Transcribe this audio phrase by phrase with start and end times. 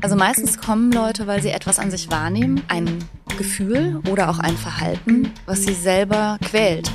[0.00, 3.04] Also meistens kommen Leute, weil sie etwas an sich wahrnehmen, ein
[3.36, 6.88] Gefühl oder auch ein Verhalten, was sie selber quält.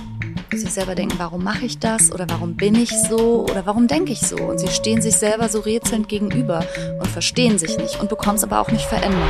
[0.49, 3.87] Wo sie selber denken, warum mache ich das oder warum bin ich so oder warum
[3.87, 4.37] denke ich so?
[4.37, 6.65] Und sie stehen sich selber so rätselnd gegenüber
[6.99, 9.29] und verstehen sich nicht und bekommen es aber auch nicht verändert.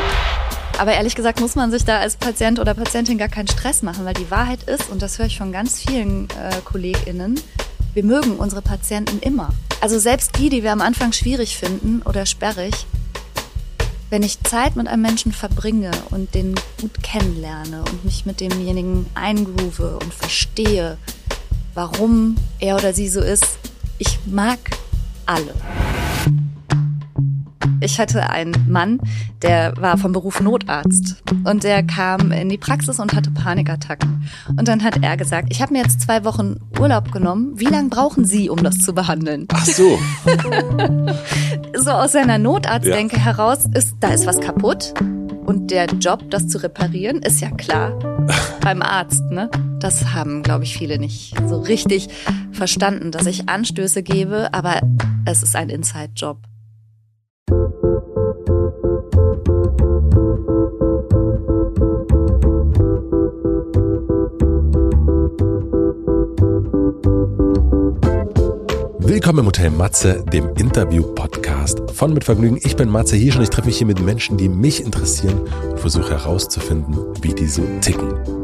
[0.77, 4.05] Aber ehrlich gesagt muss man sich da als Patient oder Patientin gar keinen Stress machen,
[4.05, 7.39] weil die Wahrheit ist, und das höre ich von ganz vielen äh, KollegInnen,
[7.93, 9.49] wir mögen unsere Patienten immer.
[9.81, 12.85] Also selbst die, die wir am Anfang schwierig finden oder sperrig,
[14.13, 19.07] wenn ich Zeit mit einem Menschen verbringe und den gut kennenlerne und mich mit demjenigen
[19.15, 20.99] eingroove und verstehe,
[21.73, 23.57] warum er oder sie so ist,
[23.97, 24.59] ich mag
[25.25, 25.55] alle.
[27.83, 28.99] Ich hatte einen Mann,
[29.41, 34.29] der war vom Beruf Notarzt und der kam in die Praxis und hatte Panikattacken.
[34.47, 37.51] Und dann hat er gesagt, ich habe mir jetzt zwei Wochen Urlaub genommen.
[37.55, 39.47] Wie lange brauchen Sie, um das zu behandeln?
[39.51, 39.99] Ach so.
[41.77, 43.23] so aus seiner Notarztdenke ja.
[43.23, 44.93] heraus ist, da ist was kaputt.
[45.45, 47.91] Und der Job, das zu reparieren, ist ja klar
[48.61, 49.29] beim Arzt.
[49.29, 49.49] Ne?
[49.79, 52.07] Das haben, glaube ich, viele nicht so richtig
[52.53, 54.79] verstanden, dass ich Anstöße gebe, aber
[55.25, 56.37] es ist ein Inside-Job.
[68.99, 72.59] Willkommen im Hotel Matze, dem Interview-Podcast von Mit Vergnügen.
[72.63, 75.79] Ich bin Matze Hirsch und ich treffe mich hier mit Menschen, die mich interessieren und
[75.79, 78.42] versuche herauszufinden, wie die so ticken.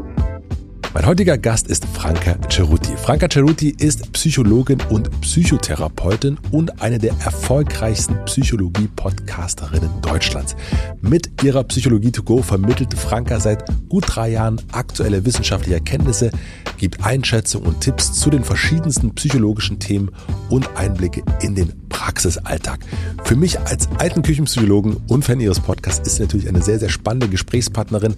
[0.92, 2.96] Mein heutiger Gast ist Franka Ceruti.
[2.96, 10.56] Franka Ceruti ist Psychologin und Psychotherapeutin und eine der erfolgreichsten Psychologie-Podcasterinnen Deutschlands.
[11.00, 16.32] Mit ihrer Psychologie to go vermittelt Franka seit gut drei Jahren aktuelle wissenschaftliche Erkenntnisse,
[16.76, 20.10] gibt Einschätzungen und Tipps zu den verschiedensten psychologischen Themen
[20.48, 22.80] und Einblicke in den Praxisalltag.
[23.24, 26.88] Für mich als alten Küchenpsychologen und Fan ihres Podcasts ist sie natürlich eine sehr, sehr
[26.88, 28.16] spannende Gesprächspartnerin.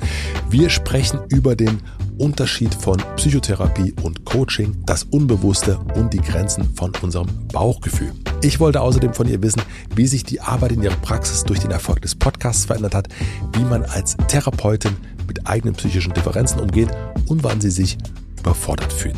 [0.48, 1.80] Wir sprechen über den
[2.18, 8.12] Unterschied von Psychotherapie und Coaching, das Unbewusste und die Grenzen von unserem Bauchgefühl.
[8.42, 9.62] Ich wollte außerdem von ihr wissen,
[9.94, 13.08] wie sich die Arbeit in ihrer Praxis durch den Erfolg des Podcasts verändert hat,
[13.54, 14.96] wie man als Therapeutin
[15.26, 16.88] mit eigenen psychischen Differenzen umgeht
[17.26, 17.98] und wann sie sich
[18.38, 19.16] überfordert fühlt.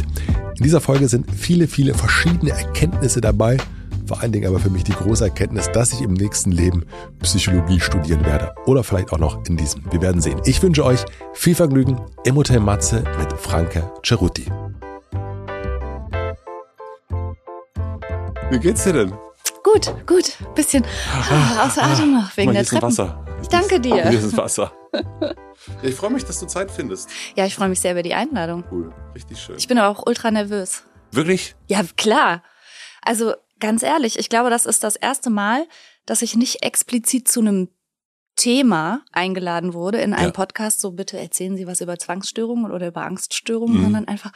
[0.56, 3.56] In dieser Folge sind viele, viele verschiedene Erkenntnisse dabei
[4.06, 6.84] vor allen Dingen aber für mich die große Erkenntnis, dass ich im nächsten Leben
[7.22, 8.54] Psychologie studieren werde.
[8.66, 9.82] Oder vielleicht auch noch in diesem.
[9.91, 10.41] Wir werden sehen.
[10.44, 14.47] Ich wünsche euch viel Vergnügen im Hotel Matze mit Franke Ceruti.
[18.50, 19.12] Wie geht's dir denn?
[19.62, 20.36] Gut, gut.
[20.54, 22.82] Bisschen ah, außer Atem noch wegen der Treppen.
[22.82, 23.25] Wasser.
[23.41, 24.09] Ich danke dir.
[24.09, 24.72] Hier ist Wasser.
[25.82, 27.09] ich freue mich, dass du Zeit findest.
[27.34, 28.65] Ja, ich freue mich sehr über die Einladung.
[28.71, 29.56] Cool, richtig schön.
[29.56, 30.82] Ich bin aber auch ultra nervös.
[31.10, 31.56] Wirklich?
[31.66, 32.42] Ja, klar.
[33.03, 35.66] Also ganz ehrlich, ich glaube, das ist das erste Mal,
[36.06, 37.69] dass ich nicht explizit zu einem
[38.36, 40.32] Thema eingeladen wurde in einem ja.
[40.32, 43.82] Podcast, so bitte erzählen Sie was über Zwangsstörungen oder über Angststörungen, mhm.
[43.84, 44.32] sondern einfach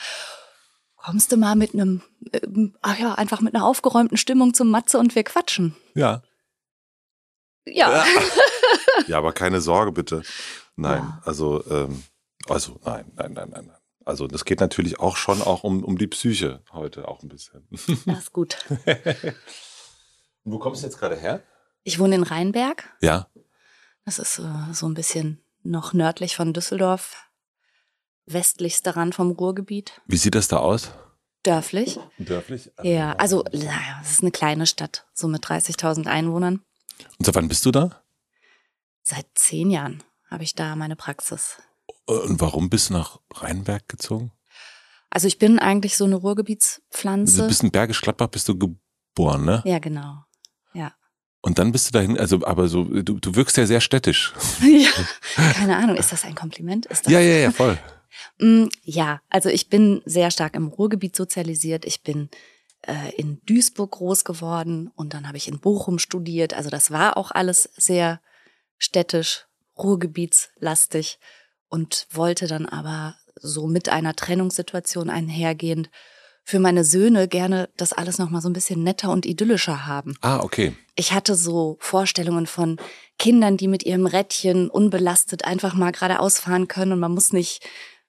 [0.97, 2.03] kommst du mal mit einem,
[2.33, 2.41] äh,
[2.81, 5.75] ach ja, einfach mit einer aufgeräumten Stimmung zum Matze und wir quatschen.
[5.95, 6.23] Ja.
[7.67, 7.91] Ja.
[7.91, 8.05] Ja,
[9.09, 10.23] ja aber keine Sorge bitte.
[10.77, 11.23] Nein, ja.
[11.25, 12.05] also, ähm,
[12.49, 13.78] also nein, nein, nein, nein, nein.
[14.09, 17.69] Also das geht natürlich auch schon auch um, um die Psyche heute auch ein bisschen.
[18.07, 18.57] Das ist gut.
[20.45, 21.43] wo kommst du jetzt gerade her?
[21.83, 22.89] Ich wohne in Rheinberg.
[23.03, 23.29] Ja.
[24.07, 27.17] Das ist äh, so ein bisschen noch nördlich von Düsseldorf,
[28.25, 30.01] westlichster Rand vom Ruhrgebiet.
[30.07, 30.91] Wie sieht das da aus?
[31.43, 32.01] Dörflich.
[32.17, 32.71] Dörflich?
[32.83, 36.63] Ja, also naja, es ist eine kleine Stadt, so mit 30.000 Einwohnern.
[37.19, 38.03] Und seit wann bist du da?
[39.03, 41.59] Seit zehn Jahren habe ich da meine Praxis.
[42.09, 44.33] Und warum bist du nach Rheinberg gezogen?
[45.11, 47.43] Also ich bin eigentlich so eine Ruhrgebietspflanze.
[47.43, 49.63] Du bist in Bergisch Gladbach bist du geboren, ne?
[49.67, 50.25] Ja, genau.
[50.73, 50.95] Ja.
[51.43, 54.33] Und dann bist du dahin, also aber so, du, du wirkst ja sehr städtisch.
[54.63, 54.91] ja,
[55.53, 56.87] keine Ahnung, ist das ein Kompliment?
[56.87, 57.79] Ist das ja, ja, ja, voll.
[58.39, 61.85] Mm, ja, also ich bin sehr stark im Ruhrgebiet sozialisiert.
[61.85, 62.31] Ich bin
[62.87, 66.55] äh, in Duisburg groß geworden und dann habe ich in Bochum studiert.
[66.55, 68.23] Also das war auch alles sehr
[68.79, 69.45] städtisch,
[69.77, 71.19] Ruhrgebietslastig
[71.69, 75.91] und wollte dann aber so mit einer Trennungssituation einhergehend
[76.49, 80.15] für meine Söhne gerne das alles noch mal so ein bisschen netter und idyllischer haben.
[80.23, 80.75] Ah, okay.
[80.97, 82.79] Ich hatte so Vorstellungen von
[83.19, 87.63] Kindern, die mit ihrem Rädchen unbelastet einfach mal geradeaus fahren können und man muss nicht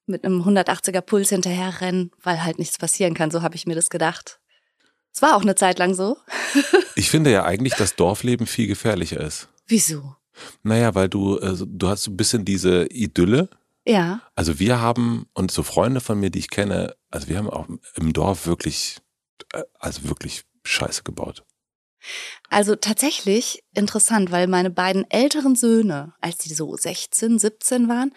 [0.06, 3.30] mit einem 180er Puls hinterherrennen, weil halt nichts passieren kann.
[3.30, 4.40] So habe ich mir das gedacht.
[5.14, 6.16] Es war auch eine Zeit lang so.
[6.96, 9.50] ich finde ja eigentlich, dass Dorfleben viel gefährlicher ist.
[9.68, 10.16] Wieso?
[10.64, 13.50] Naja, weil du, also, du hast so ein bisschen diese Idylle.
[13.86, 14.22] Ja.
[14.36, 17.68] Also wir haben, und so Freunde von mir, die ich kenne, also wir haben auch
[17.96, 18.98] im Dorf wirklich,
[19.54, 21.44] äh, also wirklich Scheiße gebaut.
[22.50, 28.14] Also tatsächlich interessant, weil meine beiden älteren Söhne, als die so 16, 17 waren,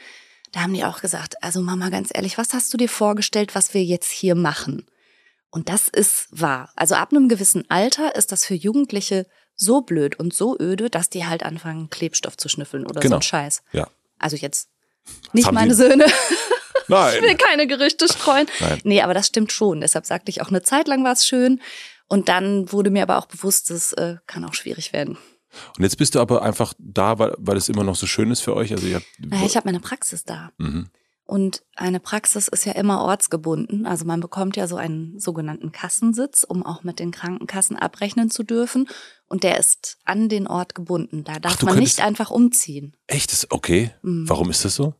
[0.52, 3.74] da haben die auch gesagt, also Mama, ganz ehrlich, was hast du dir vorgestellt, was
[3.74, 4.86] wir jetzt hier machen?
[5.50, 6.72] Und das ist wahr.
[6.76, 9.26] Also ab einem gewissen Alter ist das für Jugendliche
[9.62, 13.14] so blöd und so öde, dass die halt anfangen, Klebstoff zu schnüffeln oder Genau.
[13.14, 13.62] so ein Scheiß.
[13.72, 13.88] Ja.
[14.18, 14.68] Also jetzt
[15.32, 16.06] nicht haben meine Söhne.
[16.88, 17.14] Nein.
[17.16, 18.46] Ich will keine Gerüchte streuen.
[18.60, 18.80] Nein.
[18.84, 19.80] Nee, aber das stimmt schon.
[19.80, 21.60] Deshalb sagte ich auch, eine Zeit lang war es schön.
[22.08, 25.16] Und dann wurde mir aber auch bewusst, es äh, kann auch schwierig werden.
[25.76, 28.40] Und jetzt bist du aber einfach da, weil, weil es immer noch so schön ist
[28.40, 28.72] für euch.
[28.72, 30.50] Also ihr habt, Naja, ich habe meine Praxis da.
[30.58, 30.88] mhm.
[31.32, 33.86] Und eine Praxis ist ja immer ortsgebunden.
[33.86, 38.42] Also man bekommt ja so einen sogenannten Kassensitz, um auch mit den Krankenkassen abrechnen zu
[38.42, 38.86] dürfen.
[39.30, 41.24] Und der ist an den Ort gebunden.
[41.24, 42.94] Da darf du man nicht einfach umziehen.
[43.06, 43.94] Echt, ist okay.
[44.02, 44.28] Mhm.
[44.28, 44.92] Warum ist das so?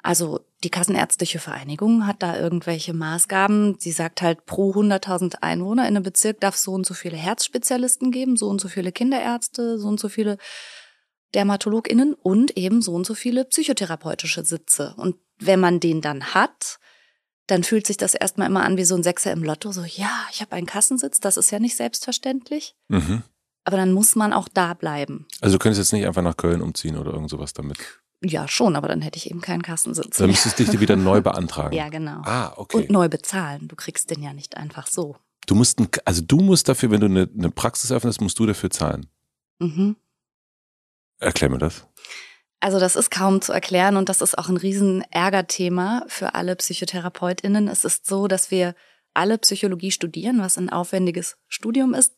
[0.00, 3.80] Also die Kassenärztliche Vereinigung hat da irgendwelche Maßgaben.
[3.80, 7.16] Sie sagt halt, pro 100.000 Einwohner in einem Bezirk darf es so und so viele
[7.16, 10.38] Herzspezialisten geben, so und so viele Kinderärzte, so und so viele
[11.34, 14.94] DermatologInnen und eben so und so viele psychotherapeutische Sitze.
[14.96, 15.16] Und
[15.46, 16.78] wenn man den dann hat,
[17.46, 19.72] dann fühlt sich das erstmal immer an wie so ein Sechser im Lotto.
[19.72, 22.74] So, ja, ich habe einen Kassensitz, das ist ja nicht selbstverständlich.
[22.88, 23.22] Mhm.
[23.64, 25.26] Aber dann muss man auch da bleiben.
[25.40, 27.78] Also du könntest jetzt nicht einfach nach Köln umziehen oder irgend sowas damit.
[28.24, 30.16] Ja, schon, aber dann hätte ich eben keinen Kassensitz.
[30.16, 31.74] Dann müsstest du dich wieder neu beantragen.
[31.74, 32.22] ja, genau.
[32.24, 32.78] Ah, okay.
[32.78, 33.68] Und neu bezahlen.
[33.68, 35.16] Du kriegst den ja nicht einfach so.
[35.46, 38.46] Du musst, ein, also du musst dafür, wenn du eine, eine Praxis öffnest, musst du
[38.46, 39.06] dafür zahlen.
[39.58, 39.96] Mhm.
[41.18, 41.86] Erklär mir das.
[42.62, 46.54] Also das ist kaum zu erklären und das ist auch ein riesen Ärgerthema für alle
[46.54, 47.66] PsychotherapeutInnen.
[47.66, 48.76] Es ist so, dass wir
[49.14, 52.14] alle Psychologie studieren, was ein aufwendiges Studium ist.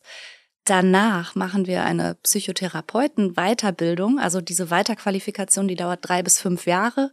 [0.63, 4.19] Danach machen wir eine Psychotherapeuten-Weiterbildung.
[4.19, 7.11] Also diese Weiterqualifikation, die dauert drei bis fünf Jahre.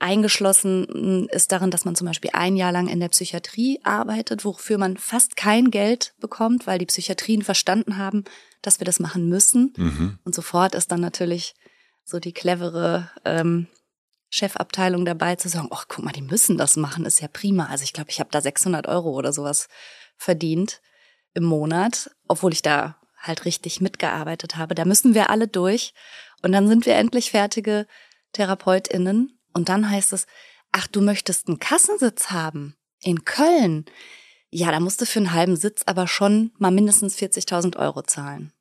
[0.00, 4.76] Eingeschlossen ist darin, dass man zum Beispiel ein Jahr lang in der Psychiatrie arbeitet, wofür
[4.78, 8.24] man fast kein Geld bekommt, weil die Psychiatrien verstanden haben,
[8.60, 9.72] dass wir das machen müssen.
[9.76, 10.18] Mhm.
[10.24, 11.54] Und sofort ist dann natürlich
[12.04, 13.66] so die clevere ähm,
[14.30, 17.66] Chefabteilung dabei zu sagen, ach guck mal, die müssen das machen, ist ja prima.
[17.66, 19.68] Also ich glaube, ich habe da 600 Euro oder sowas
[20.16, 20.80] verdient
[21.34, 24.74] im Monat, obwohl ich da halt richtig mitgearbeitet habe.
[24.74, 25.94] Da müssen wir alle durch
[26.42, 27.86] und dann sind wir endlich fertige
[28.32, 30.26] TherapeutInnen und dann heißt es,
[30.72, 33.86] ach, du möchtest einen Kassensitz haben in Köln.
[34.50, 38.52] Ja, da musst du für einen halben Sitz aber schon mal mindestens 40.000 Euro zahlen.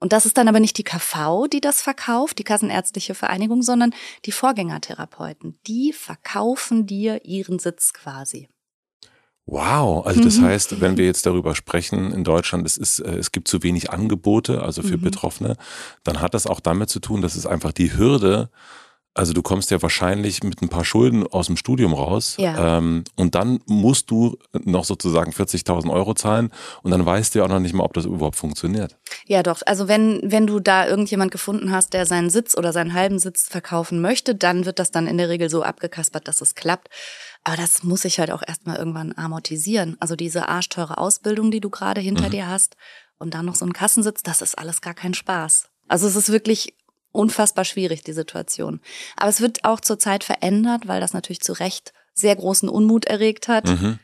[0.00, 3.94] Und das ist dann aber nicht die KV, die das verkauft, die Kassenärztliche Vereinigung, sondern
[4.24, 5.58] die Vorgängertherapeuten.
[5.66, 8.48] Die verkaufen dir ihren Sitz quasi.
[9.46, 10.44] Wow, also das Mhm.
[10.44, 13.90] heißt, wenn wir jetzt darüber sprechen in Deutschland, es ist, äh, es gibt zu wenig
[13.90, 15.02] Angebote, also für Mhm.
[15.02, 15.56] Betroffene,
[16.04, 18.50] dann hat das auch damit zu tun, dass es einfach die Hürde,
[19.14, 22.78] also du kommst ja wahrscheinlich mit ein paar Schulden aus dem Studium raus Ja.
[22.78, 26.52] ähm, und dann musst du noch sozusagen 40.000 Euro zahlen
[26.82, 28.96] und dann weißt du ja auch noch nicht mal, ob das überhaupt funktioniert.
[29.26, 29.62] Ja, doch.
[29.66, 33.48] Also wenn, wenn du da irgendjemand gefunden hast, der seinen Sitz oder seinen halben Sitz
[33.48, 36.88] verkaufen möchte, dann wird das dann in der Regel so abgekaspert, dass es klappt.
[37.42, 39.96] Aber das muss ich halt auch erstmal irgendwann amortisieren.
[39.98, 42.30] Also diese arschteure Ausbildung, die du gerade hinter Mhm.
[42.30, 42.76] dir hast
[43.18, 45.66] und dann noch so ein Kassensitz, das ist alles gar kein Spaß.
[45.88, 46.74] Also es ist wirklich
[47.12, 48.80] unfassbar schwierig, die Situation.
[49.16, 53.48] Aber es wird auch zurzeit verändert, weil das natürlich zu Recht sehr großen Unmut erregt
[53.48, 53.66] hat.
[53.66, 53.98] Mhm.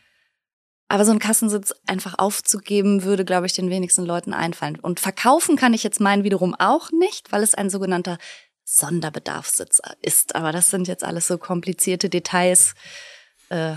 [0.89, 4.79] Aber so einen Kassensitz einfach aufzugeben, würde, glaube ich, den wenigsten Leuten einfallen.
[4.79, 8.19] Und verkaufen kann ich jetzt meinen wiederum auch nicht, weil es ein sogenannter
[8.65, 10.35] Sonderbedarfssitz ist.
[10.37, 12.75] Aber das sind jetzt alles so komplizierte Details
[13.49, 13.75] äh,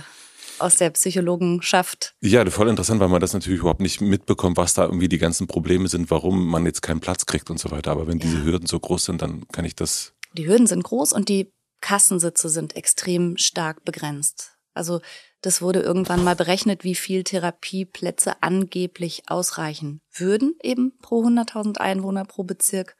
[0.59, 2.15] aus der Psychologenschaft.
[2.21, 5.47] Ja, voll interessant, weil man das natürlich überhaupt nicht mitbekommt, was da irgendwie die ganzen
[5.47, 7.91] Probleme sind, warum man jetzt keinen Platz kriegt und so weiter.
[7.91, 8.43] Aber wenn diese Ja.
[8.43, 10.13] Hürden so groß sind, dann kann ich das.
[10.33, 11.51] Die Hürden sind groß und die
[11.81, 14.53] Kassensitze sind extrem stark begrenzt.
[14.73, 15.01] Also
[15.41, 22.25] das wurde irgendwann mal berechnet, wie viel Therapieplätze angeblich ausreichen würden, eben pro 100.000 Einwohner
[22.25, 22.95] pro Bezirk.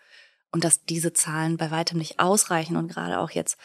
[0.51, 3.57] Und dass diese Zahlen bei weitem nicht ausreichen und gerade auch jetzt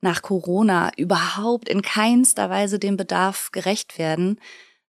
[0.00, 4.40] nach Corona überhaupt in keinster Weise dem Bedarf gerecht werden,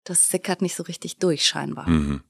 [0.05, 1.89] das sickert nicht so richtig durch scheinbar.
[1.89, 2.23] Mhm.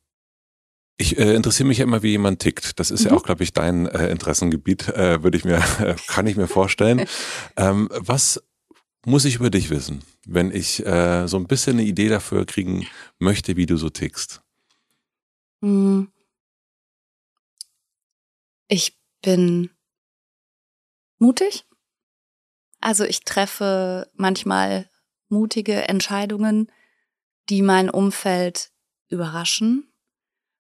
[0.97, 2.79] Ich äh, interessiere mich ja immer, wie jemand tickt.
[2.79, 3.17] Das ist ja Mhm.
[3.17, 5.59] auch, glaube ich, dein äh, Interessengebiet, äh, würde ich mir,
[6.09, 7.07] kann ich mir vorstellen.
[7.57, 8.43] ähm, was
[9.07, 12.87] muss ich über dich wissen, wenn ich äh, so ein bisschen eine Idee dafür kriegen
[13.19, 14.43] möchte, wie du so tickst?
[15.63, 16.13] Hm.
[18.69, 19.71] Ich bin
[21.19, 21.65] mutig.
[22.81, 24.91] Also ich treffe manchmal
[25.29, 26.71] mutige Entscheidungen,
[27.49, 28.73] die mein Umfeld
[29.09, 29.93] überraschen.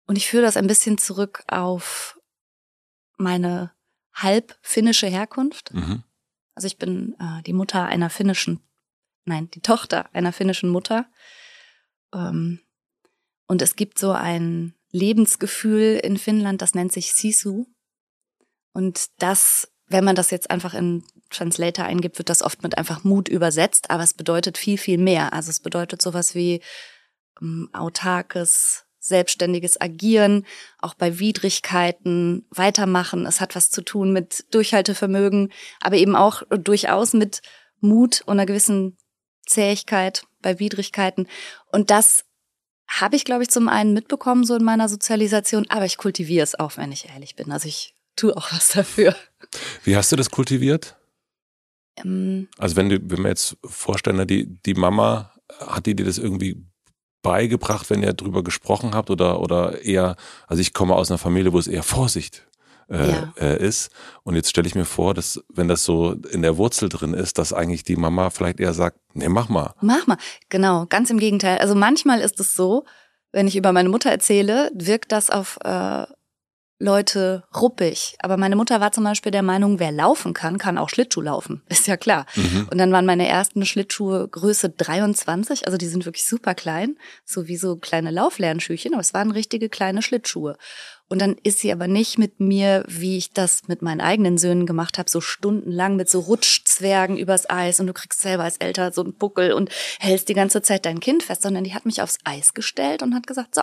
[0.06, 2.18] Und ich führe das ein bisschen zurück auf
[3.16, 3.72] meine
[4.14, 5.74] halb finnische Herkunft.
[5.74, 6.04] Mhm.
[6.54, 8.60] Also ich bin äh, die Mutter einer finnischen,
[9.24, 11.06] nein, die Tochter einer finnischen Mutter.
[12.14, 12.60] Ähm,
[13.46, 17.66] und es gibt so ein Lebensgefühl in Finnland, das nennt sich Sisu.
[18.72, 23.04] Und das, wenn man das jetzt einfach in Translator eingibt, wird das oft mit einfach
[23.04, 25.32] Mut übersetzt, aber es bedeutet viel, viel mehr.
[25.32, 26.60] Also es bedeutet sowas wie
[27.40, 30.44] ähm, autarkes, selbstständiges Agieren,
[30.78, 33.26] auch bei Widrigkeiten weitermachen.
[33.26, 37.42] Es hat was zu tun mit Durchhaltevermögen, aber eben auch durchaus mit
[37.80, 38.96] Mut und einer gewissen
[39.46, 41.28] Zähigkeit bei Widrigkeiten.
[41.70, 42.24] Und das
[42.88, 46.58] habe ich, glaube ich, zum einen mitbekommen, so in meiner Sozialisation, aber ich kultiviere es
[46.58, 47.52] auch, wenn ich ehrlich bin.
[47.52, 49.14] Also ich tue auch was dafür.
[49.84, 50.96] Wie hast du das kultiviert?
[51.98, 56.18] Ähm, also wenn du, wenn wir jetzt vorstellen, die, die Mama, hat die dir das
[56.18, 56.66] irgendwie
[57.22, 61.52] beigebracht, wenn ihr drüber gesprochen habt oder, oder eher, also ich komme aus einer Familie,
[61.52, 62.46] wo es eher Vorsicht
[62.88, 63.32] äh, ja.
[63.40, 63.90] äh, ist.
[64.22, 67.38] Und jetzt stelle ich mir vor, dass wenn das so in der Wurzel drin ist,
[67.38, 69.74] dass eigentlich die Mama vielleicht eher sagt, nee, mach mal.
[69.80, 70.18] Mach mal.
[70.48, 71.58] Genau, ganz im Gegenteil.
[71.58, 72.84] Also manchmal ist es so,
[73.32, 76.06] wenn ich über meine Mutter erzähle, wirkt das auf äh,
[76.78, 78.16] Leute ruppig.
[78.20, 81.62] Aber meine Mutter war zum Beispiel der Meinung, wer laufen kann, kann auch Schlittschuh laufen.
[81.68, 82.26] Ist ja klar.
[82.34, 82.68] Mhm.
[82.70, 87.48] Und dann waren meine ersten Schlittschuhe Größe 23, also die sind wirklich super klein, so
[87.48, 90.56] wie so kleine Lauflernschüchen, aber es waren richtige kleine Schlittschuhe.
[91.08, 94.66] Und dann ist sie aber nicht mit mir, wie ich das mit meinen eigenen Söhnen
[94.66, 98.92] gemacht habe, so stundenlang mit so Rutschzwergen übers Eis und du kriegst selber als Älter
[98.92, 102.02] so einen Buckel und hältst die ganze Zeit dein Kind fest, sondern die hat mich
[102.02, 103.62] aufs Eis gestellt und hat gesagt, so,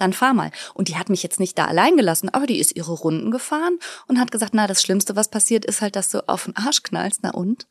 [0.00, 0.50] dann fahr mal.
[0.74, 3.78] Und die hat mich jetzt nicht da allein gelassen, aber die ist ihre Runden gefahren
[4.06, 6.82] und hat gesagt, na, das Schlimmste, was passiert, ist halt, dass du auf den Arsch
[6.82, 7.66] knallst, na und?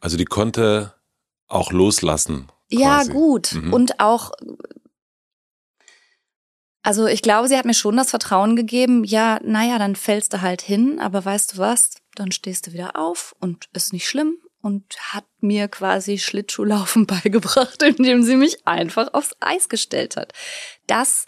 [0.00, 0.94] Also die konnte
[1.48, 2.46] auch loslassen.
[2.70, 2.82] Quasi.
[2.82, 3.52] Ja, gut.
[3.52, 3.72] Mhm.
[3.72, 4.32] Und auch,
[6.82, 10.40] also ich glaube, sie hat mir schon das Vertrauen gegeben, ja, naja, dann fällst du
[10.40, 14.38] halt hin, aber weißt du was, dann stehst du wieder auf und ist nicht schlimm
[14.66, 20.32] und hat mir quasi Schlittschuhlaufen beigebracht, indem sie mich einfach aufs Eis gestellt hat.
[20.88, 21.26] Das,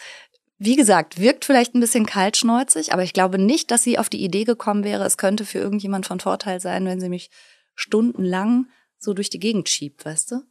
[0.59, 4.25] wie gesagt, wirkt vielleicht ein bisschen kaltschneuzig, aber ich glaube nicht, dass sie auf die
[4.25, 7.31] Idee gekommen wäre, es könnte für irgendjemand von Vorteil sein, wenn sie mich
[7.77, 8.67] stundenlang
[8.99, 10.43] so durch die Gegend schiebt, weißt du?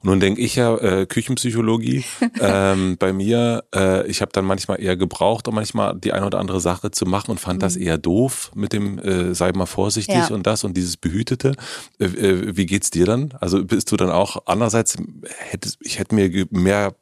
[0.00, 2.04] Und nun denke ich ja, äh, Küchenpsychologie,
[2.40, 6.38] ähm, bei mir, äh, ich habe dann manchmal eher gebraucht, um manchmal die eine oder
[6.38, 7.60] andere Sache zu machen und fand mhm.
[7.60, 10.28] das eher doof mit dem, äh, sei mal vorsichtig ja.
[10.28, 11.56] und das und dieses Behütete.
[11.98, 13.32] Äh, äh, wie geht's dir dann?
[13.40, 14.96] Also bist du dann auch andererseits,
[15.38, 16.94] hätte, ich hätte mir mehr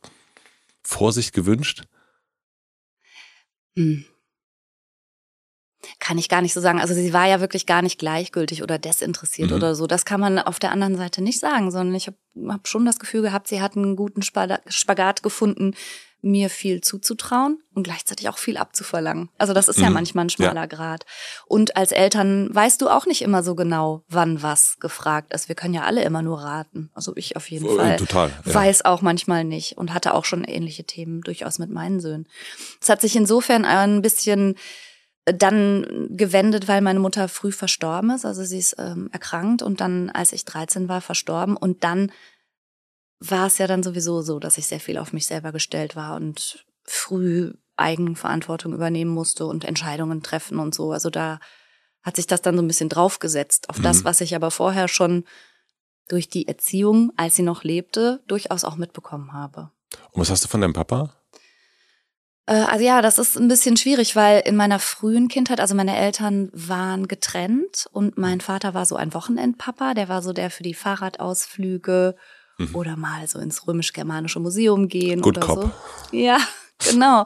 [0.83, 1.85] Vorsicht gewünscht?
[3.77, 4.05] Hm
[6.01, 6.81] kann ich gar nicht so sagen.
[6.81, 9.57] Also sie war ja wirklich gar nicht gleichgültig oder desinteressiert mhm.
[9.57, 9.87] oder so.
[9.87, 12.17] Das kann man auf der anderen Seite nicht sagen, sondern ich habe
[12.49, 15.75] hab schon das Gefühl gehabt, sie hat einen guten Spagat gefunden,
[16.25, 19.29] mir viel zuzutrauen und gleichzeitig auch viel abzuverlangen.
[19.37, 19.85] Also das ist mhm.
[19.85, 20.67] ja manchmal ein schmaler ja.
[20.67, 21.05] Grad.
[21.47, 25.49] Und als Eltern weißt du auch nicht immer so genau, wann was gefragt ist.
[25.49, 26.91] Wir können ja alle immer nur raten.
[26.95, 27.97] Also ich auf jeden oh, Fall.
[27.97, 28.31] Total.
[28.47, 28.55] Ja.
[28.55, 32.27] Weiß auch manchmal nicht und hatte auch schon ähnliche Themen durchaus mit meinen Söhnen.
[32.81, 34.57] Es hat sich insofern ein bisschen
[35.25, 38.25] dann gewendet, weil meine Mutter früh verstorben ist.
[38.25, 41.57] Also sie ist ähm, erkrankt und dann, als ich 13 war, verstorben.
[41.57, 42.13] Und dann
[43.21, 46.17] war es ja dann sowieso so, dass ich sehr viel auf mich selber gestellt war
[46.17, 50.93] und früh Eigenverantwortung übernehmen musste und Entscheidungen treffen und so.
[50.93, 51.41] Also da
[52.03, 53.85] hat sich das dann so ein bisschen draufgesetzt auf mhm.
[53.85, 55.25] das, was ich aber vorher schon
[56.09, 59.71] durch die Erziehung, als sie noch lebte, durchaus auch mitbekommen habe.
[60.13, 61.15] Und was hast du von deinem Papa?
[62.47, 65.97] Äh, also ja, das ist ein bisschen schwierig, weil in meiner frühen Kindheit, also meine
[65.97, 70.63] Eltern waren getrennt und mein Vater war so ein Wochenendpapa, der war so der für
[70.63, 72.15] die Fahrradausflüge
[72.59, 72.75] mhm.
[72.75, 75.63] oder mal so ins römisch-germanische Museum gehen Good oder Cop.
[75.63, 75.71] so.
[76.17, 76.39] Ja,
[76.79, 77.25] genau.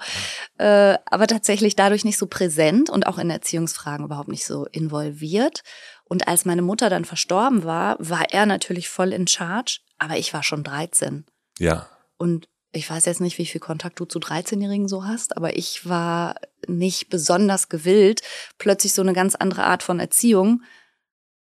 [0.58, 5.62] äh, aber tatsächlich dadurch nicht so präsent und auch in Erziehungsfragen überhaupt nicht so involviert.
[6.04, 10.32] Und als meine Mutter dann verstorben war, war er natürlich voll in Charge, aber ich
[10.32, 11.26] war schon 13.
[11.58, 11.86] Ja.
[12.16, 12.48] Und
[12.78, 16.36] ich weiß jetzt nicht, wie viel Kontakt du zu 13-Jährigen so hast, aber ich war
[16.66, 18.22] nicht besonders gewillt,
[18.58, 20.62] plötzlich so eine ganz andere Art von Erziehung,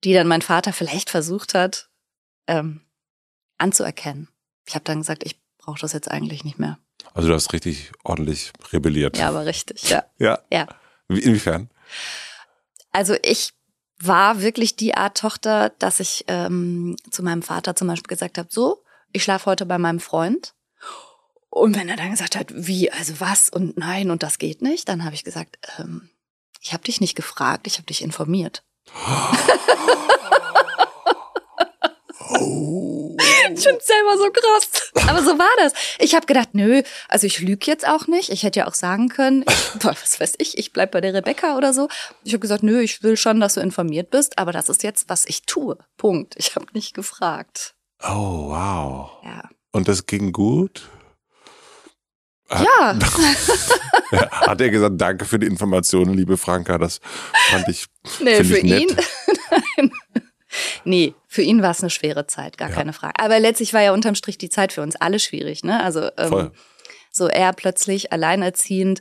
[0.04, 1.88] die dann mein Vater vielleicht versucht hat,
[2.46, 2.82] ähm,
[3.58, 4.28] anzuerkennen.
[4.66, 6.78] Ich habe dann gesagt, ich brauche das jetzt eigentlich nicht mehr.
[7.14, 9.16] Also du hast richtig ordentlich rebelliert.
[9.16, 10.04] Ja, aber richtig, ja.
[10.18, 10.40] Ja.
[10.52, 10.66] ja.
[11.08, 11.70] Inwiefern?
[12.92, 13.52] Also ich
[13.98, 18.48] war wirklich die Art Tochter, dass ich ähm, zu meinem Vater zum Beispiel gesagt habe,
[18.50, 20.54] so, ich schlafe heute bei meinem Freund
[21.54, 24.88] und wenn er dann gesagt hat, wie, also was und nein und das geht nicht,
[24.88, 26.10] dann habe ich gesagt, ähm,
[26.60, 28.64] ich habe dich nicht gefragt, ich habe dich informiert.
[32.30, 33.16] Oh.
[33.56, 35.08] Ich finde selber so krass.
[35.08, 35.74] Aber so war das.
[35.98, 38.30] Ich habe gedacht, nö, also ich lüge jetzt auch nicht.
[38.30, 41.56] Ich hätte ja auch sagen können, ich, was weiß ich, ich bleib bei der Rebecca
[41.56, 41.88] oder so.
[42.24, 45.08] Ich habe gesagt, nö, ich will schon, dass du informiert bist, aber das ist jetzt,
[45.08, 45.76] was ich tue.
[45.98, 46.34] Punkt.
[46.38, 47.74] Ich habe nicht gefragt.
[48.02, 49.10] Oh, wow.
[49.22, 49.48] Ja.
[49.72, 50.88] Und das ging gut?
[52.50, 52.98] Ja.
[54.30, 56.78] Hat er gesagt, danke für die Informationen, liebe Franka.
[56.78, 57.00] Das
[57.50, 57.86] fand ich,
[58.20, 58.80] nee, für ich nett.
[58.90, 58.96] ihn.
[59.76, 59.92] Nein.
[60.84, 62.74] Nee, für ihn war es eine schwere Zeit, gar Ja.
[62.76, 63.14] keine Frage.
[63.18, 65.82] Aber letztlich war ja unterm Strich die Zeit für uns alle schwierig, ne?
[65.82, 66.50] Also ähm,
[67.10, 69.00] so er plötzlich alleinerziehend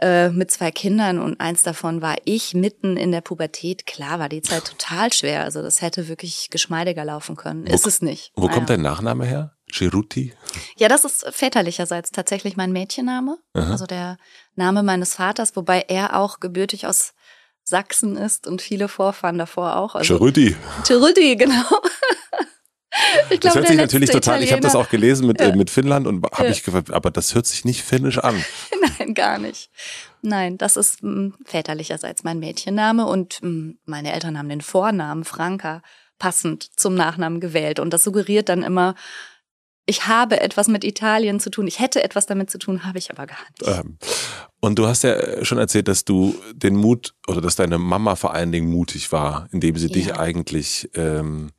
[0.00, 3.84] äh, mit zwei Kindern und eins davon war ich mitten in der Pubertät.
[3.86, 5.42] Klar war die Zeit total schwer.
[5.42, 7.66] Also das hätte wirklich geschmeidiger laufen können.
[7.68, 8.30] Wo- Ist es nicht.
[8.36, 8.54] Wo Naja.
[8.54, 9.55] kommt dein Nachname her?
[9.70, 10.32] Cheruti?
[10.76, 13.38] Ja, das ist väterlicherseits tatsächlich mein Mädchenname.
[13.54, 13.70] Aha.
[13.72, 14.16] Also der
[14.54, 17.14] Name meines Vaters, wobei er auch gebürtig aus
[17.64, 19.94] Sachsen ist und viele Vorfahren davor auch.
[19.96, 20.54] Also Cheruti.
[20.84, 21.64] Tirudi, genau.
[23.28, 25.48] Ich Das glaube, hört sich natürlich total, ich habe das Italiener- auch gelesen mit, Ja.
[25.48, 26.50] äh, mit Finnland und habe Ja.
[26.50, 28.42] ich gefragt, aber das hört sich nicht finnisch an.
[28.98, 29.68] Nein, gar nicht.
[30.22, 35.82] Nein, das ist mh, väterlicherseits mein Mädchenname und mh, meine Eltern haben den Vornamen Franka
[36.18, 38.94] passend zum Nachnamen gewählt und das suggeriert dann immer,
[39.86, 43.10] ich habe etwas mit Italien zu tun, ich hätte etwas damit zu tun, habe ich
[43.10, 43.78] aber gar nicht.
[43.78, 43.98] Ähm,
[44.60, 48.34] Und du hast ja schon erzählt, dass du den Mut oder dass deine Mama vor
[48.34, 50.18] allen Dingen mutig war, indem sie dich Ja.
[50.18, 51.50] eigentlich ähm,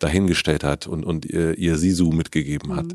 [0.00, 2.86] dahingestellt hat und, und ihr, ihr Sisu mitgegeben hat.
[2.86, 2.94] Mhm.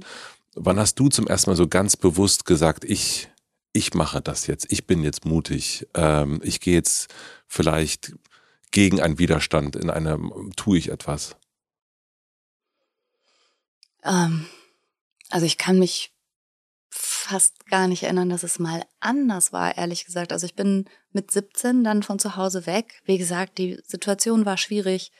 [0.55, 3.29] Wann hast du zum ersten Mal so ganz bewusst gesagt, ich,
[3.71, 7.07] ich mache das jetzt, ich bin jetzt mutig, ähm, ich gehe jetzt
[7.47, 8.13] vielleicht
[8.71, 11.37] gegen einen Widerstand in einem, tue ich etwas?
[14.03, 14.45] Ähm,
[15.31, 16.13] also ich kann mich
[16.89, 20.33] fast gar nicht erinnern, dass es mal anders war, ehrlich gesagt.
[20.33, 23.01] Also ich bin mit 17 dann von zu Hause weg.
[23.05, 25.11] Wie gesagt, die Situation war schwierig.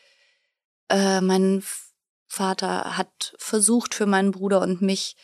[0.90, 1.64] Äh, mein
[2.28, 5.16] Vater hat versucht, für meinen Bruder und mich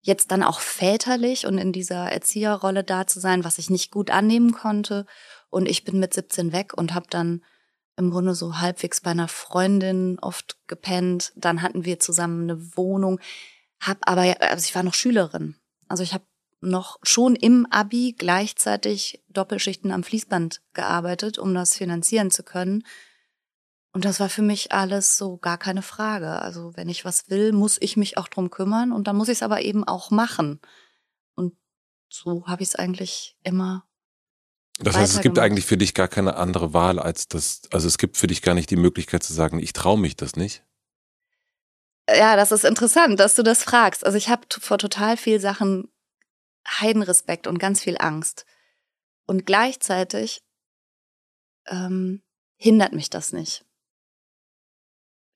[0.00, 4.10] jetzt dann auch väterlich und in dieser Erzieherrolle da zu sein, was ich nicht gut
[4.10, 5.06] annehmen konnte.
[5.48, 7.44] Und ich bin mit 17 weg und habe dann
[7.96, 11.32] im Grunde so halbwegs bei einer Freundin oft gepennt.
[11.36, 13.20] Dann hatten wir zusammen eine Wohnung.
[13.82, 15.56] Hab aber, also ich war noch Schülerin.
[15.88, 16.24] Also ich habe
[16.60, 22.84] noch schon im Abi gleichzeitig Doppelschichten am Fließband gearbeitet, um das finanzieren zu können.
[23.92, 26.40] Und das war für mich alles so gar keine Frage.
[26.40, 29.38] Also wenn ich was will, muss ich mich auch drum kümmern und dann muss ich
[29.38, 30.60] es aber eben auch machen.
[31.34, 31.54] Und
[32.08, 33.84] so habe ich es eigentlich immer
[34.78, 37.98] Das heißt, es gibt eigentlich für dich gar keine andere Wahl als das, also es
[37.98, 40.64] gibt für dich gar nicht die Möglichkeit zu sagen, ich traue mich das nicht.
[42.16, 44.04] Ja, das ist interessant, dass du das fragst.
[44.04, 45.88] Also ich habe vor total viel Sachen
[46.68, 48.46] Heidenrespekt und ganz viel Angst.
[49.26, 50.42] Und gleichzeitig
[51.66, 52.22] ähm,
[52.56, 53.64] hindert mich das nicht.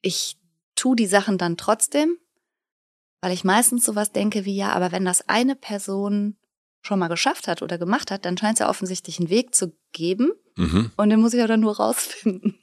[0.02, 0.38] Ich
[0.74, 2.18] tu die Sachen dann trotzdem,
[3.20, 6.36] weil ich meistens sowas denke wie, ja, aber wenn das eine Person
[6.82, 9.76] schon mal geschafft hat oder gemacht hat, dann scheint es ja offensichtlich einen Weg zu
[9.92, 10.90] geben Mhm.
[10.96, 12.58] und den muss ich ja dann nur rausfinden.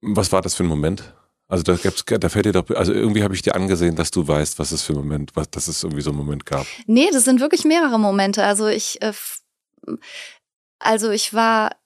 [0.00, 1.14] Was war das für ein Moment?
[1.52, 4.26] Also da gab's, da fällt dir doch, also irgendwie habe ich dir angesehen, dass du
[4.26, 6.66] weißt, was es für ein Moment, was, dass es irgendwie so einen Moment gab.
[6.86, 8.42] Nee, das sind wirklich mehrere Momente.
[8.42, 9.12] Also ich, äh,
[10.78, 11.76] also ich war,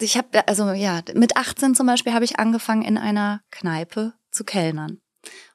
[0.00, 4.44] ich habe, also ja, mit 18 zum Beispiel habe ich angefangen in einer Kneipe zu
[4.44, 5.02] kellnern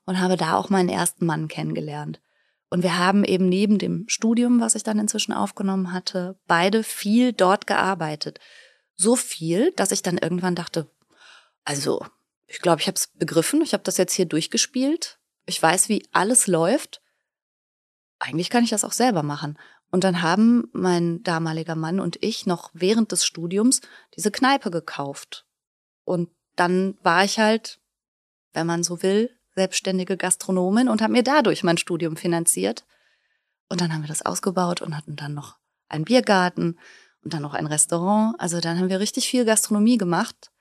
[0.05, 2.21] und habe da auch meinen ersten Mann kennengelernt.
[2.69, 7.33] Und wir haben eben neben dem Studium, was ich dann inzwischen aufgenommen hatte, beide viel
[7.33, 8.39] dort gearbeitet.
[8.95, 10.91] So viel, dass ich dann irgendwann dachte,
[11.65, 12.05] also
[12.47, 16.07] ich glaube, ich habe es begriffen, ich habe das jetzt hier durchgespielt, ich weiß, wie
[16.11, 17.01] alles läuft
[18.23, 19.57] eigentlich kann ich das auch selber machen.
[19.91, 23.81] Und dann haben mein damaliger Mann und ich noch während des Studiums
[24.15, 25.45] diese Kneipe gekauft.
[26.05, 27.79] Und dann war ich halt,
[28.53, 32.85] wenn man so will, selbstständige Gastronomin und habe mir dadurch mein Studium finanziert.
[33.69, 35.57] Und dann haben wir das ausgebaut und hatten dann noch
[35.89, 36.79] einen Biergarten
[37.23, 38.39] und dann noch ein Restaurant.
[38.39, 40.51] Also dann haben wir richtig viel Gastronomie gemacht.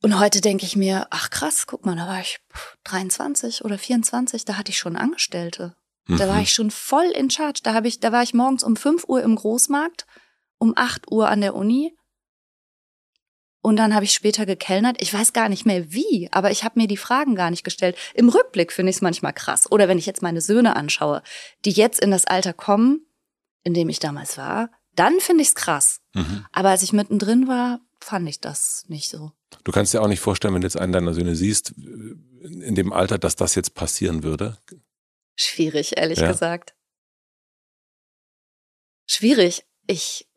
[0.00, 2.38] Und heute denke ich mir, ach krass, guck mal, da war ich
[2.84, 5.74] 23 oder 24, da hatte ich schon Angestellte.
[6.06, 6.42] Da war Mhm.
[6.42, 7.60] ich schon voll in Charge.
[7.62, 10.06] Da habe ich, da war ich morgens um 5 Uhr im Großmarkt,
[10.58, 11.94] um 8 Uhr an der Uni.
[13.60, 15.02] Und dann habe ich später gekellnert.
[15.02, 17.98] Ich weiß gar nicht mehr wie, aber ich habe mir die Fragen gar nicht gestellt.
[18.14, 19.70] Im Rückblick finde ich es manchmal krass.
[19.70, 21.22] Oder wenn ich jetzt meine Söhne anschaue,
[21.64, 23.04] die jetzt in das Alter kommen,
[23.64, 26.00] in dem ich damals war, dann finde ich es krass.
[26.14, 26.46] Mhm.
[26.52, 29.32] Aber als ich mittendrin war, fand ich das nicht so.
[29.64, 32.92] Du kannst dir auch nicht vorstellen, wenn du jetzt einen deiner Söhne siehst, in dem
[32.92, 34.58] Alter, dass das jetzt passieren würde.
[35.36, 36.28] Schwierig, ehrlich Ja.
[36.30, 36.74] gesagt.
[39.06, 39.64] Schwierig.
[39.86, 40.28] Ich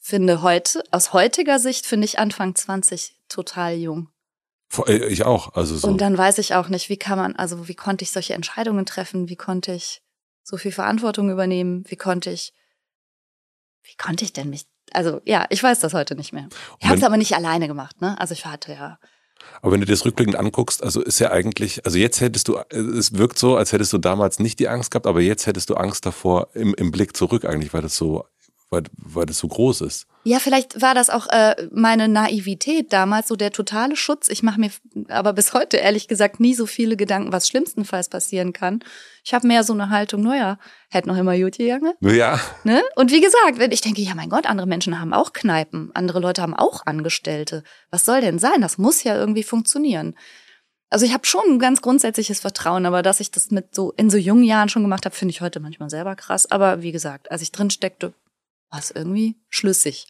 [0.00, 4.08] finde heute, aus heutiger Sicht finde ich Anfang 20 total jung.
[4.86, 5.54] Äh, Ich auch.
[5.54, 5.88] Also so.
[5.88, 8.86] Und dann weiß ich auch nicht, wie kann man, also wie konnte ich solche Entscheidungen
[8.86, 9.28] treffen?
[9.28, 10.02] Wie konnte ich
[10.42, 11.84] so viel Verantwortung übernehmen?
[11.88, 12.52] Wie konnte ich,
[13.82, 16.48] wie konnte ich denn mich, also ja, ich weiß das heute nicht mehr.
[16.78, 18.18] Ich habe es aber nicht alleine gemacht, ne?
[18.20, 18.98] Also ich hatte ja
[19.62, 22.58] Aber wenn du dir das rückblickend anguckst, also ist ja eigentlich, also jetzt hättest du,
[22.70, 25.74] es wirkt so, als hättest du damals nicht die Angst gehabt, aber jetzt hättest du
[25.74, 28.26] Angst davor im, im Blick zurück eigentlich, weil das so,
[28.70, 30.06] weil, weil das so groß ist.
[30.22, 34.28] Ja, vielleicht war das auch äh, meine Naivität damals, so der totale Schutz.
[34.28, 34.70] Ich mache mir
[35.08, 38.80] aber bis heute ehrlich gesagt nie so viele Gedanken, was schlimmstenfalls passieren kann.
[39.24, 41.94] Ich habe mehr so eine Haltung, naja, hätte noch immer gut gegangen.
[42.00, 42.38] Ja.
[42.64, 42.82] Ne?
[42.96, 46.20] Und wie gesagt, wenn ich denke, ja mein Gott, andere Menschen haben auch Kneipen, andere
[46.20, 47.64] Leute haben auch Angestellte.
[47.90, 48.60] Was soll denn sein?
[48.60, 50.14] Das muss ja irgendwie funktionieren.
[50.90, 54.10] Also ich habe schon ein ganz grundsätzliches Vertrauen, aber dass ich das mit so in
[54.10, 56.50] so jungen Jahren schon gemacht habe, finde ich heute manchmal selber krass.
[56.50, 58.12] Aber wie gesagt, als ich drin steckte,
[58.70, 60.06] war es irgendwie schlüssig.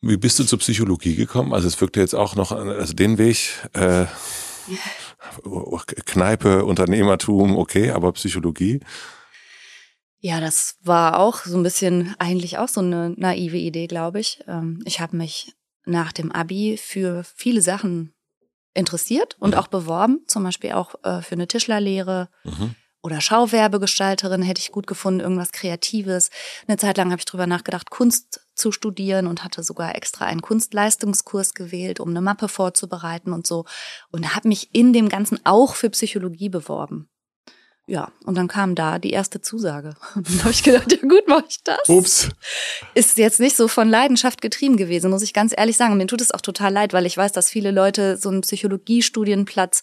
[0.00, 1.52] Wie bist du zur Psychologie gekommen?
[1.52, 4.06] Also es wirkte jetzt auch noch, also den Weg, äh,
[6.06, 8.80] Kneipe, Unternehmertum, okay, aber Psychologie?
[10.20, 14.40] Ja, das war auch so ein bisschen, eigentlich auch so eine naive Idee, glaube ich.
[14.46, 18.12] Ähm, ich habe mich nach dem Abi für viele Sachen
[18.74, 19.58] interessiert und mhm.
[19.58, 22.28] auch beworben, zum Beispiel auch äh, für eine Tischlerlehre.
[22.44, 26.30] Mhm oder Schauwerbegestalterin hätte ich gut gefunden, irgendwas Kreatives.
[26.66, 30.42] Eine Zeit lang habe ich drüber nachgedacht, Kunst zu studieren und hatte sogar extra einen
[30.42, 33.64] Kunstleistungskurs gewählt, um eine Mappe vorzubereiten und so.
[34.10, 37.08] Und habe mich in dem Ganzen auch für Psychologie beworben.
[37.86, 39.94] Ja, und dann kam da die erste Zusage.
[40.14, 41.88] Und dann habe ich gedacht, ja gut, mache ich das.
[41.88, 42.28] Ups.
[42.92, 45.96] Ist jetzt nicht so von Leidenschaft getrieben gewesen, muss ich ganz ehrlich sagen.
[45.96, 49.80] Mir tut es auch total leid, weil ich weiß, dass viele Leute so einen Psychologiestudienplatz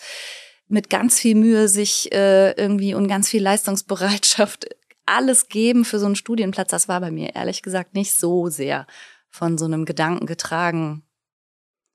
[0.67, 4.67] mit ganz viel Mühe sich äh, irgendwie und ganz viel Leistungsbereitschaft
[5.06, 6.71] alles geben für so einen Studienplatz.
[6.71, 8.88] Das war bei mir ehrlich gesagt nicht so sehr
[9.30, 11.04] von so einem Gedanken getragen.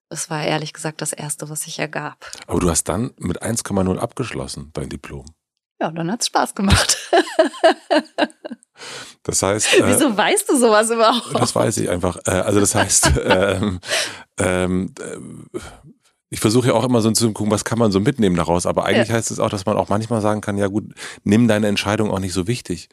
[0.09, 2.31] Es war ehrlich gesagt das Erste, was sich ergab.
[2.47, 5.25] Aber du hast dann mit 1,0 abgeschlossen, dein Diplom.
[5.81, 6.99] Ja, dann hat's Spaß gemacht.
[9.23, 9.75] Das heißt.
[9.75, 11.35] Äh, Wieso weißt du sowas überhaupt?
[11.35, 12.19] Das weiß ich einfach.
[12.27, 13.81] Äh, also das heißt, ähm,
[14.39, 15.59] ähm, äh,
[16.31, 18.65] ich versuche ja auch immer so zu gucken, was kann man so mitnehmen daraus.
[18.65, 19.15] Aber eigentlich ja.
[19.15, 20.85] heißt es auch, dass man auch manchmal sagen kann, ja gut,
[21.25, 22.89] nimm deine Entscheidung auch nicht so wichtig.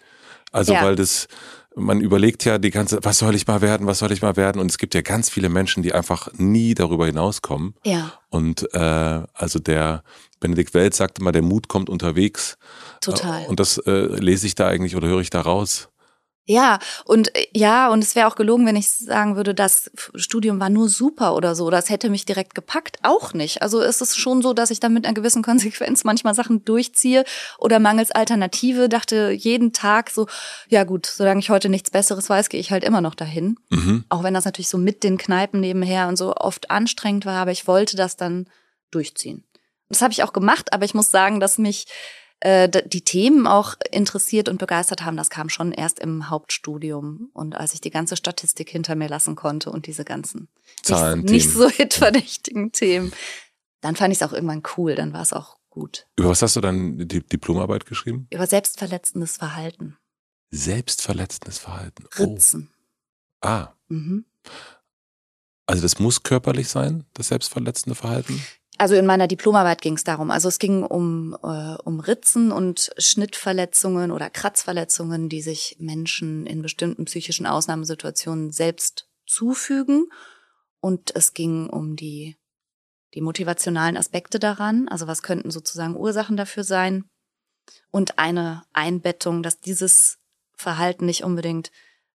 [0.52, 0.84] Also ja.
[0.84, 1.28] weil das,
[1.76, 4.60] man überlegt ja die ganze, was soll ich mal werden, was soll ich mal werden?
[4.60, 7.76] Und es gibt ja ganz viele Menschen, die einfach nie darüber hinauskommen.
[7.86, 8.13] Ja.
[8.30, 10.04] Und äh, also der
[10.39, 12.58] Benedikt Welt sagte mal, der Mut kommt unterwegs.
[13.02, 13.45] Total.
[13.45, 15.89] Und das äh, lese ich da eigentlich oder höre ich da raus.
[16.49, 20.60] Ja, und äh, ja, und es wäre auch gelogen, wenn ich sagen würde, das Studium
[20.62, 21.69] war nur super oder so.
[21.69, 22.99] Das hätte mich direkt gepackt.
[23.03, 23.62] Auch nicht.
[23.62, 27.25] Also es ist schon so, dass ich dann mit einer gewissen Konsequenz manchmal Sachen durchziehe
[27.60, 30.27] oder mangels Alternative dachte jeden Tag so,
[30.69, 33.57] ja gut, solange ich heute nichts Besseres weiß, gehe ich halt immer noch dahin.
[33.69, 34.05] Mhm.
[34.07, 37.51] Auch wenn das natürlich so mit den Kneipen nebenher und so oft anstrengend war, aber
[37.51, 38.47] ich wollte das dann
[38.89, 39.43] durchziehen.
[39.89, 41.88] Das habe ich auch gemacht, aber ich muss sagen, dass mich
[42.39, 47.56] äh, die Themen auch interessiert und begeistert haben, das kam schon erst im Hauptstudium und
[47.56, 50.47] als ich die ganze Statistik hinter mir lassen konnte und diese ganzen
[50.84, 53.12] Zahlen nicht, nicht so hitverdächtigen Themen,
[53.82, 56.08] dann fand ich es auch irgendwann cool, dann war es auch gut.
[56.17, 58.28] Über was hast du dann die Diplomarbeit geschrieben?
[58.32, 59.97] Über selbstverletzendes Verhalten.
[60.52, 62.06] Selbstverletzendes Verhalten.
[62.19, 62.23] Oh.
[62.23, 62.71] Ritzen.
[63.41, 63.69] Ah.
[63.88, 64.26] Mhm.
[65.65, 68.41] Also das muss körperlich sein, das selbstverletzende Verhalten?
[68.77, 70.29] Also in meiner Diplomarbeit ging es darum.
[70.29, 76.61] Also es ging um, äh, um Ritzen und Schnittverletzungen oder Kratzverletzungen, die sich Menschen in
[76.61, 80.07] bestimmten psychischen Ausnahmesituationen selbst zufügen.
[80.79, 82.37] Und es ging um die,
[83.15, 84.87] die motivationalen Aspekte daran.
[84.87, 87.05] Also was könnten sozusagen Ursachen dafür sein?
[87.89, 90.19] Und eine Einbettung, dass dieses
[90.55, 91.71] Verhalten nicht unbedingt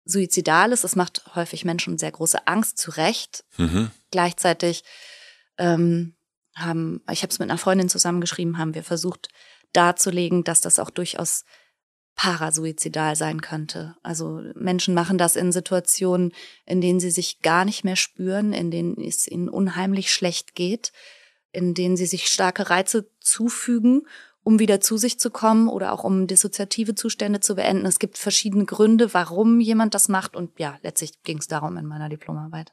[0.05, 0.83] suizidal ist.
[0.83, 3.45] Es macht häufig Menschen sehr große Angst, zu Recht.
[3.57, 3.91] Mhm.
[4.11, 4.83] Gleichzeitig
[5.57, 6.16] ähm,
[6.57, 9.29] haben, ich habe es mit einer Freundin zusammengeschrieben, haben wir versucht
[9.73, 11.43] darzulegen, dass das auch durchaus
[12.15, 13.95] parasuizidal sein könnte.
[14.01, 16.31] Also Menschen machen das in Situationen,
[16.65, 20.91] in denen sie sich gar nicht mehr spüren, in denen es ihnen unheimlich schlecht geht,
[21.51, 24.07] in denen sie sich starke Reize zufügen
[24.47, 27.85] um wieder zu sich zu kommen oder auch um dissoziative Zustände zu beenden.
[27.85, 30.37] Es gibt verschiedene Gründe, warum jemand das macht.
[30.37, 32.71] Und ja, letztlich ging es darum in meiner Diplomarbeit.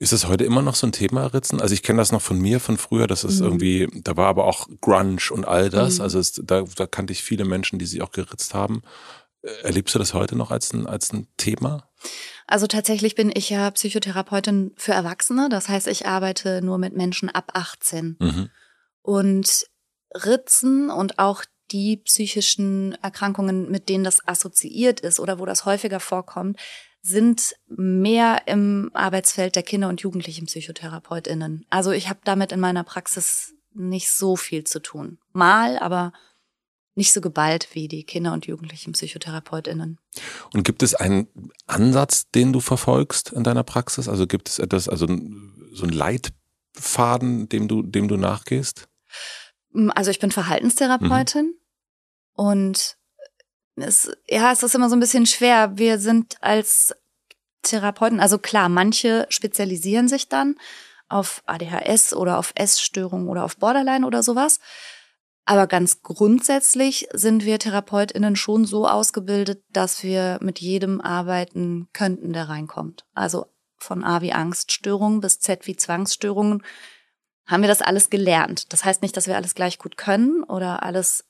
[0.00, 1.60] Ist das heute immer noch so ein Thema, Ritzen?
[1.60, 3.08] Also ich kenne das noch von mir, von früher.
[3.08, 3.46] Das ist mhm.
[3.46, 5.96] irgendwie, da war aber auch Grunge und all das.
[5.96, 6.02] Mhm.
[6.02, 8.82] Also es, da, da kannte ich viele Menschen, die sich auch geritzt haben.
[9.62, 11.88] Erlebst du das heute noch als ein, als ein Thema?
[12.46, 15.48] Also tatsächlich bin ich ja Psychotherapeutin für Erwachsene.
[15.48, 18.16] Das heißt, ich arbeite nur mit Menschen ab 18.
[18.20, 18.50] Mhm.
[19.02, 19.66] Und
[20.14, 26.00] Ritzen und auch die psychischen Erkrankungen, mit denen das assoziiert ist oder wo das häufiger
[26.00, 26.58] vorkommt,
[27.00, 31.64] sind mehr im Arbeitsfeld der Kinder- und Jugendlichen Psychotherapeutinnen.
[31.70, 35.18] Also ich habe damit in meiner Praxis nicht so viel zu tun.
[35.32, 36.12] Mal, aber
[36.94, 39.98] nicht so geballt wie die Kinder- und Jugendlichen Psychotherapeutinnen.
[40.52, 41.28] Und gibt es einen
[41.66, 44.08] Ansatz, den du verfolgst in deiner Praxis?
[44.08, 46.34] Also gibt es etwas, also so ein Leitbild?
[46.80, 48.88] Faden, dem du, dem du nachgehst?
[49.94, 52.44] Also ich bin Verhaltenstherapeutin mhm.
[52.44, 52.96] und
[53.82, 55.72] es, ja, es ist immer so ein bisschen schwer.
[55.76, 56.94] Wir sind als
[57.62, 60.56] Therapeuten, also klar, manche spezialisieren sich dann
[61.08, 64.60] auf ADHS oder auf Essstörungen oder auf Borderline oder sowas.
[65.44, 72.34] Aber ganz grundsätzlich sind wir TherapeutInnen schon so ausgebildet, dass wir mit jedem arbeiten könnten,
[72.34, 73.06] der reinkommt.
[73.14, 73.46] Also
[73.78, 76.62] von A wie Angststörungen bis Z wie Zwangsstörungen
[77.46, 78.72] haben wir das alles gelernt.
[78.74, 81.24] Das heißt nicht, dass wir alles gleich gut können oder alles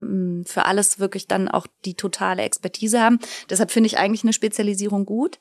[0.00, 3.18] für alles wirklich dann auch die totale Expertise haben.
[3.50, 5.38] Deshalb finde ich eigentlich eine Spezialisierung gut.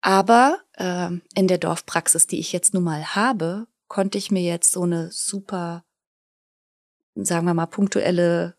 [0.00, 4.72] Aber äh, in der Dorfpraxis, die ich jetzt nun mal habe, konnte ich mir jetzt
[4.72, 5.84] so eine super,
[7.14, 8.56] sagen wir mal, punktuelle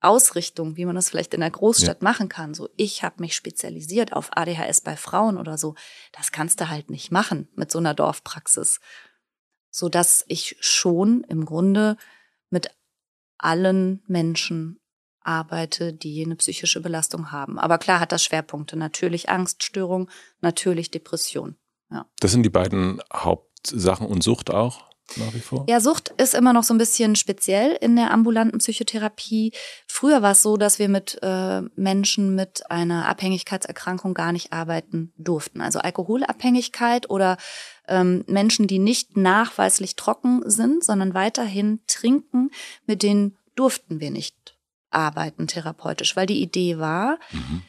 [0.00, 2.04] Ausrichtung, wie man das vielleicht in der Großstadt ja.
[2.04, 2.54] machen kann.
[2.54, 5.74] So, ich habe mich spezialisiert auf ADHS bei Frauen oder so.
[6.12, 8.80] Das kannst du halt nicht machen mit so einer Dorfpraxis.
[9.70, 11.96] So dass ich schon im Grunde
[12.50, 12.70] mit
[13.44, 14.80] allen Menschen
[15.20, 17.58] arbeite, die eine psychische Belastung haben.
[17.58, 18.76] Aber klar hat das Schwerpunkte.
[18.76, 21.56] Natürlich Angststörung, natürlich Depression.
[21.90, 22.06] Ja.
[22.20, 24.90] Das sind die beiden Hauptsachen und Sucht auch?
[25.16, 25.64] Nach wie vor?
[25.68, 29.52] Ja, Sucht ist immer noch so ein bisschen speziell in der ambulanten Psychotherapie.
[29.86, 35.12] Früher war es so, dass wir mit äh, Menschen mit einer Abhängigkeitserkrankung gar nicht arbeiten
[35.16, 35.60] durften.
[35.60, 37.36] Also Alkoholabhängigkeit oder
[37.86, 42.50] ähm, Menschen, die nicht nachweislich trocken sind, sondern weiterhin trinken,
[42.86, 44.56] mit denen durften wir nicht
[44.90, 47.62] arbeiten therapeutisch, weil die Idee war, mhm.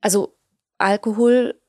[0.00, 0.36] also
[0.78, 1.60] Alkohol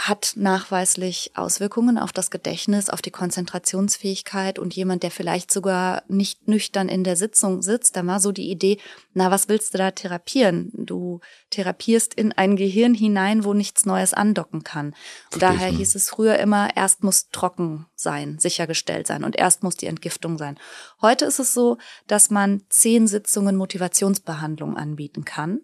[0.00, 6.48] hat nachweislich Auswirkungen auf das Gedächtnis, auf die Konzentrationsfähigkeit und jemand, der vielleicht sogar nicht
[6.48, 8.78] nüchtern in der Sitzung sitzt, da war so die Idee,
[9.12, 10.70] na, was willst du da therapieren?
[10.72, 14.94] Du therapierst in ein Gehirn hinein, wo nichts Neues andocken kann.
[15.34, 19.76] Und daher hieß es früher immer, erst muss trocken sein, sichergestellt sein und erst muss
[19.76, 20.58] die Entgiftung sein.
[21.02, 25.60] Heute ist es so, dass man zehn Sitzungen Motivationsbehandlung anbieten kann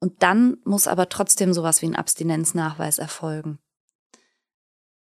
[0.00, 3.58] und dann muss aber trotzdem sowas wie ein Abstinenznachweis erfolgen.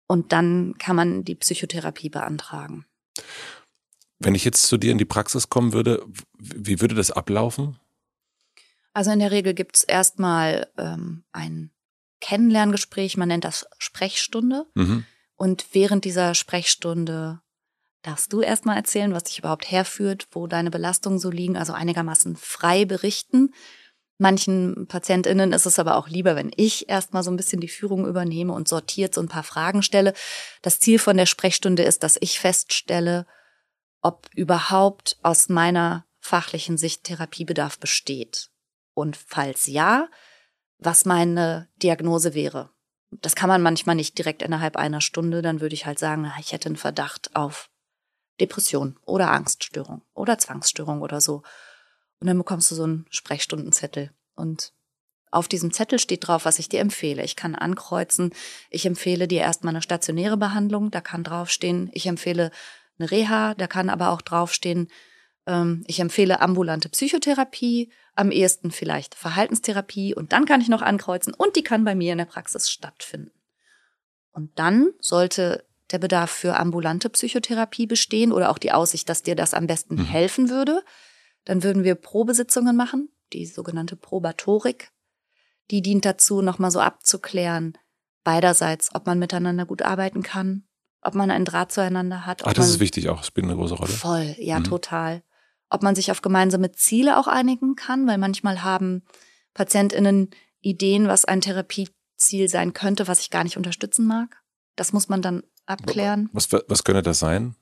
[0.08, 2.86] Und dann kann man die Psychotherapie beantragen.
[4.20, 6.06] Wenn ich jetzt zu dir in die Praxis kommen würde,
[6.38, 7.80] wie würde das ablaufen?
[8.94, 11.72] Also in der Regel gibt es erstmal ähm, ein
[12.22, 14.68] Kennenlerngespräch, man nennt das Sprechstunde.
[14.74, 15.06] Mhm.
[15.36, 17.42] Und während dieser Sprechstunde
[18.04, 22.38] darfst du erstmal erzählen, was dich überhaupt herführt, wo deine Belastungen so liegen, also einigermaßen
[22.38, 23.54] frei berichten.
[24.18, 28.08] Manchen PatientInnen ist es aber auch lieber, wenn ich erstmal so ein bisschen die Führung
[28.08, 30.14] übernehme und sortiert so ein paar Fragen stelle.
[30.62, 33.26] Das Ziel von der Sprechstunde ist, dass ich feststelle,
[34.02, 38.52] ob überhaupt aus meiner fachlichen Sicht Therapiebedarf besteht.
[38.94, 40.08] Und falls ja,
[40.78, 42.70] was meine Diagnose wäre.
[43.12, 45.42] Das kann man manchmal nicht direkt innerhalb einer Stunde.
[45.42, 47.70] Dann würde ich halt sagen, ich hätte einen Verdacht auf
[48.40, 51.44] Depression oder Angststörung oder Zwangsstörung oder so.
[52.20, 54.12] Und dann bekommst du so einen Sprechstundenzettel.
[54.36, 54.74] Und
[55.32, 57.24] auf diesem Zettel steht drauf, was ich dir empfehle.
[57.24, 58.34] Ich kann ankreuzen,
[58.70, 62.52] ich empfehle dir erstmal eine stationäre Behandlung, da kann draufstehen, ich empfehle
[62.98, 64.88] eine Reha, da kann aber auch draufstehen,
[65.46, 71.34] ähm, ich empfehle ambulante Psychotherapie, am ehesten vielleicht Verhaltenstherapie und dann kann ich noch ankreuzen
[71.34, 73.32] und die kann bei mir in der Praxis stattfinden.
[74.32, 79.36] Und dann sollte der Bedarf für ambulante Psychotherapie bestehen oder auch die Aussicht, dass dir
[79.36, 80.06] das am besten mhm.
[80.06, 80.84] helfen würde,
[81.46, 84.92] dann würden wir Probesitzungen machen, die sogenannte Probatorik.
[85.72, 87.78] Die dient dazu, nochmal so abzuklären,
[88.24, 90.64] beiderseits, ob man miteinander gut arbeiten kann,
[91.02, 92.46] ob man einen Draht zueinander hat.
[92.46, 93.92] Ach, das ist wichtig auch, spielt eine große Rolle.
[93.92, 94.66] Voll, ja, mhm.
[94.66, 95.24] total.
[95.70, 99.04] Ob man sich auf gemeinsame Ziele auch einigen kann, weil manchmal haben
[99.54, 100.30] PatientInnen
[100.62, 104.42] Ideen, was ein Therapieziel sein könnte, was ich gar nicht unterstützen mag.
[104.76, 106.30] Das muss man dann abklären.
[106.34, 107.56] Was, was könnte das sein?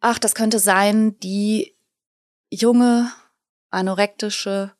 [0.00, 1.73] Ach, das könnte sein, die
[2.50, 3.10] junge,
[3.70, 4.72] anorektische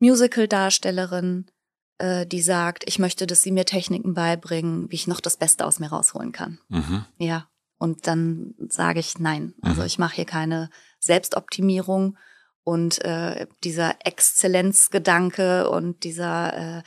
[0.00, 1.50] Musical-Darstellerin,
[1.98, 5.66] äh, die sagt, ich möchte, dass sie mir Techniken beibringen, wie ich noch das Beste
[5.66, 6.58] aus mir rausholen kann.
[6.68, 7.04] Mhm.
[7.18, 7.48] Ja.
[7.78, 9.54] Und dann sage ich nein.
[9.62, 9.86] Also mhm.
[9.86, 12.16] ich mache hier keine Selbstoptimierung
[12.62, 16.82] und äh, dieser Exzellenzgedanke und dieser äh,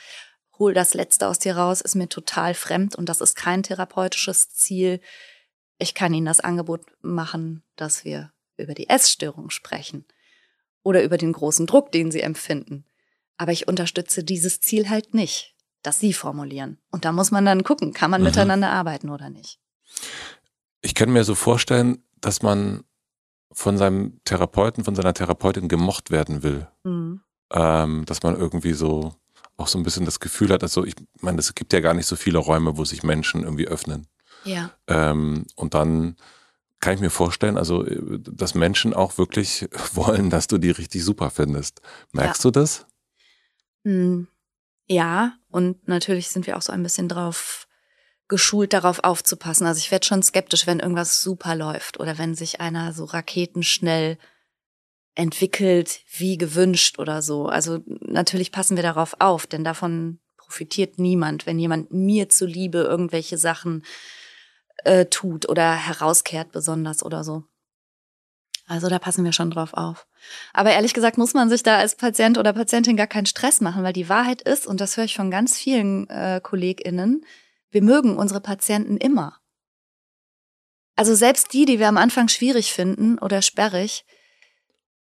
[0.58, 4.50] hol das Letzte aus dir raus ist mir total fremd und das ist kein therapeutisches
[4.50, 5.02] Ziel.
[5.78, 10.06] Ich kann Ihnen das Angebot machen, dass wir über die Essstörung sprechen
[10.84, 12.86] oder über den großen Druck, den sie empfinden.
[13.38, 16.80] Aber ich unterstütze dieses Ziel halt nicht, das sie formulieren.
[16.92, 18.28] Und da muss man dann gucken, kann man mhm.
[18.28, 19.60] miteinander arbeiten oder nicht.
[20.82, 22.84] Ich kann mir so vorstellen, dass man
[23.52, 26.68] von seinem Therapeuten, von seiner Therapeutin gemocht werden will.
[26.84, 27.22] Mhm.
[27.52, 29.16] Ähm, dass man irgendwie so
[29.56, 32.06] auch so ein bisschen das Gefühl hat, also ich meine, es gibt ja gar nicht
[32.06, 34.08] so viele Räume, wo sich Menschen irgendwie öffnen.
[34.44, 34.72] Ja.
[34.88, 36.16] Ähm, und dann
[36.80, 41.04] kann ich mir vorstellen, also, äh, dass Menschen auch wirklich wollen, dass du die richtig
[41.04, 41.82] super findest.
[42.12, 42.50] Merkst ja.
[42.50, 42.86] du das?
[43.84, 44.28] Hm,
[44.88, 47.68] ja, und natürlich sind wir auch so ein bisschen drauf
[48.28, 49.66] geschult, darauf aufzupassen.
[49.66, 54.18] Also ich werde schon skeptisch, wenn irgendwas super läuft oder wenn sich einer so raketenschnell
[55.16, 57.48] entwickelt, wie gewünscht oder so.
[57.48, 63.38] Also natürlich passen wir darauf auf, denn davon profitiert niemand, wenn jemand mir zuliebe irgendwelche
[63.38, 63.84] Sachen
[64.84, 67.44] äh, tut oder herauskehrt besonders oder so.
[68.68, 70.08] Also da passen wir schon drauf auf.
[70.54, 73.84] Aber ehrlich gesagt muss man sich da als Patient oder Patientin gar keinen Stress machen,
[73.84, 77.26] weil die Wahrheit ist, und das höre ich von ganz vielen äh, KollegInnen,
[77.72, 79.40] wir mögen unsere Patienten immer.
[80.98, 84.04] Also selbst die, die wir am Anfang schwierig finden oder sperrig,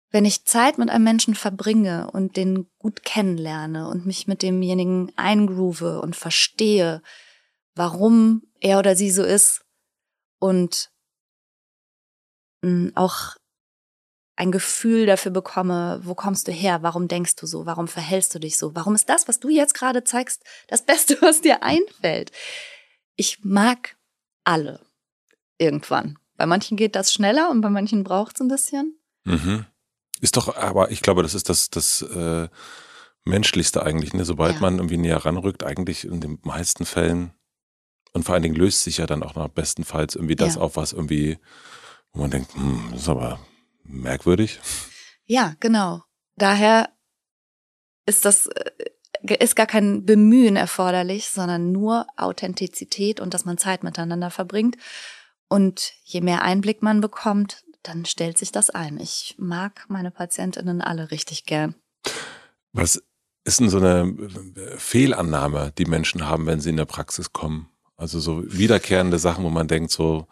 [0.10, 5.12] wenn ich Zeit mit einem Menschen verbringe und den gut kennenlerne und mich mit demjenigen
[5.15, 7.02] eingroove und verstehe,
[7.76, 9.62] warum er oder sie so ist
[10.39, 10.89] und
[12.63, 13.36] hm, auch
[14.36, 18.39] ein Gefühl dafür bekomme, wo kommst du her, warum denkst du so, warum verhältst du
[18.39, 22.32] dich so, warum ist das, was du jetzt gerade zeigst, das Beste, was dir einfällt.
[23.15, 23.95] Ich mag
[24.43, 24.80] alle
[25.60, 26.17] irgendwann.
[26.36, 28.97] Bei manchen geht das schneller und bei manchen braucht es ein bisschen.
[29.26, 29.65] Mhm.
[30.19, 32.47] Ist doch, aber ich glaube, das ist das, das äh,
[33.23, 34.13] Menschlichste eigentlich.
[34.13, 34.26] Ne?
[34.26, 34.62] Sobald ja.
[34.62, 37.34] man irgendwie näher ranrückt, eigentlich in den meisten Fällen
[38.13, 40.62] und vor allen Dingen löst sich ja dann auch noch bestenfalls irgendwie das ja.
[40.62, 41.38] auf, was irgendwie,
[42.13, 43.39] wo man denkt, hm, das ist aber
[43.84, 44.60] merkwürdig.
[45.26, 46.04] Ja, genau.
[46.36, 46.89] Daher
[48.06, 48.71] ist das äh,
[49.39, 54.76] ist gar kein Bemühen erforderlich, sondern nur Authentizität und dass man Zeit miteinander verbringt.
[55.47, 58.99] Und je mehr Einblick man bekommt, dann stellt sich das ein.
[58.99, 61.76] Ich mag meine Patientinnen alle richtig gern.
[62.73, 63.02] Was
[63.45, 64.13] ist denn so eine
[64.78, 67.69] Fehlannahme, die Menschen haben, wenn sie in der Praxis kommen?
[67.97, 70.27] Also so wiederkehrende Sachen, wo man denkt, so,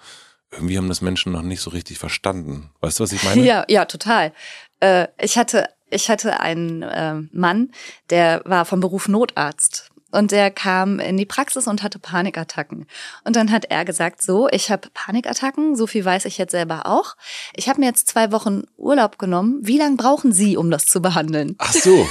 [0.51, 2.71] irgendwie haben das Menschen noch nicht so richtig verstanden.
[2.81, 3.43] Weißt du, was ich meine?
[3.43, 4.33] Ja, ja, total.
[4.79, 7.71] Äh, ich hatte, ich hatte einen äh, Mann,
[8.09, 9.91] der war vom Beruf Notarzt.
[10.11, 12.85] Und der kam in die Praxis und hatte Panikattacken.
[13.23, 16.85] Und dann hat er gesagt, so, ich habe Panikattacken, so viel weiß ich jetzt selber
[16.85, 17.15] auch.
[17.55, 19.59] Ich habe mir jetzt zwei Wochen Urlaub genommen.
[19.61, 21.55] Wie lange brauchen Sie, um das zu behandeln?
[21.59, 22.05] Ach so.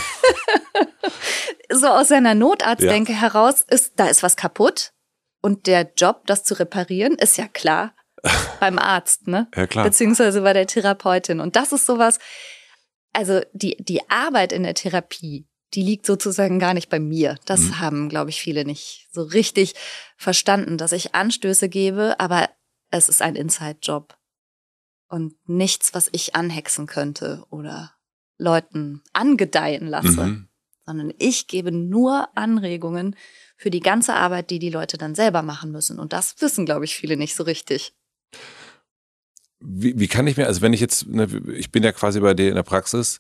[1.71, 3.19] so aus seiner Notarztdenke ja.
[3.19, 4.93] heraus ist, da ist was kaputt.
[5.41, 7.95] Und der Job, das zu reparieren, ist ja klar
[8.61, 9.49] beim Arzt, ne?
[9.55, 9.85] Ja, klar.
[9.85, 11.41] Beziehungsweise bei der Therapeutin.
[11.41, 12.19] Und das ist sowas,
[13.13, 17.37] also die, die Arbeit in der Therapie, die liegt sozusagen gar nicht bei mir.
[17.47, 17.81] Das mhm.
[17.81, 19.75] haben, glaube ich, viele nicht so richtig
[20.17, 22.51] verstanden, dass ich Anstöße gebe, aber
[22.91, 24.17] es ist ein Inside-Job.
[25.09, 27.95] Und nichts, was ich anhexen könnte oder
[28.39, 30.50] Leuten angedeihen lasse, mhm.
[30.91, 33.15] Sondern ich gebe nur Anregungen
[33.57, 36.01] für die ganze Arbeit, die die Leute dann selber machen müssen.
[36.01, 37.95] Und das wissen, glaube ich, viele nicht so richtig.
[39.61, 42.35] Wie, wie kann ich mir, also wenn ich jetzt, ne, ich bin ja quasi bei
[42.35, 43.19] dir in der Praxis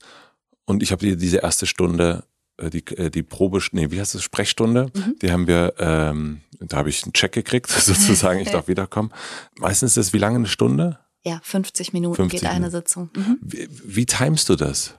[0.65, 2.25] und ich habe dir diese erste Stunde,
[2.57, 5.17] äh, die, äh, die Probe, nee, wie heißt das, Sprechstunde, mhm.
[5.23, 9.13] die haben wir, ähm, da habe ich einen Check gekriegt, sozusagen, ich darf wiederkommen.
[9.59, 10.99] Meistens ist das wie lange eine Stunde?
[11.23, 12.77] Ja, 50 Minuten 50 geht eine Minuten.
[12.77, 13.11] Sitzung.
[13.15, 13.39] Mhm.
[13.43, 14.95] Wie, wie timest du das?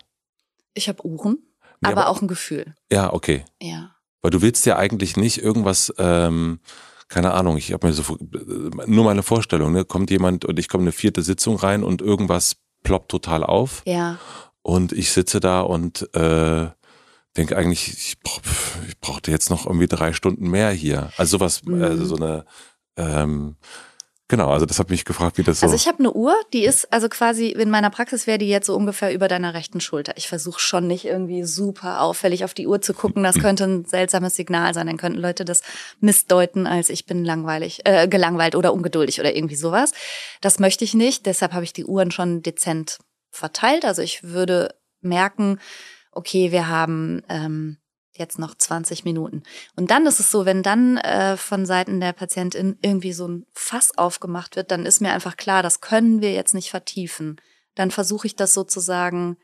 [0.76, 1.40] Ich habe Uhren,
[1.84, 2.76] ja, aber, aber auch ein Gefühl.
[2.92, 3.46] Ja, okay.
[3.62, 3.96] Ja.
[4.22, 6.60] Weil du willst ja eigentlich nicht irgendwas, ähm,
[7.08, 8.18] keine Ahnung, ich habe mir so
[8.86, 9.84] nur meine Vorstellung, ne?
[9.84, 13.82] kommt jemand und ich komme eine vierte Sitzung rein und irgendwas ploppt total auf.
[13.86, 14.18] Ja.
[14.62, 16.70] Und ich sitze da und äh,
[17.36, 18.42] denke eigentlich, ich, brauch,
[18.88, 21.12] ich brauchte jetzt noch irgendwie drei Stunden mehr hier.
[21.18, 21.82] Also sowas, mhm.
[21.82, 22.46] also so eine
[22.98, 23.56] ähm,
[24.32, 25.66] Genau, also das hat mich gefragt, wie das so.
[25.66, 28.68] Also ich habe eine Uhr, die ist also quasi in meiner Praxis wäre die jetzt
[28.68, 30.14] so ungefähr über deiner rechten Schulter.
[30.16, 33.24] Ich versuche schon nicht irgendwie super auffällig auf die Uhr zu gucken.
[33.24, 34.88] Das könnte ein seltsames Signal sein.
[34.88, 35.64] Dann könnten Leute das
[36.00, 39.92] missdeuten, als ich bin langweilig, äh, gelangweilt oder ungeduldig oder irgendwie sowas.
[40.40, 41.26] Das möchte ich nicht.
[41.26, 43.00] Deshalb habe ich die Uhren schon dezent
[43.32, 43.84] verteilt.
[43.84, 45.60] Also ich würde merken,
[46.14, 47.81] okay, wir haben ähm,
[48.22, 49.44] jetzt noch 20 Minuten.
[49.76, 53.46] Und dann ist es so, wenn dann äh, von Seiten der Patientin irgendwie so ein
[53.54, 57.42] Fass aufgemacht wird, dann ist mir einfach klar, das können wir jetzt nicht vertiefen.
[57.76, 59.38] Dann versuche ich das sozusagen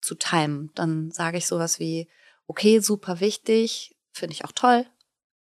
[0.00, 0.70] zu timen.
[0.74, 2.08] Dann sage ich sowas wie,
[2.46, 4.86] okay, super wichtig, finde ich auch toll,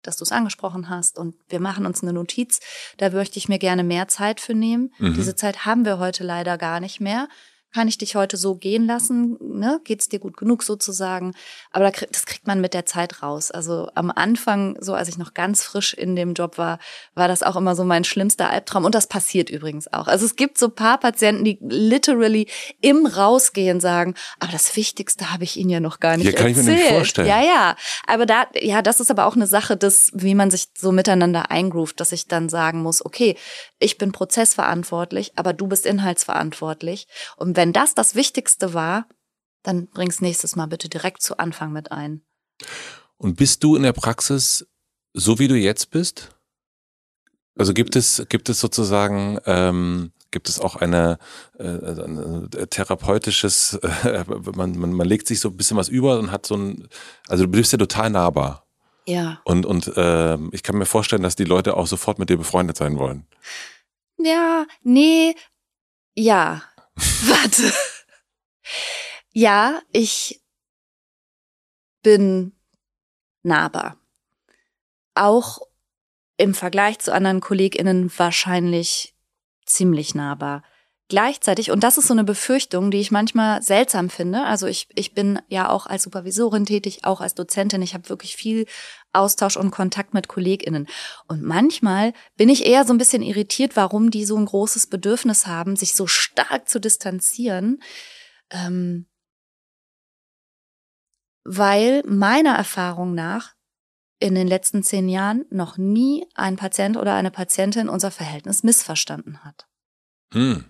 [0.01, 2.59] dass du es angesprochen hast und wir machen uns eine Notiz.
[2.97, 4.93] Da möchte ich mir gerne mehr Zeit für nehmen.
[4.97, 5.13] Mhm.
[5.15, 7.27] Diese Zeit haben wir heute leider gar nicht mehr.
[7.73, 9.37] Kann ich dich heute so gehen lassen?
[9.39, 9.79] Ne?
[9.83, 11.33] Geht's dir gut genug sozusagen?
[11.71, 13.51] Aber das kriegt man mit der Zeit raus.
[13.51, 16.79] Also am Anfang, so als ich noch ganz frisch in dem Job war,
[17.15, 18.85] war das auch immer so mein schlimmster Albtraum.
[18.85, 20.07] Und das passiert übrigens auch.
[20.07, 22.47] Also es gibt so paar Patienten, die literally
[22.81, 26.47] im Rausgehen sagen, aber das Wichtigste habe ich Ihnen ja noch gar nicht Hier kann
[26.47, 26.67] erzählt.
[26.67, 27.27] Ich mir nicht vorstellen.
[27.27, 27.75] Ja, ja.
[28.07, 31.51] Aber da, ja, das ist aber auch eine Sache des, wie man sich so miteinander
[31.51, 33.37] eingroovt, dass ich dann sagen muss, okay,
[33.79, 37.07] ich bin prozessverantwortlich, aber du bist inhaltsverantwortlich.
[37.37, 39.07] Und wenn das das Wichtigste war,
[39.63, 42.21] dann bring's nächstes Mal bitte direkt zu Anfang mit ein.
[43.17, 44.67] Und bist du in der Praxis
[45.13, 46.35] so wie du jetzt bist?
[47.57, 51.19] Also gibt es gibt es sozusagen ähm, gibt es auch eine,
[51.59, 54.23] äh, ein therapeutisches äh,
[54.55, 56.87] man, man man legt sich so ein bisschen was über und hat so ein
[57.27, 58.65] also du bist ja total nahbar.
[59.05, 59.41] Ja.
[59.43, 62.77] Und und äh, ich kann mir vorstellen, dass die Leute auch sofort mit dir befreundet
[62.77, 63.27] sein wollen.
[64.17, 65.35] Ja, nee,
[66.15, 66.63] ja.
[66.95, 67.73] Warte.
[69.33, 70.41] Ja, ich
[72.01, 72.53] bin
[73.43, 73.97] nahbar.
[75.15, 75.59] Auch
[76.37, 79.15] im Vergleich zu anderen KollegInnen wahrscheinlich
[79.65, 80.63] ziemlich nahbar.
[81.07, 85.13] Gleichzeitig, und das ist so eine Befürchtung, die ich manchmal seltsam finde, also ich, ich
[85.13, 88.65] bin ja auch als Supervisorin tätig, auch als Dozentin, ich habe wirklich viel
[89.13, 90.87] Austausch und Kontakt mit KollegInnen.
[91.27, 95.47] Und manchmal bin ich eher so ein bisschen irritiert, warum die so ein großes Bedürfnis
[95.47, 97.81] haben, sich so stark zu distanzieren.
[98.49, 99.07] Ähm,
[101.43, 103.55] weil meiner Erfahrung nach
[104.19, 109.43] in den letzten zehn Jahren noch nie ein Patient oder eine Patientin unser Verhältnis missverstanden
[109.43, 109.67] hat.
[110.33, 110.65] Hm.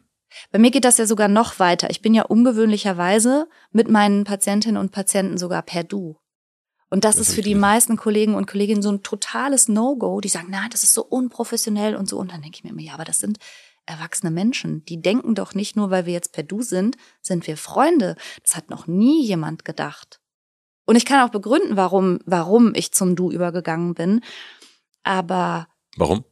[0.51, 1.89] Bei mir geht das ja sogar noch weiter.
[1.89, 6.17] Ich bin ja ungewöhnlicherweise mit meinen Patientinnen und Patienten sogar per Du.
[6.91, 10.19] Und das, das ist für die meisten Kollegen und Kolleginnen so ein totales No-Go.
[10.19, 12.17] Die sagen, na, das ist so unprofessionell und so.
[12.17, 13.39] Und dann denke ich mir immer, ja, aber das sind
[13.85, 14.83] erwachsene Menschen.
[14.85, 18.17] Die denken doch nicht nur, weil wir jetzt per Du sind, sind wir Freunde.
[18.43, 20.19] Das hat noch nie jemand gedacht.
[20.85, 24.19] Und ich kann auch begründen, warum, warum ich zum Du übergegangen bin.
[25.03, 25.69] Aber.
[25.95, 26.25] Warum?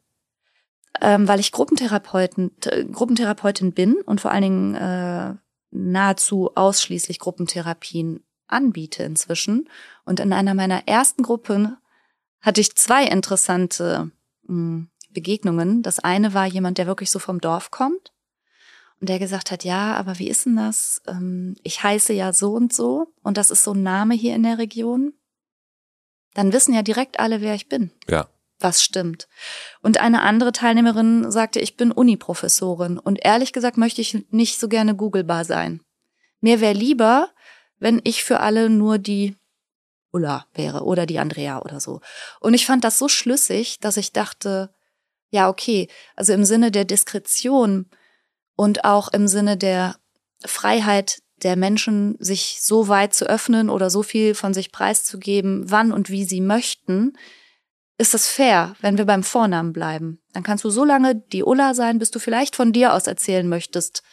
[0.99, 2.51] Ähm, weil ich Gruppentherapeuten,
[2.91, 5.35] Gruppentherapeutin bin und vor allen Dingen äh,
[5.71, 9.69] nahezu ausschließlich Gruppentherapien anbiete inzwischen.
[10.05, 11.77] Und in einer meiner ersten Gruppen
[12.41, 14.11] hatte ich zwei interessante
[14.45, 15.81] hm, Begegnungen.
[15.83, 18.11] Das eine war jemand, der wirklich so vom Dorf kommt
[18.99, 21.01] und der gesagt hat, ja, aber wie ist denn das?
[21.07, 24.43] Ähm, ich heiße ja so und so und das ist so ein Name hier in
[24.43, 25.13] der Region.
[26.33, 27.91] Dann wissen ja direkt alle, wer ich bin.
[28.07, 28.27] Ja.
[28.59, 29.29] Was stimmt.
[29.81, 34.67] Und eine andere Teilnehmerin sagte, ich bin Uniprofessorin und ehrlich gesagt möchte ich nicht so
[34.67, 35.81] gerne googlebar sein.
[36.41, 37.29] Mir wäre lieber,
[37.79, 39.35] wenn ich für alle nur die
[40.11, 42.01] Ulla wäre oder die Andrea oder so.
[42.39, 44.73] Und ich fand das so schlüssig, dass ich dachte,
[45.31, 47.89] ja, okay, also im Sinne der Diskretion
[48.55, 49.95] und auch im Sinne der
[50.45, 55.91] Freiheit der Menschen, sich so weit zu öffnen oder so viel von sich preiszugeben, wann
[55.91, 57.13] und wie sie möchten,
[57.97, 60.21] ist es fair, wenn wir beim Vornamen bleiben.
[60.33, 63.47] Dann kannst du so lange die Ulla sein, bis du vielleicht von dir aus erzählen
[63.47, 64.03] möchtest,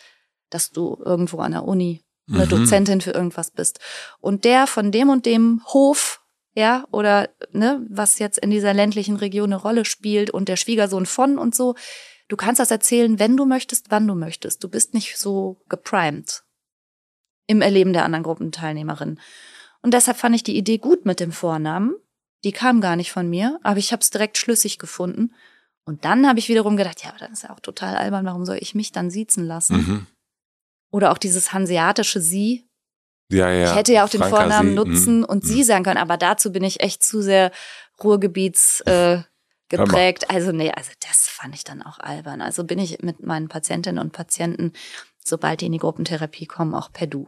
[0.50, 2.48] dass du irgendwo an der Uni eine mhm.
[2.48, 3.80] Dozentin für irgendwas bist.
[4.20, 6.22] Und der von dem und dem Hof,
[6.54, 11.06] ja, oder ne, was jetzt in dieser ländlichen Region eine Rolle spielt und der Schwiegersohn
[11.06, 11.74] von und so,
[12.28, 14.64] du kannst das erzählen, wenn du möchtest, wann du möchtest.
[14.64, 16.42] Du bist nicht so geprimed
[17.46, 19.20] im Erleben der anderen Gruppenteilnehmerin.
[19.82, 21.94] Und deshalb fand ich die Idee gut mit dem Vornamen.
[22.42, 25.32] Die kam gar nicht von mir, aber ich habe es direkt schlüssig gefunden.
[25.84, 28.44] Und dann habe ich wiederum gedacht, ja, aber dann ist ja auch total albern, warum
[28.44, 29.76] soll ich mich dann siezen lassen?
[29.76, 30.06] Mhm.
[30.90, 32.68] Oder auch dieses hanseatische Sie.
[33.30, 33.70] Ja, ja.
[33.70, 34.74] Ich hätte ja auch den Franka Vornamen Sie.
[34.74, 35.24] nutzen mhm.
[35.24, 35.48] und mhm.
[35.48, 37.50] Sie sagen können, aber dazu bin ich echt zu sehr
[38.02, 39.22] Ruhrgebiets äh,
[39.68, 40.30] geprägt.
[40.30, 42.40] Also nee, also das fand ich dann auch albern.
[42.40, 44.72] Also bin ich mit meinen Patientinnen und Patienten,
[45.24, 47.26] sobald die in die Gruppentherapie kommen, auch per Du.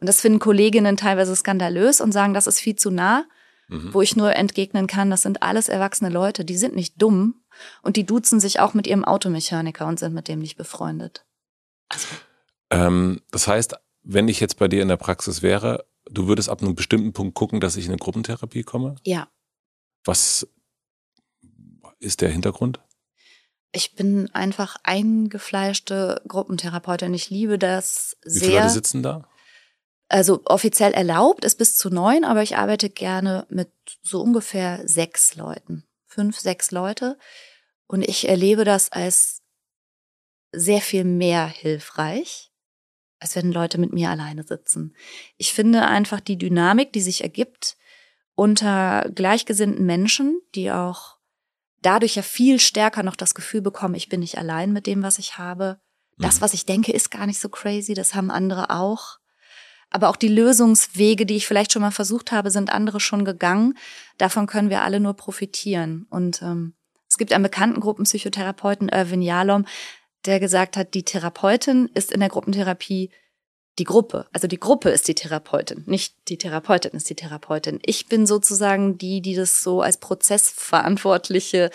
[0.00, 3.24] Und das finden Kolleginnen teilweise skandalös und sagen, das ist viel zu nah,
[3.68, 3.92] mhm.
[3.94, 7.42] wo ich nur entgegnen kann, das sind alles erwachsene Leute, die sind nicht dumm
[7.82, 11.24] und die duzen sich auch mit ihrem Automechaniker und sind mit dem nicht befreundet.
[11.88, 12.06] Also,
[12.72, 16.62] ähm, das heißt, wenn ich jetzt bei dir in der Praxis wäre, du würdest ab
[16.62, 18.96] einem bestimmten Punkt gucken, dass ich in eine Gruppentherapie komme?
[19.04, 19.28] Ja.
[20.04, 20.48] Was
[22.00, 22.80] ist der Hintergrund?
[23.72, 27.14] Ich bin einfach eingefleischte Gruppentherapeutin.
[27.14, 28.42] Ich liebe das sehr.
[28.42, 29.28] Wie viele Leute sitzen da?
[30.08, 33.70] Also offiziell erlaubt ist bis zu neun, aber ich arbeite gerne mit
[34.02, 35.84] so ungefähr sechs Leuten.
[36.06, 37.18] Fünf, sechs Leute.
[37.86, 39.42] Und ich erlebe das als
[40.52, 42.51] sehr viel mehr hilfreich
[43.22, 44.94] als wenn Leute mit mir alleine sitzen.
[45.36, 47.76] Ich finde einfach die Dynamik, die sich ergibt
[48.34, 51.16] unter gleichgesinnten Menschen, die auch
[51.80, 55.18] dadurch ja viel stärker noch das Gefühl bekommen, ich bin nicht allein mit dem, was
[55.18, 55.80] ich habe,
[56.18, 59.18] Das, was ich denke, ist gar nicht so crazy, das haben andere auch.
[59.90, 63.76] Aber auch die Lösungswege, die ich vielleicht schon mal versucht habe, sind andere schon gegangen.
[64.18, 66.06] Davon können wir alle nur profitieren.
[66.08, 66.74] Und ähm,
[67.08, 69.66] es gibt einen bekannten Gruppenpsychotherapeuten, Irvin Jalom,
[70.26, 73.10] der gesagt hat, die Therapeutin ist in der Gruppentherapie
[73.78, 74.28] die Gruppe.
[74.32, 77.80] Also die Gruppe ist die Therapeutin, nicht die Therapeutin ist die Therapeutin.
[77.84, 81.70] Ich bin sozusagen die, die das so als Prozessverantwortliche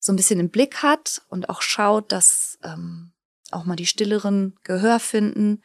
[0.00, 3.12] so ein bisschen im Blick hat und auch schaut, dass ähm,
[3.50, 5.62] auch mal die Stilleren Gehör finden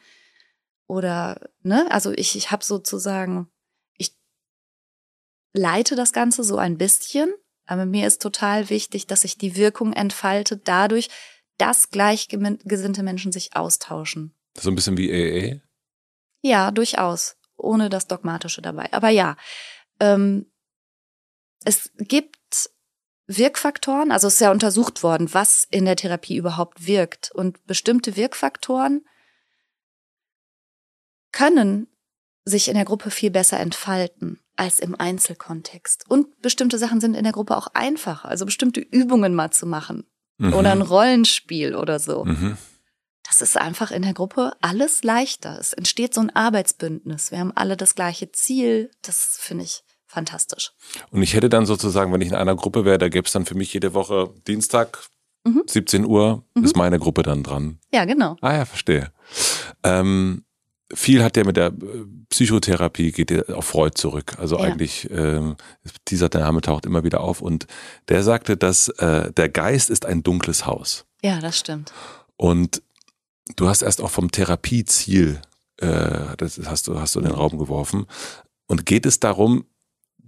[0.86, 3.48] oder ne, also ich ich habe sozusagen
[3.96, 4.12] ich
[5.52, 7.32] leite das Ganze so ein bisschen,
[7.64, 11.08] aber mir ist total wichtig, dass sich die Wirkung entfaltet dadurch,
[11.58, 14.34] dass gleichgesinnte Menschen sich austauschen.
[14.58, 15.60] So ein bisschen wie AA?
[16.42, 18.92] Ja, durchaus, ohne das Dogmatische dabei.
[18.92, 19.36] Aber ja,
[20.00, 20.46] ähm,
[21.64, 22.70] es gibt
[23.26, 27.30] Wirkfaktoren, also es ist ja untersucht worden, was in der Therapie überhaupt wirkt.
[27.32, 29.06] Und bestimmte Wirkfaktoren
[31.32, 31.88] können
[32.44, 36.04] sich in der Gruppe viel besser entfalten als im Einzelkontext.
[36.08, 40.06] Und bestimmte Sachen sind in der Gruppe auch einfacher, also bestimmte Übungen mal zu machen
[40.38, 40.54] mhm.
[40.54, 42.24] oder ein Rollenspiel oder so.
[42.24, 42.56] Mhm.
[43.26, 45.58] Das ist einfach in der Gruppe alles leichter.
[45.58, 47.30] Es entsteht so ein Arbeitsbündnis.
[47.30, 48.90] Wir haben alle das gleiche Ziel.
[49.02, 50.72] Das finde ich fantastisch.
[51.10, 53.46] Und ich hätte dann sozusagen, wenn ich in einer Gruppe wäre, da gäbe es dann
[53.46, 55.08] für mich jede Woche Dienstag,
[55.44, 55.62] mhm.
[55.66, 56.64] 17 Uhr, mhm.
[56.64, 57.80] ist meine Gruppe dann dran.
[57.92, 58.36] Ja, genau.
[58.40, 59.12] Ah ja, verstehe.
[59.82, 60.44] Ähm,
[60.94, 61.72] viel hat ja mit der äh,
[62.30, 64.36] Psychotherapie, geht ja auf Freud zurück.
[64.38, 64.64] Also ja.
[64.64, 65.56] eigentlich, ähm,
[66.08, 67.40] dieser Name taucht immer wieder auf.
[67.40, 67.66] Und
[68.08, 71.04] der sagte, dass äh, der Geist ist ein dunkles Haus.
[71.22, 71.92] Ja, das stimmt.
[72.36, 72.82] Und
[73.56, 75.40] du hast erst auch vom Therapieziel,
[75.78, 78.06] äh, das hast du, hast du in den Raum geworfen.
[78.66, 79.66] Und geht es darum,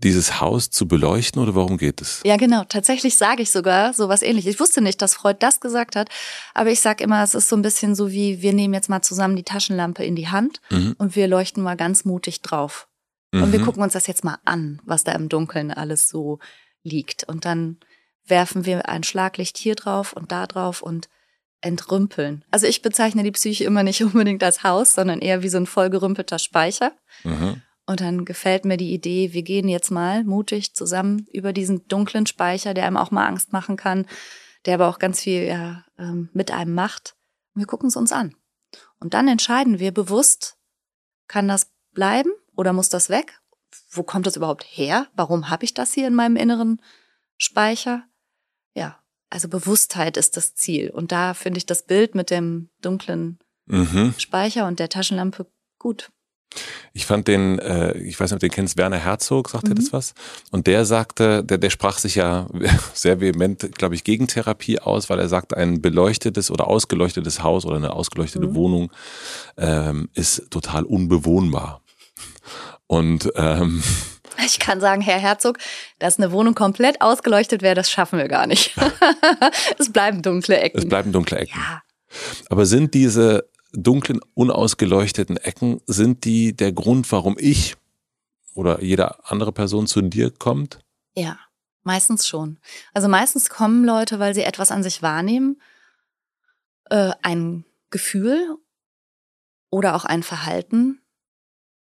[0.03, 2.21] dieses Haus zu beleuchten oder warum geht es?
[2.25, 2.65] Ja, genau.
[2.65, 4.55] Tatsächlich sage ich sogar so was ähnliches.
[4.55, 6.09] Ich wusste nicht, dass Freud das gesagt hat,
[6.55, 9.03] aber ich sage immer, es ist so ein bisschen so wie, wir nehmen jetzt mal
[9.03, 10.95] zusammen die Taschenlampe in die Hand mhm.
[10.99, 12.89] und wir leuchten mal ganz mutig drauf.
[13.33, 13.43] Mhm.
[13.43, 13.65] Und wir mhm.
[13.65, 16.39] gucken uns das jetzt mal an, was da im Dunkeln alles so
[16.83, 17.25] liegt.
[17.25, 17.79] Und dann
[18.27, 21.09] werfen wir ein Schlaglicht hier drauf und da drauf und
[21.63, 22.45] entrümpeln.
[22.51, 25.67] Also ich bezeichne die Psyche immer nicht unbedingt als Haus, sondern eher wie so ein
[25.67, 26.93] vollgerümpelter Speicher.
[27.25, 27.63] Mhm.
[27.87, 32.26] Und dann gefällt mir die Idee, wir gehen jetzt mal mutig zusammen über diesen dunklen
[32.26, 34.07] Speicher, der einem auch mal Angst machen kann,
[34.64, 37.14] der aber auch ganz viel ja, ähm, mit einem macht.
[37.55, 38.34] Und wir gucken es uns an.
[38.99, 40.59] Und dann entscheiden wir bewusst,
[41.28, 43.41] kann das bleiben oder muss das weg?
[43.91, 45.07] Wo kommt das überhaupt her?
[45.14, 46.82] Warum habe ich das hier in meinem inneren
[47.37, 48.05] Speicher?
[48.74, 48.99] Ja,
[49.30, 50.91] also Bewusstheit ist das Ziel.
[50.91, 54.14] Und da finde ich das Bild mit dem dunklen mhm.
[54.18, 55.47] Speicher und der Taschenlampe
[55.78, 56.11] gut.
[56.93, 59.73] Ich fand den, äh, ich weiß nicht, ob du den kennst, Werner Herzog, sagt mhm.
[59.73, 60.15] er das was?
[60.51, 62.47] Und der sagte, der, der sprach sich ja
[62.95, 67.67] sehr vehement, glaube ich, gegen Therapie aus, weil er sagt, ein beleuchtetes oder ausgeleuchtetes Haus
[67.67, 68.55] oder eine ausgeleuchtete mhm.
[68.55, 68.93] Wohnung
[69.57, 71.83] ähm, ist total unbewohnbar.
[72.87, 73.83] Und ähm,
[74.47, 75.59] ich kann sagen, Herr Herzog,
[75.99, 78.75] dass eine Wohnung komplett ausgeleuchtet wäre, das schaffen wir gar nicht.
[79.79, 80.79] es bleiben dunkle Ecken.
[80.79, 81.59] Es bleiben dunkle Ecken.
[81.59, 81.83] Ja.
[82.49, 87.77] Aber sind diese dunklen, unausgeleuchteten Ecken, sind die der Grund, warum ich
[88.55, 90.81] oder jede andere Person zu dir kommt?
[91.14, 91.39] Ja,
[91.83, 92.59] meistens schon.
[92.95, 95.61] Also meistens kommen Leute, weil sie etwas an sich wahrnehmen,
[96.91, 98.57] äh, ein Gefühl
[99.70, 101.01] oder auch ein Verhalten,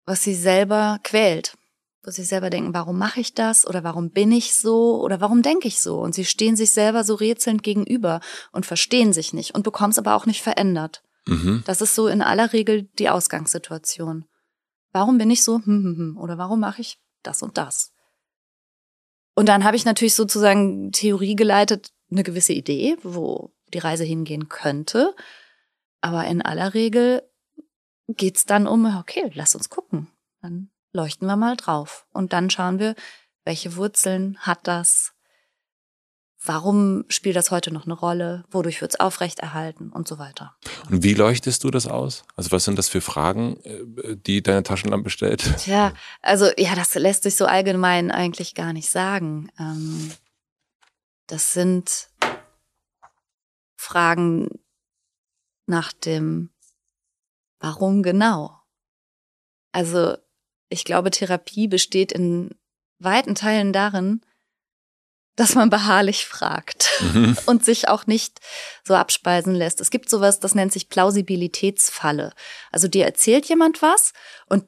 [0.04, 1.56] was sie selber quält,
[2.02, 5.42] wo sie selber denken, warum mache ich das oder warum bin ich so oder warum
[5.42, 5.98] denke ich so?
[5.98, 8.20] Und sie stehen sich selber so rätselnd gegenüber
[8.52, 11.02] und verstehen sich nicht und bekommen es aber auch nicht verändert.
[11.26, 11.62] Mhm.
[11.66, 14.24] Das ist so in aller Regel die Ausgangssituation.
[14.92, 15.56] Warum bin ich so?
[15.56, 17.92] Hm, hm, hm, oder warum mache ich das und das?
[19.34, 24.48] Und dann habe ich natürlich sozusagen Theorie geleitet, eine gewisse Idee, wo die Reise hingehen
[24.48, 25.14] könnte.
[26.00, 27.22] Aber in aller Regel
[28.08, 30.08] geht's dann um, okay, lass uns gucken.
[30.40, 32.06] Dann leuchten wir mal drauf.
[32.12, 32.94] Und dann schauen wir,
[33.44, 35.12] welche Wurzeln hat das?
[36.46, 38.44] Warum spielt das heute noch eine Rolle?
[38.50, 40.56] Wodurch wird es aufrechterhalten und so weiter?
[40.88, 42.22] Und wie leuchtest du das aus?
[42.36, 45.42] Also was sind das für Fragen, äh, die deine Taschenlampe stellt?
[45.58, 45.92] Tja,
[46.22, 49.50] also ja, das lässt sich so allgemein eigentlich gar nicht sagen.
[49.58, 50.12] Ähm,
[51.26, 52.10] das sind
[53.76, 54.48] Fragen
[55.66, 56.50] nach dem
[57.58, 58.60] Warum genau?
[59.72, 60.16] Also
[60.68, 62.50] ich glaube, Therapie besteht in
[62.98, 64.20] weiten Teilen darin,
[65.36, 67.36] dass man beharrlich fragt mhm.
[67.46, 68.40] und sich auch nicht
[68.84, 69.80] so abspeisen lässt.
[69.80, 72.32] Es gibt sowas, das nennt sich Plausibilitätsfalle.
[72.72, 74.12] Also dir erzählt jemand was
[74.46, 74.64] und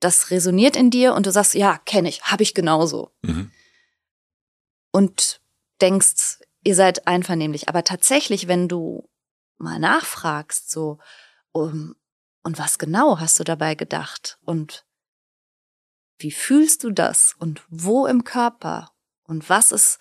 [0.00, 3.12] das resoniert in dir und du sagst, ja, kenne ich, habe ich genauso.
[3.22, 3.50] Mhm.
[4.92, 5.40] Und
[5.80, 7.68] denkst, ihr seid einvernehmlich.
[7.68, 9.08] Aber tatsächlich, wenn du
[9.58, 10.98] mal nachfragst, so,
[11.52, 11.96] um,
[12.42, 14.38] und was genau hast du dabei gedacht?
[14.44, 14.86] Und
[16.18, 17.34] wie fühlst du das?
[17.38, 18.92] Und wo im Körper?
[19.28, 19.98] Und was ist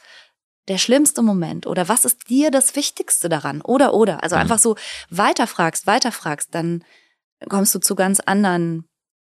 [0.68, 1.68] der schlimmste Moment?
[1.68, 3.62] Oder was ist dir das Wichtigste daran?
[3.62, 4.24] Oder, oder.
[4.24, 4.42] Also mhm.
[4.42, 4.76] einfach so
[5.10, 6.84] weiterfragst, weiterfragst, dann
[7.48, 8.88] kommst du zu ganz anderen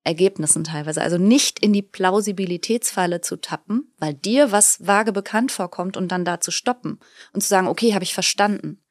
[0.05, 1.01] Ergebnissen teilweise.
[1.01, 6.25] Also nicht in die Plausibilitätsfalle zu tappen, weil dir was vage bekannt vorkommt und dann
[6.25, 7.01] da zu stoppen
[7.33, 8.85] und zu sagen, okay, habe ich verstanden.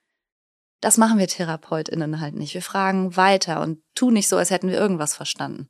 [0.81, 2.55] Das machen wir TherapeutInnen halt nicht.
[2.55, 5.69] Wir fragen weiter und tun nicht so, als hätten wir irgendwas verstanden.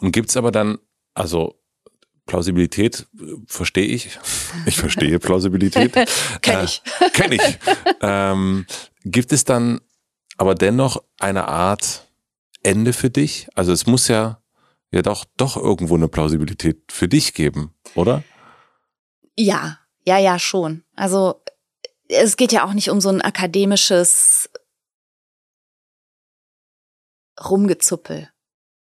[0.00, 0.78] Und gibt's aber dann,
[1.14, 1.54] also
[2.26, 4.18] Plausibilität äh, verstehe ich.
[4.66, 5.92] Ich verstehe Plausibilität.
[6.42, 6.82] Kenn ich.
[7.00, 7.58] Äh, Kenn ich.
[8.00, 8.66] ähm,
[9.04, 9.80] gibt es dann
[10.38, 12.08] aber dennoch eine Art
[12.62, 13.48] Ende für dich?
[13.54, 14.40] Also es muss ja
[14.92, 18.22] ja doch, doch irgendwo eine Plausibilität für dich geben, oder?
[19.36, 20.84] Ja, ja, ja, schon.
[20.94, 21.42] Also
[22.08, 24.48] es geht ja auch nicht um so ein akademisches
[27.38, 28.30] Rumgezuppel.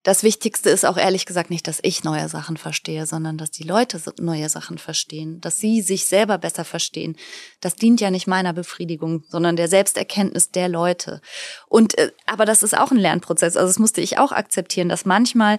[0.05, 3.63] Das Wichtigste ist auch ehrlich gesagt nicht, dass ich neue Sachen verstehe, sondern dass die
[3.63, 7.17] Leute neue Sachen verstehen, dass sie sich selber besser verstehen.
[7.61, 11.23] Das dient ja nicht meiner Befriedigung, sondern der Selbsterkenntnis der Leute.
[11.69, 13.57] Und äh, aber das ist auch ein Lernprozess.
[13.57, 15.57] Also das musste ich auch akzeptieren, dass manchmal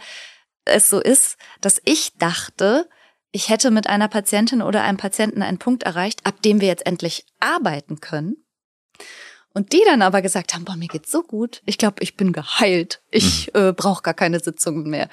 [0.63, 2.87] es so ist, dass ich dachte,
[3.31, 6.85] ich hätte mit einer Patientin oder einem Patienten einen Punkt erreicht, ab dem wir jetzt
[6.85, 8.37] endlich arbeiten können.
[9.55, 11.61] Und die dann aber gesagt haben, boah, mir geht's so gut.
[11.65, 13.01] Ich glaube, ich bin geheilt.
[13.09, 13.59] Ich mhm.
[13.59, 15.09] äh, brauche gar keine Sitzungen mehr.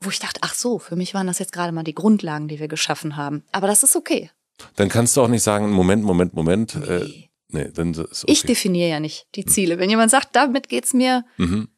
[0.00, 2.58] Wo ich dachte, ach so, für mich waren das jetzt gerade mal die Grundlagen, die
[2.58, 3.44] wir geschaffen haben.
[3.52, 4.30] Aber das ist okay.
[4.76, 6.74] Dann kannst du auch nicht sagen, Moment, Moment, Moment.
[6.74, 6.86] Nee.
[6.86, 8.32] Äh, nee, dann ist okay.
[8.32, 9.78] Ich definiere ja nicht die Ziele.
[9.78, 11.68] Wenn jemand sagt, damit geht's mir mhm.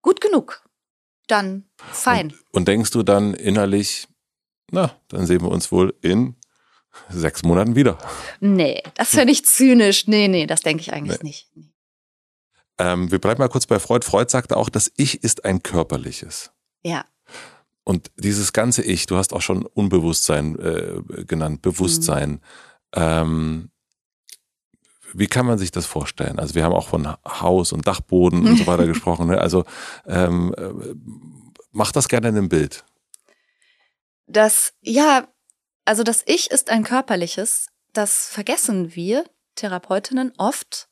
[0.00, 0.64] gut genug,
[1.26, 2.28] dann fein.
[2.30, 4.08] Und, und denkst du dann innerlich,
[4.70, 6.36] na, dann sehen wir uns wohl in
[7.08, 7.98] sechs Monaten wieder.
[8.40, 10.06] Nee, das ja nicht zynisch.
[10.06, 11.28] Nee, nee, das denke ich eigentlich nee.
[11.28, 11.48] nicht.
[12.78, 14.04] Ähm, wir bleiben mal kurz bei Freud.
[14.06, 16.52] Freud sagte auch, das Ich ist ein körperliches.
[16.82, 17.04] Ja.
[17.84, 22.30] Und dieses ganze Ich, du hast auch schon Unbewusstsein äh, genannt, Bewusstsein.
[22.30, 22.40] Mhm.
[22.94, 23.70] Ähm,
[25.12, 26.38] wie kann man sich das vorstellen?
[26.38, 29.26] Also wir haben auch von Haus und Dachboden und so weiter gesprochen.
[29.26, 29.38] Ne?
[29.38, 29.64] Also
[30.06, 30.94] ähm, äh,
[31.72, 32.84] mach das gerne in einem Bild.
[34.26, 35.26] Das, ja,
[35.84, 39.24] also das Ich ist ein körperliches, das vergessen wir
[39.56, 40.88] Therapeutinnen oft.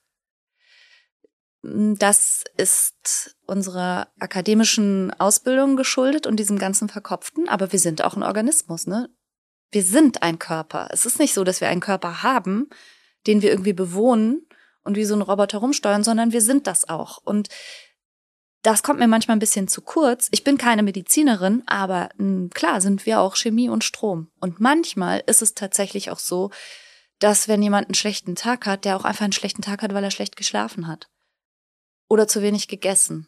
[1.62, 8.22] Das ist unserer akademischen Ausbildung geschuldet und diesem ganzen Verkopften, aber wir sind auch ein
[8.22, 9.11] Organismus, ne?
[9.70, 10.89] Wir sind ein Körper.
[10.93, 12.70] Es ist nicht so, dass wir einen Körper haben,
[13.26, 14.47] den wir irgendwie bewohnen
[14.82, 17.18] und wie so ein Roboter rumsteuern, sondern wir sind das auch.
[17.18, 17.49] Und
[18.68, 20.28] das kommt mir manchmal ein bisschen zu kurz.
[20.30, 24.30] Ich bin keine Medizinerin, aber mh, hm, klar sind wir auch Chemie und Strom.
[24.40, 26.50] Und manchmal ist es tatsächlich auch so,
[27.18, 30.04] dass wenn jemand einen schlechten Tag hat, der auch einfach einen schlechten Tag hat, weil
[30.04, 31.08] er schlecht geschlafen hat.
[32.10, 33.26] Oder zu wenig gegessen.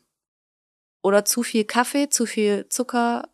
[1.03, 3.27] Oder zu viel Kaffee, zu viel Zucker,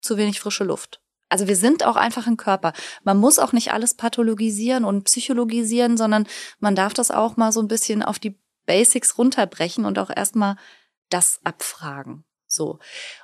[0.00, 1.02] zu wenig frische Luft.
[1.28, 2.72] Also wir sind auch einfach ein Körper.
[3.02, 6.26] Man muss auch nicht alles pathologisieren und psychologisieren, sondern
[6.58, 10.56] man darf das auch mal so ein bisschen auf die Basics runterbrechen und auch erstmal
[11.08, 12.24] das abfragen.
[12.46, 12.78] So.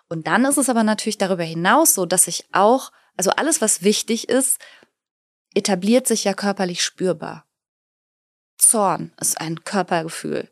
[0.09, 3.83] Und dann ist es aber natürlich darüber hinaus so, dass ich auch, also alles, was
[3.83, 4.61] wichtig ist,
[5.55, 7.47] etabliert sich ja körperlich spürbar.
[8.59, 10.51] Zorn ist ein Körpergefühl.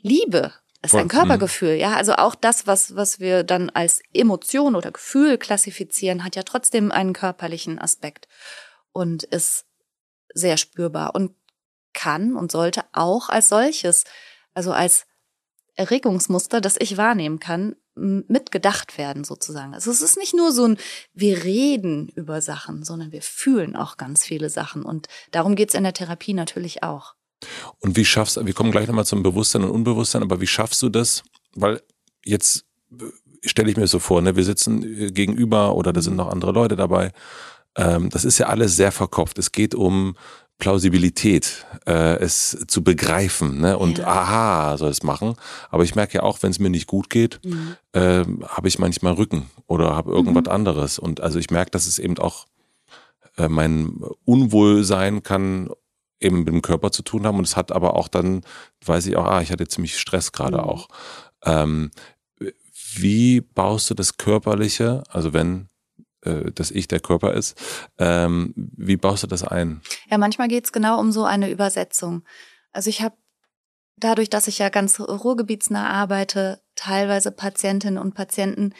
[0.00, 0.52] Liebe
[0.82, 1.94] ist ein Körpergefühl, ja.
[1.94, 6.92] Also auch das, was, was wir dann als Emotion oder Gefühl klassifizieren, hat ja trotzdem
[6.92, 8.28] einen körperlichen Aspekt
[8.92, 9.64] und ist
[10.34, 11.34] sehr spürbar und
[11.94, 14.04] kann und sollte auch als solches,
[14.52, 15.06] also als
[15.76, 19.74] Erregungsmuster, das ich wahrnehmen kann, mitgedacht werden sozusagen.
[19.74, 20.78] Also es ist nicht nur so ein,
[21.12, 25.84] wir reden über Sachen, sondern wir fühlen auch ganz viele Sachen und darum geht's in
[25.84, 27.14] der Therapie natürlich auch.
[27.78, 30.82] Und wie schaffst du, wir kommen gleich nochmal zum Bewusstsein und Unbewusstsein, aber wie schaffst
[30.82, 31.22] du das?
[31.54, 31.82] Weil
[32.24, 33.04] jetzt äh,
[33.42, 36.52] stelle ich mir so vor, ne, wir sitzen äh, gegenüber oder da sind noch andere
[36.52, 37.12] Leute dabei.
[37.76, 39.38] Ähm, das ist ja alles sehr verkopft.
[39.38, 40.16] Es geht um
[40.58, 43.76] Plausibilität, äh, es zu begreifen ne?
[43.76, 44.06] und ja.
[44.06, 45.34] aha soll es machen.
[45.70, 47.76] Aber ich merke ja auch, wenn es mir nicht gut geht, mhm.
[47.92, 50.52] äh, habe ich manchmal Rücken oder habe irgendwas mhm.
[50.52, 50.98] anderes.
[50.98, 52.46] Und also ich merke, dass es eben auch
[53.36, 55.70] äh, mein Unwohlsein kann
[56.20, 58.42] eben mit dem Körper zu tun haben und es hat aber auch dann,
[58.84, 60.64] weiß ich auch, ah, ich hatte ziemlich Stress gerade mhm.
[60.64, 60.88] auch.
[61.44, 61.90] Ähm,
[62.96, 65.68] wie baust du das Körperliche, also wenn
[66.24, 67.60] das Ich der Körper ist,
[67.98, 69.80] ähm, wie baust du das ein?
[70.10, 72.24] Ja, manchmal geht es genau um so eine Übersetzung.
[72.72, 73.16] Also ich habe
[73.96, 78.74] dadurch, dass ich ja ganz ruhrgebietsnah arbeite, teilweise Patientinnen und Patienten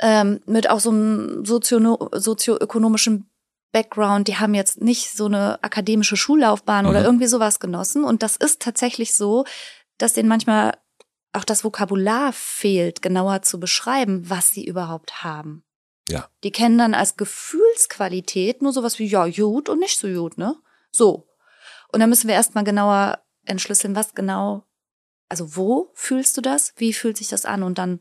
[0.00, 3.30] ähm, mit auch so einem sozio sozioökonomischen
[3.72, 6.90] Background, die haben jetzt nicht so eine akademische Schullaufbahn mhm.
[6.90, 8.04] oder irgendwie sowas genossen.
[8.04, 9.44] Und das ist tatsächlich so,
[9.98, 10.78] dass denen manchmal
[11.32, 15.64] auch das Vokabular fehlt, genauer zu beschreiben, was sie überhaupt haben.
[16.08, 16.28] Ja.
[16.42, 20.56] Die kennen dann als Gefühlsqualität nur sowas wie ja, gut und nicht so gut, ne?
[20.90, 21.28] So.
[21.92, 24.64] Und dann müssen wir erstmal genauer entschlüsseln, was genau,
[25.28, 26.72] also wo fühlst du das?
[26.76, 27.62] Wie fühlt sich das an?
[27.62, 28.00] Und dann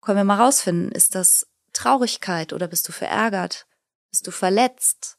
[0.00, 3.66] können wir mal rausfinden, ist das Traurigkeit oder bist du verärgert?
[4.10, 5.18] Bist du verletzt?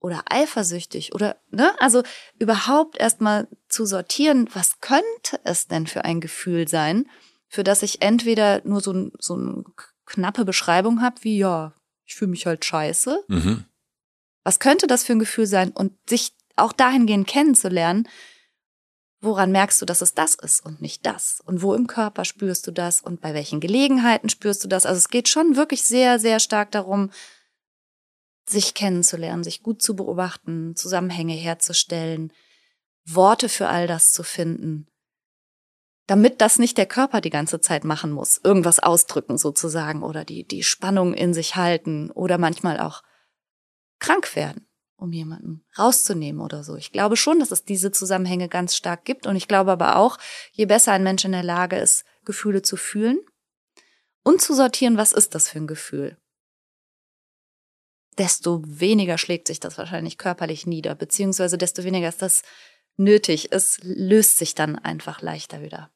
[0.00, 1.14] Oder eifersüchtig?
[1.14, 1.74] Oder, ne?
[1.80, 2.02] Also
[2.38, 7.08] überhaupt erstmal zu sortieren, was könnte es denn für ein Gefühl sein,
[7.48, 9.64] für das ich entweder nur so, so eine
[10.06, 11.74] knappe Beschreibung habe, wie ja,
[12.04, 13.24] ich fühle mich halt scheiße.
[13.28, 13.64] Mhm.
[14.42, 15.70] Was könnte das für ein Gefühl sein?
[15.70, 18.08] Und sich auch dahingehend kennenzulernen,
[19.20, 21.40] woran merkst du, dass es das ist und nicht das?
[21.44, 24.86] Und wo im Körper spürst du das und bei welchen Gelegenheiten spürst du das?
[24.86, 27.10] Also es geht schon wirklich sehr, sehr stark darum,
[28.46, 32.32] sich kennenzulernen, sich gut zu beobachten, Zusammenhänge herzustellen,
[33.06, 34.86] Worte für all das zu finden,
[36.06, 40.46] damit das nicht der Körper die ganze Zeit machen muss, irgendwas ausdrücken sozusagen oder die,
[40.46, 43.02] die Spannung in sich halten oder manchmal auch
[43.98, 46.76] krank werden um jemanden rauszunehmen oder so.
[46.76, 50.18] Ich glaube schon, dass es diese Zusammenhänge ganz stark gibt und ich glaube aber auch,
[50.52, 53.18] je besser ein Mensch in der Lage ist, Gefühle zu fühlen
[54.22, 56.16] und zu sortieren, was ist das für ein Gefühl,
[58.18, 62.42] desto weniger schlägt sich das wahrscheinlich körperlich nieder, beziehungsweise desto weniger ist das
[62.96, 63.52] nötig.
[63.52, 65.90] Es löst sich dann einfach leichter wieder.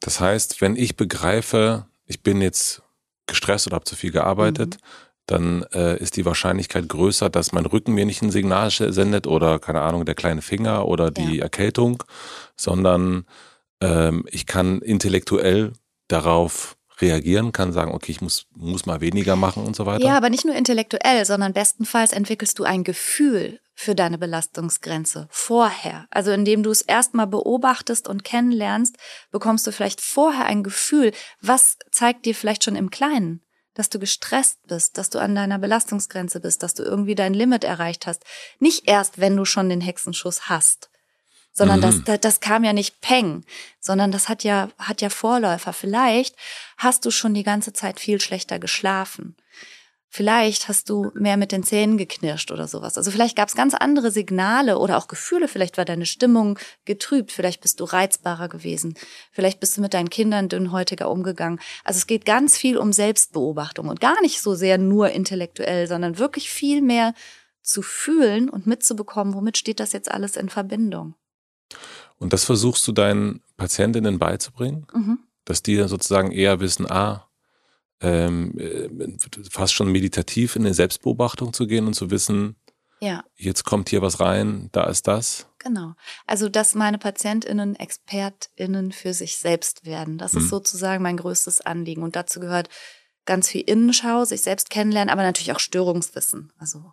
[0.00, 2.82] Das heißt, wenn ich begreife, ich bin jetzt
[3.26, 4.86] gestresst oder habe zu viel gearbeitet, mhm
[5.26, 9.58] dann äh, ist die Wahrscheinlichkeit größer, dass mein Rücken mir nicht ein Signal sendet oder
[9.58, 11.44] keine Ahnung, der kleine Finger oder die ja.
[11.44, 12.02] Erkältung,
[12.56, 13.24] sondern
[13.80, 15.72] ähm, ich kann intellektuell
[16.08, 20.04] darauf reagieren, kann sagen, okay, ich muss, muss mal weniger machen und so weiter.
[20.04, 26.06] Ja, aber nicht nur intellektuell, sondern bestenfalls entwickelst du ein Gefühl für deine Belastungsgrenze vorher.
[26.10, 28.96] Also indem du es erstmal beobachtest und kennenlernst,
[29.30, 33.42] bekommst du vielleicht vorher ein Gefühl, was zeigt dir vielleicht schon im Kleinen
[33.74, 37.64] dass du gestresst bist, dass du an deiner Belastungsgrenze bist, dass du irgendwie dein Limit
[37.64, 38.22] erreicht hast.
[38.58, 40.90] Nicht erst, wenn du schon den Hexenschuss hast,
[41.52, 42.04] sondern mhm.
[42.04, 43.44] das, das kam ja nicht peng,
[43.80, 45.72] sondern das hat ja, hat ja Vorläufer.
[45.72, 46.36] Vielleicht
[46.76, 49.36] hast du schon die ganze Zeit viel schlechter geschlafen.
[50.14, 52.98] Vielleicht hast du mehr mit den Zähnen geknirscht oder sowas.
[52.98, 55.48] Also vielleicht gab es ganz andere Signale oder auch Gefühle.
[55.48, 57.32] Vielleicht war deine Stimmung getrübt.
[57.32, 58.92] Vielleicht bist du reizbarer gewesen.
[59.30, 61.60] Vielleicht bist du mit deinen Kindern dünnhäutiger umgegangen.
[61.82, 66.18] Also es geht ganz viel um Selbstbeobachtung und gar nicht so sehr nur intellektuell, sondern
[66.18, 67.14] wirklich viel mehr
[67.62, 71.14] zu fühlen und mitzubekommen, womit steht das jetzt alles in Verbindung.
[72.18, 75.20] Und das versuchst du deinen Patientinnen beizubringen, mhm.
[75.46, 77.26] dass die dann sozusagen eher wissen, ah,
[78.02, 78.88] ähm, äh,
[79.50, 82.56] fast schon meditativ in eine Selbstbeobachtung zu gehen und zu wissen,
[83.00, 83.24] ja.
[83.36, 85.46] jetzt kommt hier was rein, da ist das.
[85.58, 85.94] Genau.
[86.26, 90.18] Also, dass meine PatientInnen ExpertInnen für sich selbst werden.
[90.18, 90.40] Das mhm.
[90.40, 92.02] ist sozusagen mein größtes Anliegen.
[92.02, 92.68] Und dazu gehört
[93.24, 96.52] ganz viel Innenschau, sich selbst kennenlernen, aber natürlich auch Störungswissen.
[96.58, 96.92] Also,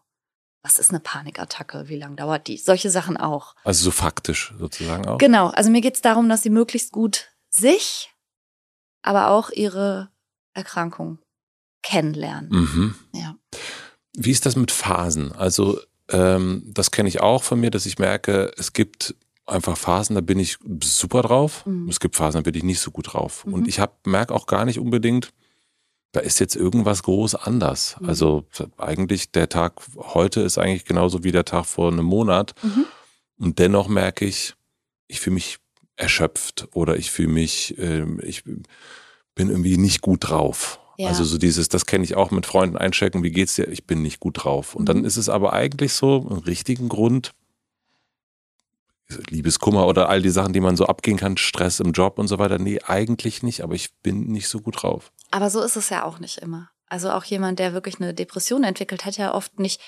[0.61, 1.87] was ist eine Panikattacke?
[1.87, 2.57] Wie lange dauert die?
[2.57, 3.55] Solche Sachen auch.
[3.63, 5.17] Also so faktisch sozusagen auch.
[5.17, 5.47] Genau.
[5.47, 8.13] Also mir geht es darum, dass sie möglichst gut sich,
[9.01, 10.11] aber auch ihre
[10.53, 11.19] Erkrankung
[11.81, 12.49] kennenlernen.
[12.51, 12.95] Mhm.
[13.13, 13.35] Ja.
[14.15, 15.31] Wie ist das mit Phasen?
[15.31, 15.79] Also
[16.09, 20.21] ähm, das kenne ich auch von mir, dass ich merke, es gibt einfach Phasen, da
[20.21, 21.65] bin ich super drauf.
[21.65, 21.89] Mhm.
[21.89, 23.45] Es gibt Phasen, da bin ich nicht so gut drauf.
[23.45, 23.53] Mhm.
[23.53, 25.31] Und ich merke auch gar nicht unbedingt,
[26.11, 27.97] da ist jetzt irgendwas groß anders.
[27.99, 28.09] Mhm.
[28.09, 28.45] Also
[28.77, 32.53] eigentlich der Tag heute ist eigentlich genauso wie der Tag vor einem Monat.
[32.63, 32.85] Mhm.
[33.37, 34.55] Und dennoch merke ich,
[35.07, 35.59] ich fühle mich
[35.95, 38.43] erschöpft oder ich fühle mich, äh, ich
[39.39, 40.81] bin irgendwie nicht gut drauf.
[40.97, 41.07] Ja.
[41.07, 43.69] Also so dieses, das kenne ich auch mit Freunden einchecken, wie geht's dir?
[43.69, 44.75] Ich bin nicht gut drauf.
[44.75, 45.05] Und dann mhm.
[45.05, 47.31] ist es aber eigentlich so einen richtigen Grund,
[49.29, 52.37] Liebeskummer oder all die Sachen, die man so abgehen kann, Stress im Job und so
[52.37, 52.59] weiter.
[52.59, 55.13] Nee, eigentlich nicht, aber ich bin nicht so gut drauf.
[55.31, 56.69] Aber so ist es ja auch nicht immer.
[56.87, 59.79] Also auch jemand, der wirklich eine Depression entwickelt, hat ja oft nicht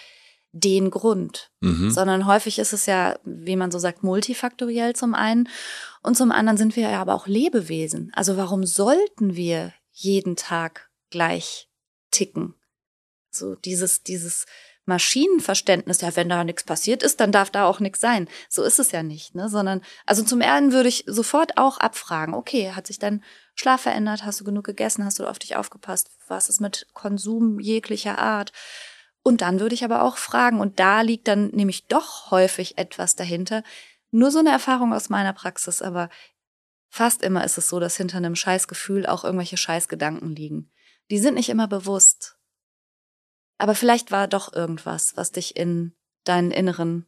[0.53, 1.91] den Grund, mhm.
[1.91, 5.47] sondern häufig ist es ja, wie man so sagt, multifaktoriell zum einen
[6.03, 8.11] und zum anderen sind wir ja aber auch Lebewesen.
[8.15, 11.69] Also warum sollten wir jeden Tag gleich
[12.11, 12.55] ticken?
[13.29, 14.45] So dieses, dieses
[14.85, 18.27] Maschinenverständnis, ja, wenn da nichts passiert ist, dann darf da auch nichts sein.
[18.49, 19.47] So ist es ja nicht, ne?
[19.47, 23.23] Sondern, also zum einen würde ich sofort auch abfragen, okay, hat sich dein
[23.55, 24.25] Schlaf verändert?
[24.25, 25.05] Hast du genug gegessen?
[25.05, 26.09] Hast du auf dich aufgepasst?
[26.27, 28.51] Was ist mit Konsum jeglicher Art?
[29.23, 33.15] Und dann würde ich aber auch fragen, und da liegt dann nämlich doch häufig etwas
[33.15, 33.63] dahinter.
[34.09, 36.09] Nur so eine Erfahrung aus meiner Praxis, aber
[36.89, 40.71] fast immer ist es so, dass hinter einem Scheißgefühl auch irgendwelche Scheißgedanken liegen.
[41.11, 42.37] Die sind nicht immer bewusst.
[43.57, 45.93] Aber vielleicht war doch irgendwas, was dich in
[46.23, 47.05] deinen inneren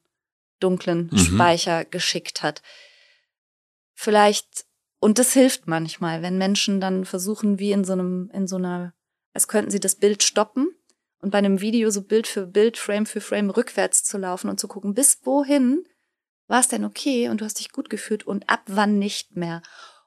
[0.59, 1.18] dunklen Mhm.
[1.18, 2.61] Speicher geschickt hat.
[3.95, 4.66] Vielleicht,
[4.99, 8.93] und das hilft manchmal, wenn Menschen dann versuchen, wie in so einem, in so einer,
[9.34, 10.70] als könnten sie das Bild stoppen
[11.24, 14.59] und bei einem Video so Bild für Bild, Frame für Frame rückwärts zu laufen und
[14.59, 15.88] zu gucken, bis wohin
[16.47, 19.61] war es denn okay und du hast dich gut gefühlt und ab wann nicht mehr.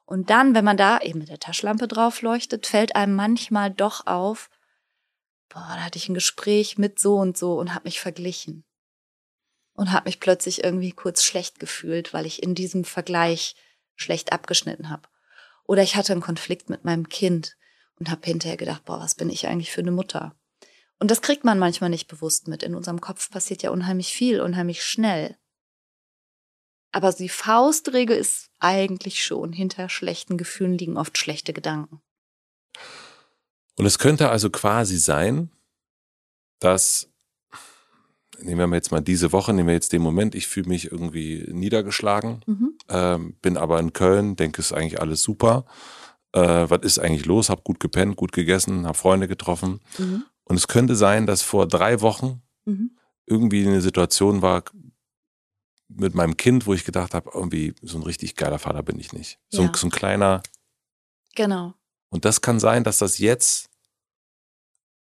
[0.05, 4.05] Und dann, wenn man da eben mit der Taschenlampe drauf leuchtet, fällt einem manchmal doch
[4.05, 4.51] auf,
[5.49, 8.63] boah, da hatte ich ein Gespräch mit so und so und habe mich verglichen.
[9.73, 13.55] Und habe mich plötzlich irgendwie kurz schlecht gefühlt, weil ich in diesem Vergleich
[13.95, 15.09] schlecht abgeschnitten habe.
[15.65, 17.57] Oder ich hatte einen Konflikt mit meinem Kind
[17.99, 20.35] und habe hinterher gedacht, boah, was bin ich eigentlich für eine Mutter?
[20.99, 22.63] Und das kriegt man manchmal nicht bewusst mit.
[22.63, 25.37] In unserem Kopf passiert ja unheimlich viel, unheimlich schnell.
[26.91, 32.01] Aber die Faustregel ist eigentlich schon, hinter schlechten Gefühlen liegen oft schlechte Gedanken.
[33.75, 35.51] Und es könnte also quasi sein,
[36.59, 37.11] dass,
[38.39, 41.45] nehmen wir jetzt mal diese Woche, nehmen wir jetzt den Moment, ich fühle mich irgendwie
[41.51, 42.77] niedergeschlagen, Mhm.
[42.89, 45.65] ähm, bin aber in Köln, denke, es ist eigentlich alles super.
[46.31, 47.49] Äh, was ist eigentlich los?
[47.51, 49.79] Hab gut gepennt, gut gegessen, hab Freunde getroffen.
[49.99, 50.23] Mhm.
[50.47, 52.97] Und es könnte sein, dass vor drei Wochen Mhm.
[53.25, 54.63] irgendwie eine Situation war
[55.89, 59.13] mit meinem Kind, wo ich gedacht habe, irgendwie so ein richtig geiler Vater bin ich
[59.13, 59.39] nicht.
[59.49, 59.73] So, ein, Ja.
[59.77, 60.43] so ein kleiner.
[61.35, 61.73] Genau.
[62.09, 63.69] Und das kann sein, dass das jetzt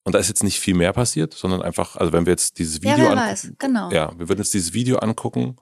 [0.06, 2.76] und da ist jetzt nicht viel mehr passiert, sondern einfach, also wenn wir jetzt dieses
[2.82, 3.56] Ja, Video wer angucken.
[3.58, 3.90] Genau.
[3.90, 5.56] ja, wir würden jetzt dieses Video angucken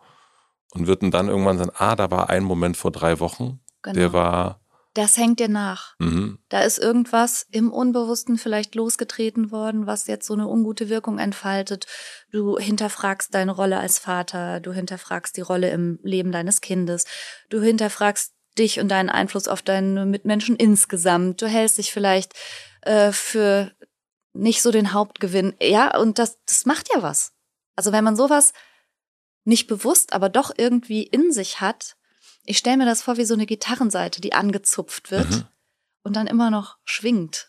[0.72, 3.94] und würden dann irgendwann sagen, ah, da war ein Moment vor drei Wochen, genau.
[3.94, 4.60] der war,
[4.94, 5.94] das hängt dir nach.
[5.98, 11.18] mhm, Da ist irgendwas im Unbewussten vielleicht losgetreten worden, was jetzt so eine ungute Wirkung
[11.18, 11.86] entfaltet.
[12.30, 17.06] Du hinterfragst deine Rolle als Vater, du hinterfragst die Rolle im Leben deines Kindes,
[17.48, 21.40] du hinterfragst dich und deinen Einfluss auf deine Mitmenschen insgesamt.
[21.40, 22.34] Du hältst dich vielleicht
[22.82, 23.72] äh, für
[24.34, 25.54] nicht so den Hauptgewinn.
[25.60, 27.32] Ja, und das, das macht ja was.
[27.76, 28.52] Also wenn man sowas
[29.44, 31.96] nicht bewusst, aber doch irgendwie in sich hat,
[32.44, 35.44] ich stelle mir das vor wie so eine Gitarrenseite, die angezupft wird Mhm.
[36.04, 37.48] und dann immer noch schwingt.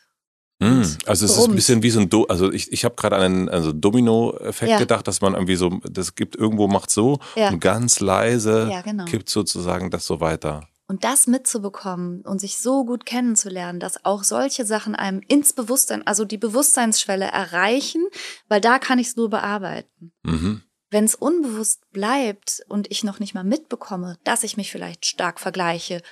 [0.60, 0.98] Mhm.
[1.06, 3.22] Also es ist ein bisschen wie so ein, Do also ich, ich habe gerade an
[3.24, 4.78] einen also Domino-Effekt Ja.
[4.78, 7.50] gedacht, dass man irgendwie so, das gibt irgendwo macht so Ja.
[7.50, 9.06] und ganz leise Ja, genau.
[9.06, 10.68] kippt sozusagen das so weiter.
[10.88, 16.06] Und das mitzubekommen und sich so gut kennenzulernen, dass auch solche Sachen einem ins Bewusstsein,
[16.06, 18.06] also die Bewusstseinsschwelle erreichen,
[18.48, 20.14] weil da kann ich es nur bearbeiten.
[20.24, 20.62] Mhm.
[20.94, 25.40] Wenn es unbewusst bleibt und ich noch nicht mal mitbekomme, dass ich mich vielleicht stark
[25.40, 26.04] vergleiche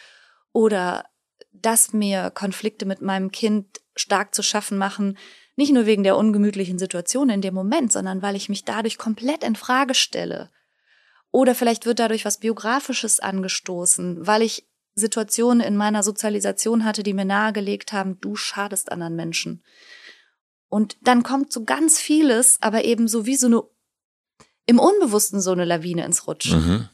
[0.54, 1.06] oder
[1.54, 5.20] dass mir Konflikte mit meinem Kind stark zu schaffen machen,
[5.56, 9.44] nicht nur wegen der ungemütlichen Situation in dem Moment, sondern weil ich mich dadurch komplett
[9.44, 10.50] in Frage stelle.
[11.30, 17.14] Oder vielleicht wird dadurch was Biografisches angestoßen, weil ich Situationen in meiner Sozialisation hatte, die
[17.14, 19.64] mir nahegelegt haben, du schadest anderen Menschen.
[20.70, 23.62] Und dann kommt so ganz vieles, aber eben so wie so eine,
[24.72, 26.66] im Unbewussten so eine Lawine ins Rutschen.
[26.66, 26.90] Mhm.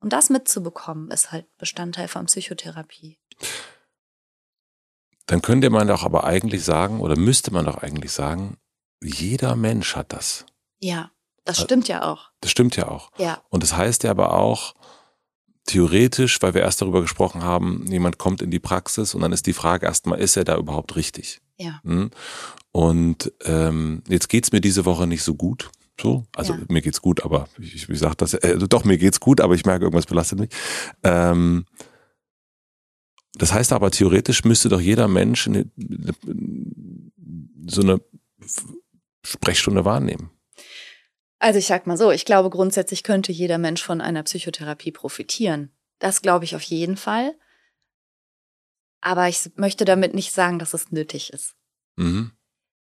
[0.00, 3.18] Und das mitzubekommen, ist halt Bestandteil von Psychotherapie.
[5.26, 8.56] Dann könnte man doch aber eigentlich sagen, oder müsste man doch eigentlich sagen,
[9.02, 10.46] jeder Mensch hat das.
[10.80, 11.10] Ja,
[11.44, 12.30] das Ä- stimmt ja auch.
[12.40, 13.10] Das stimmt ja auch.
[13.18, 14.74] Ja, Und das heißt ja aber auch,
[15.66, 19.46] theoretisch, weil wir erst darüber gesprochen haben, jemand kommt in die Praxis und dann ist
[19.46, 21.40] die Frage erstmal, ist er da überhaupt richtig?
[21.58, 22.10] ja, Hm?
[22.70, 25.70] Und ähm, jetzt geht's mir diese Woche nicht so gut.
[26.00, 26.60] So, also Ja.
[26.68, 28.34] mir geht's gut, aber ich, wie sagt das?
[28.34, 30.50] Äh, doch mir geht's gut, aber ich merke, irgendwas belastet mich.
[31.02, 31.64] Ähm,
[33.34, 35.70] das heißt aber theoretisch müsste doch jeder Mensch eine,
[37.66, 38.00] so eine
[39.24, 40.30] Sprechstunde wahrnehmen.
[41.38, 45.70] Also ich sag mal so, ich glaube grundsätzlich könnte jeder Mensch von einer Psychotherapie profitieren.
[45.98, 47.34] Das glaube ich auf jeden Fall.
[49.02, 51.54] Aber ich möchte damit nicht sagen, dass es nötig ist.
[51.96, 52.32] Mhm.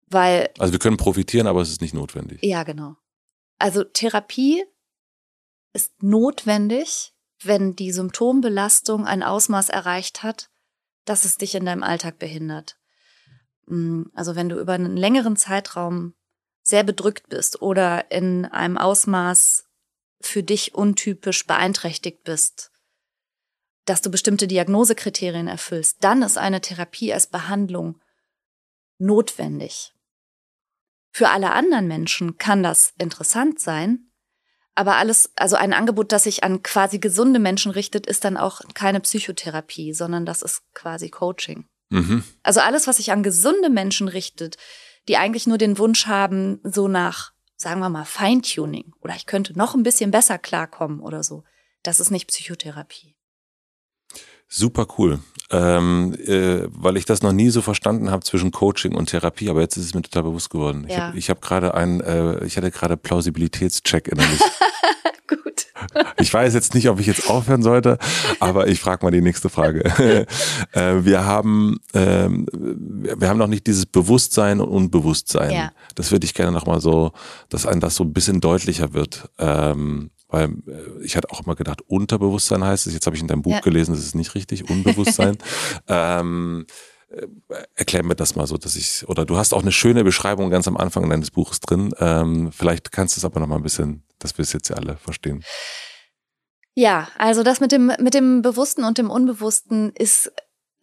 [0.08, 2.40] Weil, Also wir können profitieren, aber es ist nicht notwendig.
[2.44, 2.96] ja, genau.
[3.58, 4.64] Also Therapie
[5.74, 10.50] ist notwendig, wenn die Symptombelastung ein Ausmaß erreicht hat,
[11.06, 12.78] dass es dich in deinem Alltag behindert.
[13.68, 16.16] Mm, Also wenn du über einen längeren Zeitraum
[16.64, 19.66] sehr bedrückt bist oder in einem Ausmaß
[20.22, 22.72] für dich untypisch beeinträchtigt bist,
[23.86, 28.02] dass du bestimmte Diagnosekriterien erfüllst, dann ist eine Therapie als Behandlung
[28.98, 29.95] notwendig.
[31.16, 34.12] Für alle anderen Menschen kann das interessant sein,
[34.74, 38.60] aber alles, also ein Angebot, das sich an quasi gesunde Menschen richtet, ist dann auch
[38.74, 41.70] keine Psychotherapie, sondern das ist quasi Coaching.
[41.90, 42.26] Mhm.
[42.44, 44.58] Also alles, was sich an gesunde Menschen richtet,
[45.08, 49.58] die eigentlich nur den Wunsch haben, so nach, sagen wir mal, Feintuning oder ich könnte
[49.58, 51.46] noch ein bisschen besser klarkommen oder so,
[51.82, 53.15] das ist nicht Psychotherapie.
[54.56, 55.20] Super cool.
[55.52, 59.60] Ähm, äh, weil ich das noch nie so verstanden habe zwischen Coaching und Therapie, aber
[59.60, 60.88] jetzt ist es mir total bewusst geworden.
[60.90, 61.12] Ja.
[61.14, 64.40] Ich habe hab gerade einen, äh, ich hatte gerade Plausibilitätscheck innerlich.
[65.28, 65.66] Gut.
[66.18, 67.98] Ich weiß jetzt nicht, ob ich jetzt aufhören sollte,
[68.40, 69.84] aber ich frage mal die nächste Frage.
[70.72, 75.52] äh, wir haben, ähm, wir haben noch nicht dieses Bewusstsein und Unbewusstsein.
[75.52, 75.72] Ja.
[75.96, 77.12] Das würde ich gerne nochmal so,
[77.50, 79.30] dass ein das so ein bisschen deutlicher wird.
[79.38, 82.94] Ähm, weil äh, ich hatte auch immer gedacht, Unterbewusstsein heißt es.
[82.94, 83.60] Jetzt habe ich in deinem Buch Ja.
[83.60, 85.38] gelesen, das ist nicht richtig, Unbewusstsein.
[85.88, 86.66] ähm,
[87.10, 87.28] äh,
[87.76, 90.68] erklär mir das mal so, dass ich, oder du hast auch eine schöne Beschreibung ganz
[90.68, 91.94] am Anfang deines Buches drin.
[92.00, 94.76] Ähm, vielleicht kannst du es aber noch mal ein bisschen, dass wir es jetzt ja
[94.76, 95.44] alle verstehen.
[96.74, 100.32] Ja, also das mit dem, mit dem Bewussten und dem Unbewussten ist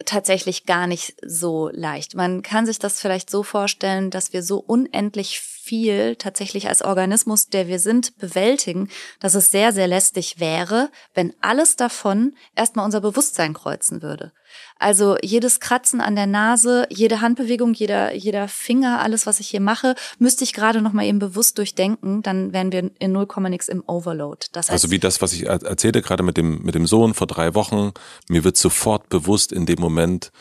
[0.05, 2.15] tatsächlich gar nicht so leicht.
[2.15, 7.47] Man kann sich das vielleicht so vorstellen, dass wir so unendlich viel tatsächlich als Organismus,
[7.47, 8.89] der wir sind, bewältigen,
[9.21, 14.33] dass es sehr, sehr lästig wäre, wenn alles davon erstmal unser Bewusstsein kreuzen würde.
[14.77, 19.61] Also jedes Kratzen an der Nase, jede Handbewegung, jeder, jeder Finger, alles, was ich hier
[19.61, 23.69] mache, müsste ich gerade noch mal eben bewusst durchdenken, dann wären wir in 0, nix
[23.69, 24.47] im Overload.
[24.51, 27.13] Das heißt, Also wie das, was ich er- erzählte, gerade mit dem, mit dem Sohn
[27.13, 27.93] vor drei Wochen,
[28.27, 30.31] mir wird sofort bewusst in dem Moment,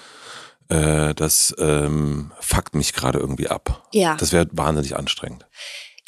[0.72, 3.86] äh, das ähm, fuckt mich gerade irgendwie ab.
[3.92, 4.16] Ja.
[4.16, 5.46] Das wäre wahnsinnig anstrengend.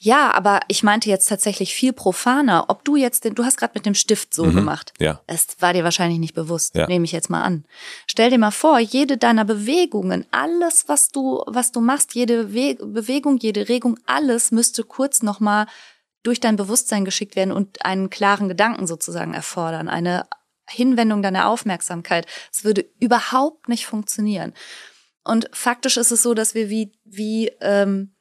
[0.01, 2.67] Ja, aber ich meinte jetzt tatsächlich viel profaner.
[2.69, 4.93] Ob du jetzt den, du hast gerade mit dem Stift so gemacht.
[4.99, 5.23] Ja.
[5.27, 6.87] Es war dir wahrscheinlich nicht bewusst, Ja.
[6.87, 7.65] nehme ich jetzt mal an.
[8.07, 12.75] Stell dir mal vor, jede deiner Bewegungen, alles, was du, was du machst, jede We
[12.75, 15.67] Bewegung, jede Regung, alles müsste kurz nochmal
[16.23, 20.27] durch dein Bewusstsein geschickt werden und einen klaren Gedanken sozusagen erfordern, eine
[20.69, 22.27] Hinwendung deiner Aufmerksamkeit.
[22.53, 24.55] Es würde überhaupt nicht funktionieren.
[25.25, 28.15] Und faktisch ist es so, dass wir wie, wie ähm,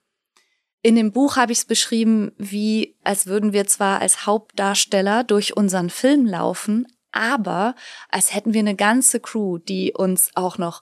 [0.81, 5.55] in dem Buch habe ich es beschrieben, wie als würden wir zwar als Hauptdarsteller durch
[5.55, 7.75] unseren Film laufen, aber
[8.09, 10.81] als hätten wir eine ganze Crew, die uns auch noch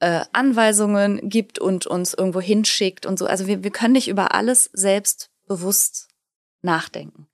[0.00, 3.26] äh, Anweisungen gibt und uns irgendwo hinschickt und so.
[3.26, 6.08] Also wir, wir können nicht über alles selbst bewusst
[6.62, 7.28] nachdenken.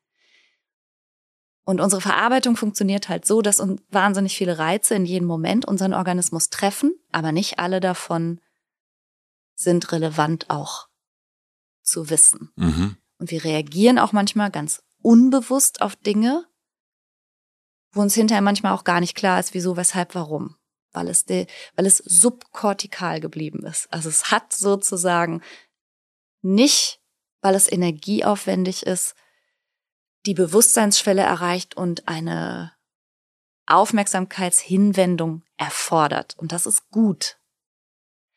[1.65, 5.95] Und unsere Verarbeitung funktioniert halt so, dass uns wahnsinnig viele Reize in jedem Moment unseren
[5.95, 8.41] Organismus treffen, aber nicht alle davon
[9.55, 10.89] sind relevant auch
[11.83, 12.53] zu wissen.
[12.57, 12.97] Mhm.
[13.19, 16.47] Und wir reagieren auch manchmal ganz unbewusst auf Dinge,
[17.93, 20.57] wo uns hinterher manchmal auch gar nicht klar ist, wieso, weshalb, warum.
[20.93, 21.47] Weil es, de,
[21.77, 23.93] weil es subkortikal geblieben ist.
[23.93, 25.43] Also es hat sozusagen
[26.43, 27.01] nicht,
[27.41, 29.15] weil es energieaufwendig ist,
[30.27, 32.73] die Bewusstseinsschwelle erreicht und eine
[33.67, 36.35] Aufmerksamkeitshinwendung erfordert.
[36.39, 37.39] Und das ist gut.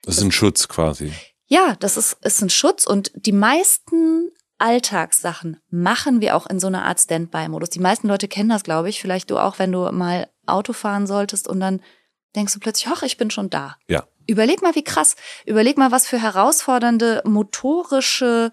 [0.03, 1.11] Das ist ein Schutz quasi.
[1.47, 6.67] Ja, das ist, ist ein Schutz und die meisten Alltagssachen machen wir auch in so
[6.67, 7.69] einer Art Standby-Modus.
[7.69, 9.01] Die meisten Leute kennen das, glaube ich.
[9.01, 11.81] Vielleicht du auch, wenn du mal Auto fahren solltest und dann
[12.36, 13.77] denkst du plötzlich, ach, ich bin schon da.
[13.88, 14.07] Ja.
[14.27, 15.15] Überleg mal, wie krass.
[15.45, 18.51] Überleg mal, was für herausfordernde motorische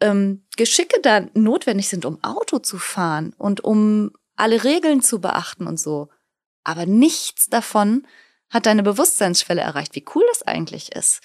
[0.00, 5.66] ähm, Geschicke da notwendig sind, um Auto zu fahren und um alle Regeln zu beachten
[5.66, 6.08] und so.
[6.64, 8.06] Aber nichts davon
[8.50, 11.20] hat deine Bewusstseinsschwelle erreicht, wie cool das eigentlich ist.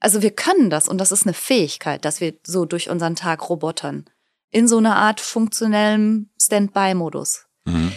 [0.00, 3.48] Also wir können das und das ist eine Fähigkeit, dass wir so durch unseren Tag
[3.48, 4.06] robotern.
[4.50, 7.46] In so einer Art funktionellem Standby-Modus.
[7.64, 7.92] Mhm.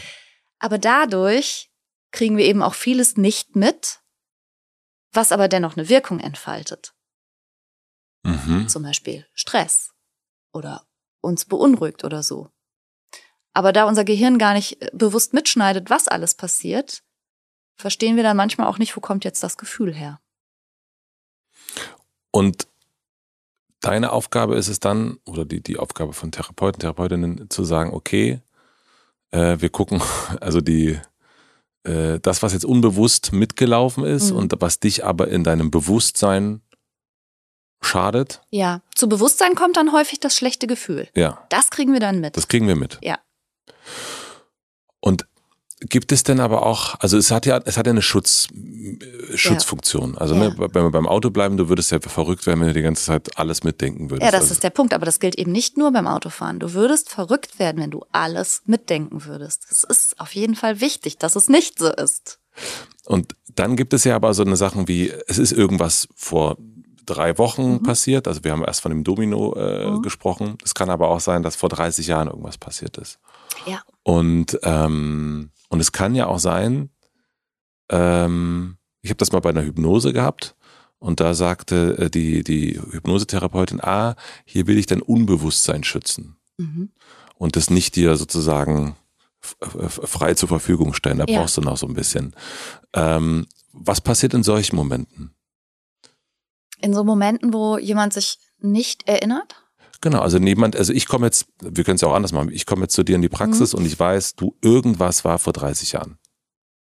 [0.59, 1.69] Aber dadurch
[2.11, 3.99] kriegen wir eben auch vieles nicht mit,
[5.11, 6.93] was aber dennoch eine Wirkung entfaltet.
[8.23, 8.67] Mhm.
[8.69, 9.94] Zum Beispiel Stress
[10.55, 10.85] oder
[11.21, 12.49] uns beunruhigt oder so.
[13.53, 17.03] Aber da unser Gehirn gar nicht äh, bewusst mitschneidet, was alles passiert,
[17.77, 20.19] verstehen wir dann manchmal auch nicht, wo kommt jetzt das Gefühl her.
[22.31, 22.67] Und
[23.81, 28.41] deine Aufgabe ist es dann, oder die, die Aufgabe von Therapeuten, Therapeutinnen, zu sagen, okay,
[29.31, 30.01] äh, wir gucken,
[30.41, 30.99] also die,
[31.83, 34.37] äh, das, was jetzt unbewusst mitgelaufen ist Mhm.
[34.37, 36.61] und was dich aber in deinem Bewusstsein
[37.81, 41.07] schadet, Ja, zu Bewusstsein kommt dann häufig das schlechte Gefühl.
[41.15, 42.35] ja, Das kriegen wir dann mit.
[42.37, 42.97] das kriegen wir mit.
[43.01, 43.19] Ja.
[44.99, 45.27] Und
[45.81, 49.37] gibt es denn aber auch, also es hat ja, es hat ja eine Schutz, äh,
[49.37, 50.17] Schutzfunktion.
[50.17, 50.49] Also Ja.
[50.49, 53.03] ne, wenn wir beim Auto bleiben, du würdest ja verrückt werden, wenn du die ganze
[53.05, 54.23] Zeit alles mitdenken würdest.
[54.25, 54.93] Ja, das also, ist der Punkt.
[54.93, 56.59] Aber das gilt eben nicht nur beim Autofahren.
[56.59, 59.65] Du würdest verrückt werden, wenn du alles mitdenken würdest.
[59.69, 62.39] Es ist auf jeden Fall wichtig, dass es nicht so ist.
[63.05, 66.57] Und dann gibt es ja aber so eine Sachen wie, es ist irgendwas vor
[67.05, 68.27] drei Wochen passiert.
[68.27, 70.01] Also wir haben erst von dem Domino äh, Mhm.
[70.01, 70.57] gesprochen.
[70.63, 73.19] Es kann aber auch sein, dass vor 30 Jahren irgendwas passiert ist.
[73.65, 73.81] Ja.
[74.03, 76.89] Und, ähm, und es kann ja auch sein,
[77.89, 80.55] ähm, ich habe das mal bei einer Hypnose gehabt
[80.99, 86.89] und da sagte äh, die, die Hypnosetherapeutin, ah, hier will ich dein Unbewusstsein schützen Mhm.
[87.35, 88.95] und das nicht dir sozusagen
[89.41, 91.19] frei zur Verfügung stellen.
[91.19, 91.39] Da ja.
[91.39, 92.33] brauchst du noch so ein bisschen.
[92.93, 95.34] Ähm, was passiert in solchen Momenten?
[96.85, 99.55] In so Momenten, wo jemand sich nicht erinnert?
[100.01, 102.67] Genau, also niemand, also ich komme jetzt, wir können es ja auch anders machen, ich
[102.67, 103.79] komme jetzt zu dir in die Praxis mhm.
[103.79, 106.19] und ich weiß, du, irgendwas war vor 30 Jahren.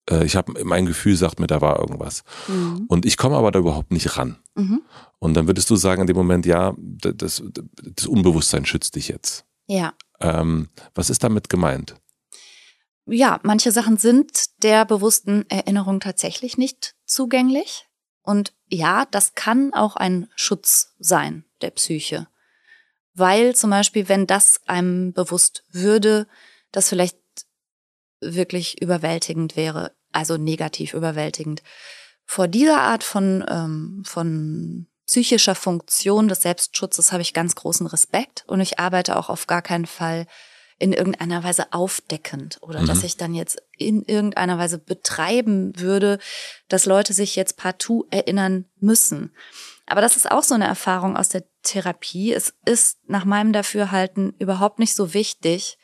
[0.09, 2.25] Äh, ich habe mein Gefühl sagt mir, da war irgendwas.
[2.49, 2.87] Mhm.
[2.89, 4.39] Und ich komme aber da überhaupt nicht ran.
[4.55, 4.81] Mhm.
[5.19, 9.45] Und dann würdest du sagen in dem Moment, ja, das, das Unbewusstsein schützt dich jetzt.
[9.67, 9.93] Ja.
[10.21, 11.97] Ähm, was ist damit gemeint?
[13.05, 17.87] Ja, manche Sachen sind der bewussten Erinnerung tatsächlich nicht zugänglich.
[18.23, 22.29] Und ja, das kann auch ein Schutz sein der Psyche.
[23.15, 26.27] Weil zum Beispiel, wenn das einem bewusst würde,
[26.73, 27.19] das vielleicht
[28.21, 31.63] wirklich überwältigend wäre, also negativ überwältigend.
[32.25, 38.45] Vor dieser Art von, ähm, von psychischer Funktion des Selbstschutzes habe ich ganz großen Respekt
[38.47, 40.27] und ich arbeite auch auf gar keinen Fall
[40.81, 42.87] in irgendeiner Weise aufdeckend oder mhm.
[42.87, 46.19] dass ich dann jetzt in irgendeiner Weise betreiben würde,
[46.69, 49.35] dass Leute sich jetzt partout erinnern müssen.
[49.85, 52.33] Aber das ist auch so eine Erfahrung aus der Therapie.
[52.33, 55.77] Es ist nach meinem Dafürhalten überhaupt nicht so wichtig,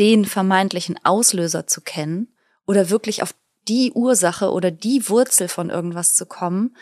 [0.00, 3.34] den vermeintlichen Auslöser zu kennen oder wirklich auf
[3.68, 6.76] die Ursache oder die Wurzel von irgendwas zu kommen.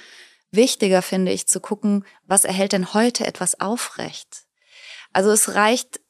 [0.50, 4.44] Wichtiger finde ich zu gucken, was erhält denn heute etwas aufrecht.
[5.12, 6.00] Also es reicht,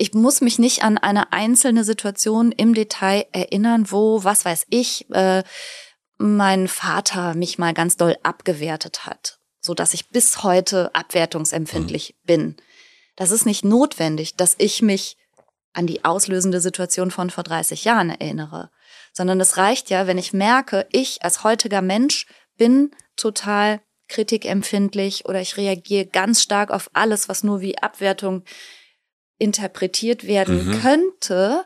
[0.00, 5.10] ich muss mich nicht an eine einzelne Situation im Detail erinnern, wo, was weiß ich,
[5.10, 5.42] äh,
[6.16, 12.26] mein Vater mich mal ganz doll abgewertet hat, so dass ich bis heute abwertungsempfindlich mhm.
[12.26, 12.56] bin.
[13.14, 15.18] Das ist nicht notwendig, dass ich mich
[15.74, 18.70] an die auslösende Situation von vor 30 Jahren erinnere,
[19.12, 22.26] sondern es reicht ja, wenn ich merke, ich als heutiger Mensch
[22.56, 28.44] bin total kritikempfindlich oder ich reagiere ganz stark auf alles, was nur wie Abwertung
[29.40, 30.80] interpretiert werden mhm.
[30.80, 31.64] könnte.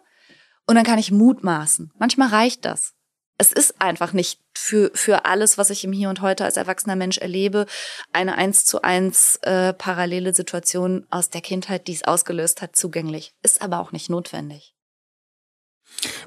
[0.67, 1.93] Und dann kann ich mutmaßen.
[1.99, 2.95] Manchmal reicht das
[3.39, 6.97] es ist einfach nicht für, für alles, was ich im Hier und Heute als erwachsener
[6.97, 7.67] Mensch erlebe,
[8.13, 13.33] eine eins zu eins äh, parallele Situation aus der Kindheit, die es ausgelöst hat, zugänglich.
[13.43, 14.74] Ist aber auch nicht notwendig.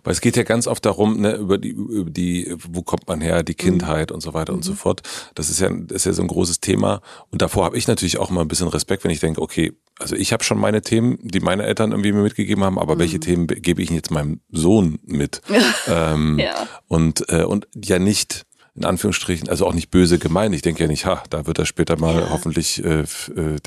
[0.03, 3.21] Weil es geht ja ganz oft darum, ne, über die, über die, wo kommt man
[3.21, 3.57] her, die mhm.
[3.57, 4.15] Kindheit mhm.
[4.15, 4.57] und so weiter mhm.
[4.57, 4.77] und so mhm.
[4.77, 5.01] fort.
[5.35, 7.01] Das ist ja, das ist ja so ein großes Thema.
[7.31, 10.15] Und davor habe ich natürlich auch mal ein bisschen Respekt, wenn ich denke, okay, also
[10.15, 12.99] ich habe schon meine Themen, die meine Eltern irgendwie mir mitgegeben haben, aber mhm.
[12.99, 15.41] welche Themen gebe ich jetzt meinem Sohn mit?
[15.87, 16.67] ähm, ja.
[16.87, 18.45] Und, äh, und ja nicht,
[18.75, 20.53] in Anführungsstrichen, also auch nicht böse gemeint.
[20.53, 22.29] Ich denke ja nicht, ha, da wird er später mal ja.
[22.29, 23.57] hoffentlich äh, äh,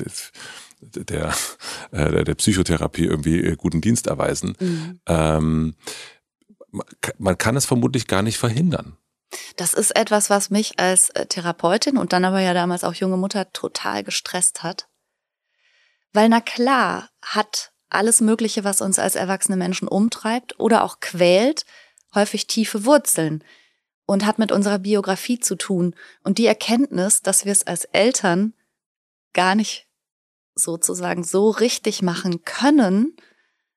[0.81, 1.33] der,
[1.91, 4.55] äh, der Psychotherapie irgendwie äh, guten Dienst erweisen.
[4.59, 4.99] Mhm.
[5.07, 5.75] Ähm,
[7.17, 8.97] man kann es vermutlich gar nicht verhindern.
[9.55, 13.17] Das ist etwas, was mich als äh, Therapeutin und dann aber ja damals auch junge
[13.17, 14.87] Mutter total gestresst hat.
[16.13, 21.65] Weil na klar hat alles Mögliche, was uns als erwachsene Menschen umtreibt oder auch quält,
[22.13, 23.43] häufig tiefe Wurzeln
[24.05, 25.95] und hat mit unserer Biografie zu tun.
[26.23, 28.53] Und die Erkenntnis, dass wir es als Eltern
[29.33, 29.87] gar nicht
[30.63, 33.15] sozusagen so richtig machen können,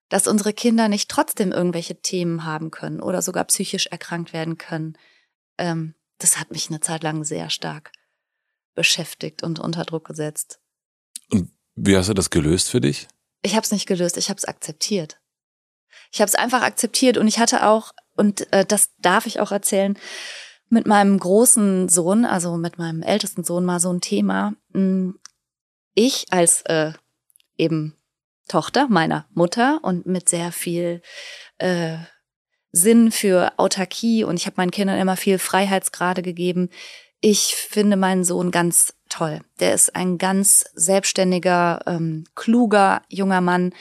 [0.08, 4.96] dass unsere Kinder nicht trotzdem irgendwelche Themen haben können oder sogar psychisch erkrankt werden können.
[5.58, 7.92] Ähm, das hat mich eine Zeit lang sehr stark
[8.74, 10.60] beschäftigt und unter Druck gesetzt.
[11.30, 13.08] Und wie hast du das gelöst für dich?
[13.42, 15.20] Ich habe es nicht gelöst, ich habe es akzeptiert.
[16.12, 19.52] Ich habe es einfach akzeptiert und ich hatte auch, und äh, das darf ich auch
[19.52, 19.98] erzählen,
[20.68, 24.54] mit meinem großen Sohn, also mit meinem ältesten Sohn mal so ein Thema.
[24.72, 25.18] Hm,
[25.94, 26.92] ich als äh,
[27.56, 27.96] eben
[28.48, 31.00] Tochter meiner Mutter und mit sehr viel
[31.58, 31.96] äh,
[32.72, 36.70] Sinn für Autarkie und ich habe meinen Kindern immer viel Freiheitsgrade gegeben.
[37.20, 39.40] Ich finde meinen Sohn ganz toll.
[39.60, 43.72] Der ist ein ganz selbstständiger, ähm, kluger junger Mann.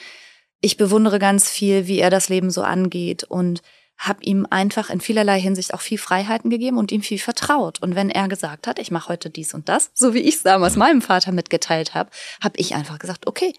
[0.60, 3.62] Ich bewundere ganz viel, wie er das Leben so angeht und
[3.96, 7.80] habe ihm einfach in vielerlei Hinsicht auch viel Freiheiten gegeben und ihm viel vertraut.
[7.82, 10.42] Und wenn er gesagt hat, ich mache heute dies und das, so wie ich es
[10.42, 12.10] damals meinem Vater mitgeteilt habe,
[12.42, 13.54] habe ich einfach gesagt, okay,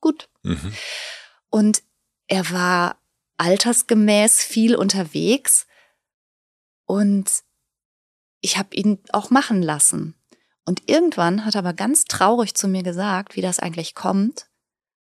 [0.00, 0.28] gut.
[0.42, 0.72] Mhm.
[1.50, 1.82] Und
[2.26, 2.96] er war
[3.36, 5.66] altersgemäß viel unterwegs
[6.86, 7.30] und
[8.40, 10.14] ich habe ihn auch machen lassen.
[10.64, 14.48] Und irgendwann hat er aber ganz traurig zu mir gesagt, wie das eigentlich kommt,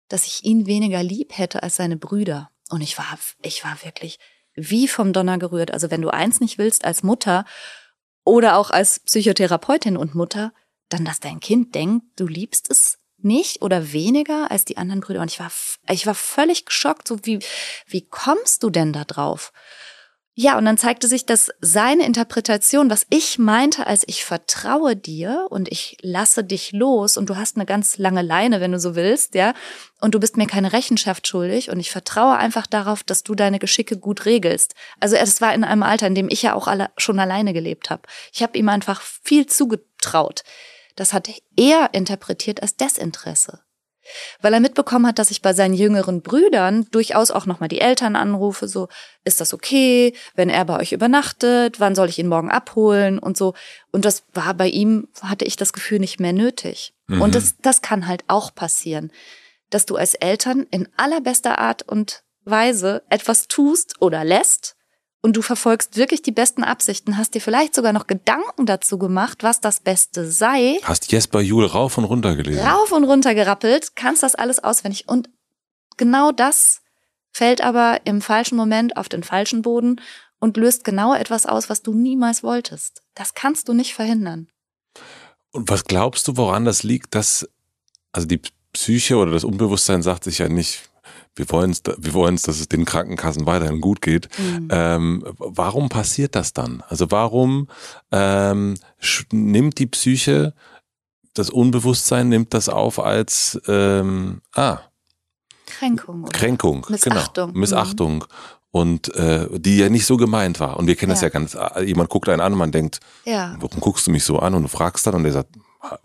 [0.08, 2.50] dass ich ihn weniger lieb hätte als seine Brüder.
[2.68, 4.18] Und ich war, ich war wirklich
[4.56, 5.72] wie vom Donner gerührt.
[5.72, 7.44] Also wenn du eins nicht willst als Mutter
[8.24, 10.52] oder auch als Psychotherapeutin und Mutter,
[10.88, 15.20] dann dass dein Kind denkt, du liebst es nicht oder weniger als die anderen Brüder.
[15.20, 15.50] Und ich war,
[15.90, 17.40] ich war völlig geschockt, so wie,
[17.86, 19.52] wie kommst du denn da drauf?
[20.38, 25.46] Ja, und dann zeigte sich, dass seine Interpretation, was ich meinte, als ich vertraue dir
[25.48, 28.94] und ich lasse dich los und du hast eine ganz lange Leine, wenn du so
[28.94, 29.54] willst, ja,
[30.02, 33.58] und du bist mir keine Rechenschaft schuldig und ich vertraue einfach darauf, dass du deine
[33.58, 34.74] Geschicke gut regelst.
[35.00, 37.88] Also es war in einem Alter, in dem ich ja auch alle schon alleine gelebt
[37.88, 38.02] habe.
[38.30, 40.42] Ich habe ihm einfach viel zugetraut.
[40.96, 43.65] Das hat er interpretiert als Desinteresse
[44.40, 48.16] weil er mitbekommen hat, dass ich bei seinen jüngeren Brüdern durchaus auch nochmal die Eltern
[48.16, 48.88] anrufe, so,
[49.24, 53.36] ist das okay, wenn er bei euch übernachtet, wann soll ich ihn morgen abholen und
[53.36, 53.54] so.
[53.92, 56.94] Und das war bei ihm, hatte ich das Gefühl, nicht mehr nötig.
[57.06, 57.22] Mhm.
[57.22, 59.10] Und das, das kann halt auch passieren,
[59.70, 64.75] dass du als Eltern in allerbester Art und Weise etwas tust oder lässt,
[65.26, 69.42] und du verfolgst wirklich die besten Absichten, hast dir vielleicht sogar noch Gedanken dazu gemacht,
[69.42, 70.78] was das Beste sei.
[70.84, 72.64] Hast Jesper Juhl rauf und runter gelesen.
[72.64, 75.08] Rauf und runter gerappelt, kannst das alles auswendig.
[75.08, 75.28] Und
[75.96, 76.80] genau das
[77.32, 80.00] fällt aber im falschen Moment auf den falschen Boden
[80.38, 83.02] und löst genau etwas aus, was du niemals wolltest.
[83.16, 84.46] Das kannst du nicht verhindern.
[85.50, 87.48] Und was glaubst du, woran das liegt, dass,
[88.12, 88.42] also die
[88.72, 90.88] Psyche oder das Unbewusstsein sagt sich ja nicht,
[91.36, 94.28] wir wollen es, wir wollen dass es den Krankenkassen weiterhin gut geht.
[94.38, 94.68] Mhm.
[94.70, 96.82] Ähm, warum passiert das dann?
[96.88, 97.68] Also warum
[98.10, 98.74] ähm,
[99.30, 100.54] nimmt die Psyche
[101.34, 104.78] das Unbewusstsein nimmt das auf als ähm, ah
[105.66, 106.22] Kränkung.
[106.22, 106.32] Oder?
[106.32, 107.48] Kränkung, Missachtung.
[107.48, 108.14] Genau, Missachtung.
[108.14, 108.22] Mhm.
[108.70, 110.76] Und äh, die ja nicht so gemeint war.
[110.76, 111.14] Und wir kennen ja.
[111.14, 113.56] das ja ganz, jemand guckt einen an und man denkt, ja.
[113.58, 114.54] warum guckst du mich so an?
[114.54, 115.56] Und du fragst dann und der sagt,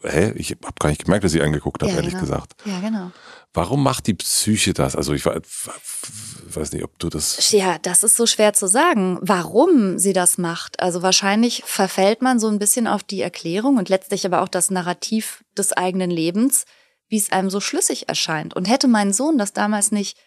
[0.04, 2.22] hä, ich habe gar nicht gemerkt, dass ich angeguckt habe, ja, ehrlich genau.
[2.22, 2.56] gesagt.
[2.64, 3.12] Ja, genau.
[3.54, 4.96] Warum macht die Psyche das?
[4.96, 7.52] Also ich weiß nicht, ob du das.
[7.52, 10.80] Ja, das ist so schwer zu sagen, warum sie das macht.
[10.80, 14.72] Also wahrscheinlich verfällt man so ein bisschen auf die Erklärung und letztlich aber auch das
[14.72, 16.66] Narrativ des eigenen Lebens,
[17.10, 18.56] wie es einem so schlüssig erscheint.
[18.56, 20.18] Und hätte mein Sohn das damals nicht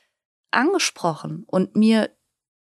[0.50, 2.10] angesprochen und mir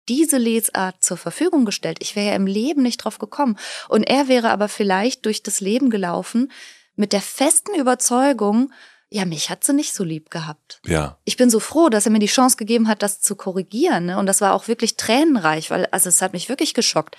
[0.09, 3.59] diese Lesart zur Verfügung gestellt, ich wäre ja im Leben nicht drauf gekommen.
[3.89, 6.51] Und er wäre aber vielleicht durch das Leben gelaufen
[6.97, 8.72] mit der festen Überzeugung,
[9.10, 10.80] ja, mich hat sie nicht so lieb gehabt.
[10.86, 11.18] Ja.
[11.24, 14.06] Ich bin so froh, dass er mir die Chance gegeben hat, das zu korrigieren.
[14.06, 14.18] Ne?
[14.18, 17.16] Und das war auch wirklich tränenreich, weil, also es hat mich wirklich geschockt.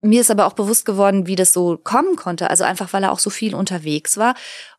[0.00, 2.50] Mir ist aber auch bewusst geworden, wie das so kommen konnte.
[2.50, 4.34] Also einfach, weil er auch so viel unterwegs war.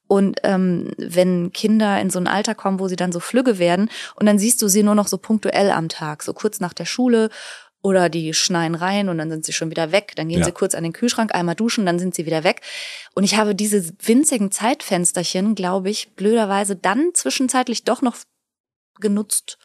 [0.08, 3.90] Und ähm, wenn Kinder in so ein Alter kommen, wo sie dann so flügge werden
[4.16, 6.86] und dann siehst du sie nur noch so punktuell am Tag, so kurz nach der
[6.86, 7.30] Schule
[7.84, 10.14] oder die schneien rein und dann sind sie schon wieder weg.
[10.16, 10.46] Dann gehen ja.
[10.46, 12.62] sie kurz an den Kühlschrank, einmal duschen, dann sind sie wieder weg.
[13.14, 18.16] Und ich habe diese winzigen Zeitfensterchen, glaube ich, blöderweise dann zwischenzeitlich doch noch
[19.02, 19.58] genutzt,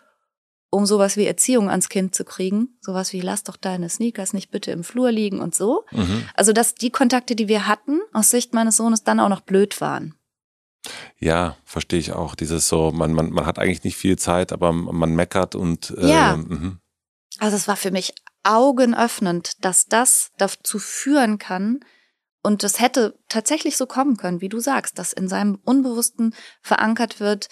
[0.68, 2.76] um sowas wie Erziehung ans Kind zu kriegen.
[2.80, 5.84] Sowas wie, lass doch deine Sneakers nicht bitte im Flur liegen und so.
[5.92, 6.28] Mhm.
[6.34, 9.80] Also, dass die Kontakte, die wir hatten, aus Sicht meines Sohnes dann auch noch blöd
[9.80, 10.14] waren.
[11.18, 12.34] Ja, verstehe ich auch.
[12.34, 16.08] Dieses so, man, man, man hat eigentlich nicht viel Zeit, aber man meckert und äh,
[16.08, 16.36] ja.
[16.36, 16.78] Mh.
[17.38, 21.80] Also es war für mich augenöffnend, dass das dazu führen kann,
[22.42, 27.20] und das hätte tatsächlich so kommen können, wie du sagst, dass in seinem Unbewussten verankert
[27.20, 27.48] wird,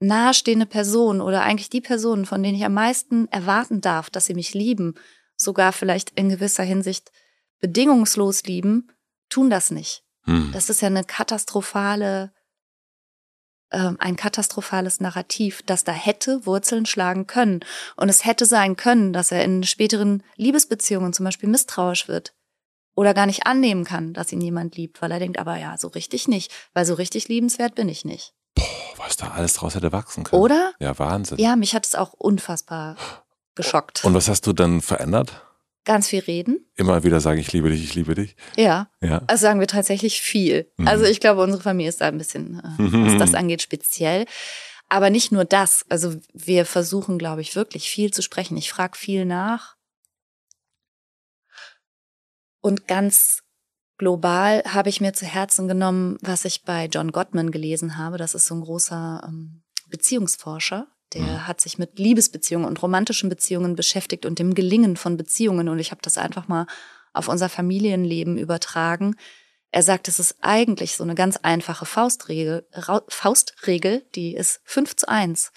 [0.00, 4.34] nahestehende Personen oder eigentlich die Personen, von denen ich am meisten erwarten darf, dass sie
[4.34, 4.94] mich lieben,
[5.36, 7.12] sogar vielleicht in gewisser Hinsicht
[7.60, 8.88] bedingungslos lieben,
[9.28, 10.04] tun das nicht.
[10.24, 10.50] Hm.
[10.52, 12.32] Das ist ja eine katastrophale
[13.72, 17.60] ein katastrophales Narrativ, das da hätte Wurzeln schlagen können.
[17.96, 22.34] Und es hätte sein können, dass er in späteren Liebesbeziehungen zum Beispiel misstrauisch wird
[22.94, 25.88] oder gar nicht annehmen kann, dass ihn jemand liebt, weil er denkt, aber ja, so
[25.88, 28.34] richtig nicht, weil so richtig liebenswert bin ich nicht.
[28.54, 28.64] Boah,
[28.98, 30.42] was da alles draus hätte wachsen können.
[30.42, 30.72] Oder?
[30.78, 31.38] Ja, Wahnsinn.
[31.38, 32.96] Ja, mich hat es auch unfassbar
[33.54, 34.04] geschockt.
[34.04, 35.42] Und was hast du dann verändert?
[35.84, 36.64] Ganz viel reden.
[36.76, 38.36] Immer wieder sagen, ich liebe dich, ich liebe dich.
[38.56, 38.88] Ja.
[39.00, 39.22] ja.
[39.26, 40.70] Also sagen wir tatsächlich viel.
[40.76, 40.86] Mhm.
[40.86, 44.26] Also ich glaube, unsere Familie ist da ein bisschen, äh, was das angeht, speziell.
[44.88, 45.84] Aber nicht nur das.
[45.88, 48.56] Also wir versuchen, glaube ich, wirklich viel zu sprechen.
[48.56, 49.76] Ich frage viel nach.
[52.60, 53.42] Und ganz
[53.98, 58.18] global habe ich mir zu Herzen genommen, was ich bei John Gottman gelesen habe.
[58.18, 61.46] Das ist so ein großer ähm, Beziehungsforscher, der mhm.
[61.46, 65.68] hat sich mit Liebesbeziehungen und romantischen Beziehungen beschäftigt und dem Gelingen von Beziehungen.
[65.68, 66.66] Und ich habe das einfach mal
[67.12, 69.16] auf unser Familienleben übertragen.
[69.70, 72.66] Er sagt, es ist eigentlich so eine ganz einfache Faustregel,
[73.08, 75.52] Faustregel, die ist 5 zu 1.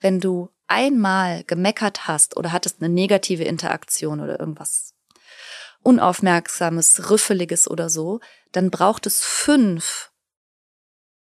[0.00, 4.94] Wenn du einmal gemeckert hast oder hattest eine negative Interaktion oder irgendwas
[5.82, 8.20] Unaufmerksames, Rüffeliges oder so,
[8.52, 10.10] dann braucht es fünf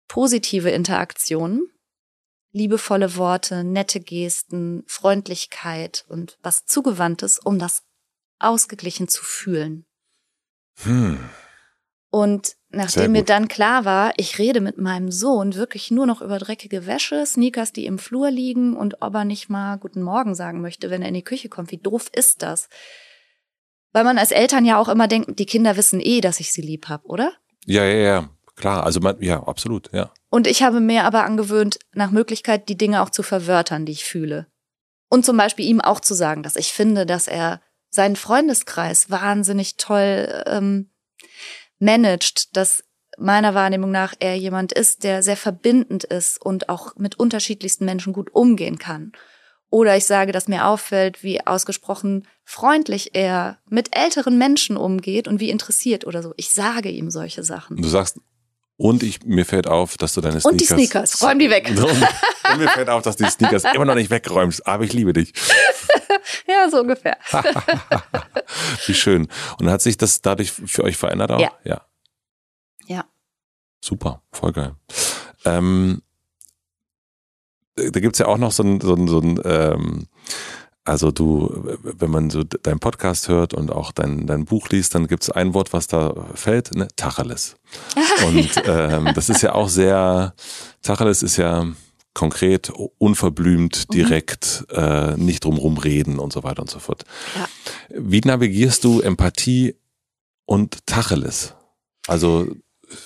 [0.08, 1.68] positive Interaktionen,
[2.54, 7.84] liebevolle Worte, nette Gesten, Freundlichkeit und was Zugewandtes, um das
[8.40, 9.86] ausgeglichen zu fühlen.
[10.84, 11.20] Hm.
[12.10, 16.38] Und nachdem mir dann klar war, ich rede mit meinem Sohn wirklich nur noch über
[16.38, 20.62] dreckige Wäsche, Sneakers, die im Flur liegen und ob er nicht mal guten Morgen sagen
[20.62, 21.72] möchte, wenn er in die Küche kommt.
[21.72, 22.70] Wie doof ist das?
[23.94, 26.62] Weil man als Eltern ja auch immer denkt, die Kinder wissen eh, dass ich sie
[26.62, 27.34] lieb habe, oder?
[27.66, 28.30] Ja, ja, ja.
[28.56, 30.12] Klar, also man, ja, absolut, ja.
[30.30, 34.06] Und ich habe mir aber angewöhnt, nach Möglichkeit die Dinge auch zu verwörtern, die ich
[34.06, 34.48] fühle.
[35.10, 39.78] Und zum Beispiel ihm auch zu sagen, dass ich finde, dass er seinen Freundeskreis wahnsinnig
[39.78, 40.90] toll ähm,
[41.80, 42.84] managt, dass
[43.18, 48.14] meiner Wahrnehmung nach er jemand ist, der sehr verbindend ist und auch mit unterschiedlichsten Menschen
[48.14, 49.12] gut umgehen kann.
[49.70, 55.40] Oder ich sage, dass mir auffällt, wie ausgesprochen freundlich er mit älteren Menschen umgeht und
[55.40, 56.34] wie interessiert oder so.
[56.38, 57.78] Ich sage ihm solche Sachen.
[57.78, 58.20] Du sagst,
[58.78, 60.52] und ich, mir fällt auf, dass du deine Sneakers.
[60.52, 61.70] Und die Sneakers, räum die weg.
[61.70, 61.80] Und,
[62.52, 65.14] und mir fällt auf, dass du die Sneakers immer noch nicht wegräumst, aber ich liebe
[65.14, 65.34] dich.
[66.48, 67.18] ja, so ungefähr.
[68.86, 69.28] Wie schön.
[69.60, 71.40] Und hat sich das dadurch für euch verändert auch?
[71.40, 71.52] Ja.
[71.64, 71.82] Ja.
[72.88, 73.06] Ja.
[73.80, 74.76] Super, voll geil.
[75.46, 76.02] Ähm,
[77.76, 80.08] da gibt's ja auch noch so ein, so ein, so ein ähm,
[80.86, 85.08] also du, wenn man so deinen Podcast hört und auch dein, dein Buch liest, dann
[85.08, 86.88] gibt's ein Wort, was da fällt, ne?
[86.96, 87.56] Tacheles.
[88.28, 90.34] Und ähm, das ist ja auch sehr,
[90.82, 91.66] Tacheles ist ja
[92.14, 93.94] konkret, unverblümt, Mhm.
[93.94, 97.06] direkt, äh, nicht drumrum reden und so weiter und so fort.
[97.36, 97.48] Ja.
[97.98, 99.76] Wie navigierst du Empathie
[100.46, 101.56] und Tacheles?
[102.08, 102.48] Also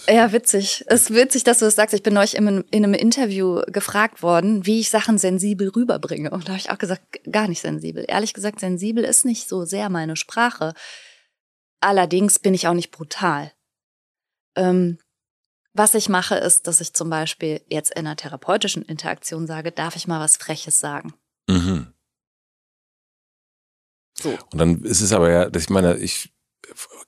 [0.10, 0.84] Ja, witzig.
[0.88, 1.94] Es ist witzig, dass du das sagst.
[1.94, 6.32] Ich bin neulich in, in einem Interview gefragt worden, wie ich Sachen sensibel rüberbringe.
[6.32, 8.06] Und da habe ich auch gesagt, gar nicht sensibel.
[8.08, 10.74] Ehrlich gesagt, sensibel ist nicht so sehr meine Sprache.
[11.80, 13.52] Allerdings bin ich auch nicht brutal.
[14.56, 14.98] Ähm,
[15.74, 19.96] was ich mache, ist, dass ich zum Beispiel jetzt in einer therapeutischen Interaktion sage, darf
[19.96, 21.14] ich mal was Freches sagen?
[21.48, 21.94] Mhm.
[24.16, 24.38] So.
[24.52, 26.34] Und dann ist es aber ja, dass ich meine, ich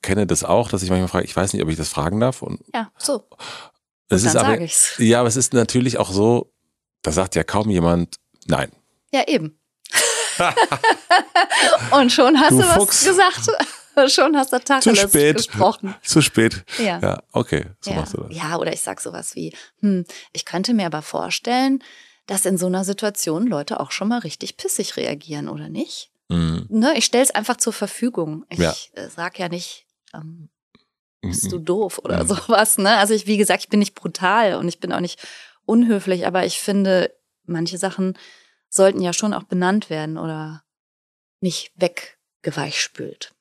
[0.01, 2.41] kenne das auch, dass ich manchmal frage, ich weiß nicht, ob ich das fragen darf.
[2.41, 3.25] Und Ja, so.
[4.09, 4.93] es dann ist aber, sage ich's.
[4.97, 6.51] ja, aber es ist natürlich auch so,
[7.01, 8.15] da sagt ja kaum jemand
[8.47, 8.71] nein.
[9.11, 9.59] Ja, eben.
[11.91, 13.05] Und schon hast Du du, was Fuchs.
[13.05, 13.49] gesagt.
[14.11, 15.35] schon hast du Tacheles spät.
[15.37, 15.95] gesprochen.
[16.03, 16.63] Zu spät.
[16.77, 16.99] Ja.
[16.99, 17.97] Ja, okay, so ja.
[17.97, 18.35] machst du das.
[18.35, 21.83] ja, oder ich sag sowas wie, hm, ich könnte mir aber vorstellen,
[22.27, 26.11] dass in so einer Situation Leute auch schon mal richtig pissig reagieren, oder nicht?
[26.29, 26.67] Mhm.
[26.69, 28.45] Ne, ich stelle es einfach zur Verfügung.
[28.49, 28.73] Ich Ja.
[28.93, 30.49] äh, sag ja nicht, ähm,
[31.21, 31.29] Mhm.
[31.29, 32.27] bist du doof oder Mhm.
[32.27, 32.77] sowas.
[32.77, 32.97] Ne?
[32.97, 35.19] Also ich, wie gesagt, ich bin nicht brutal und ich bin auch nicht
[35.65, 37.13] unhöflich, aber ich finde,
[37.43, 38.17] manche Sachen
[38.69, 40.63] sollten ja schon auch benannt werden oder
[41.41, 43.33] nicht weggeweichspült.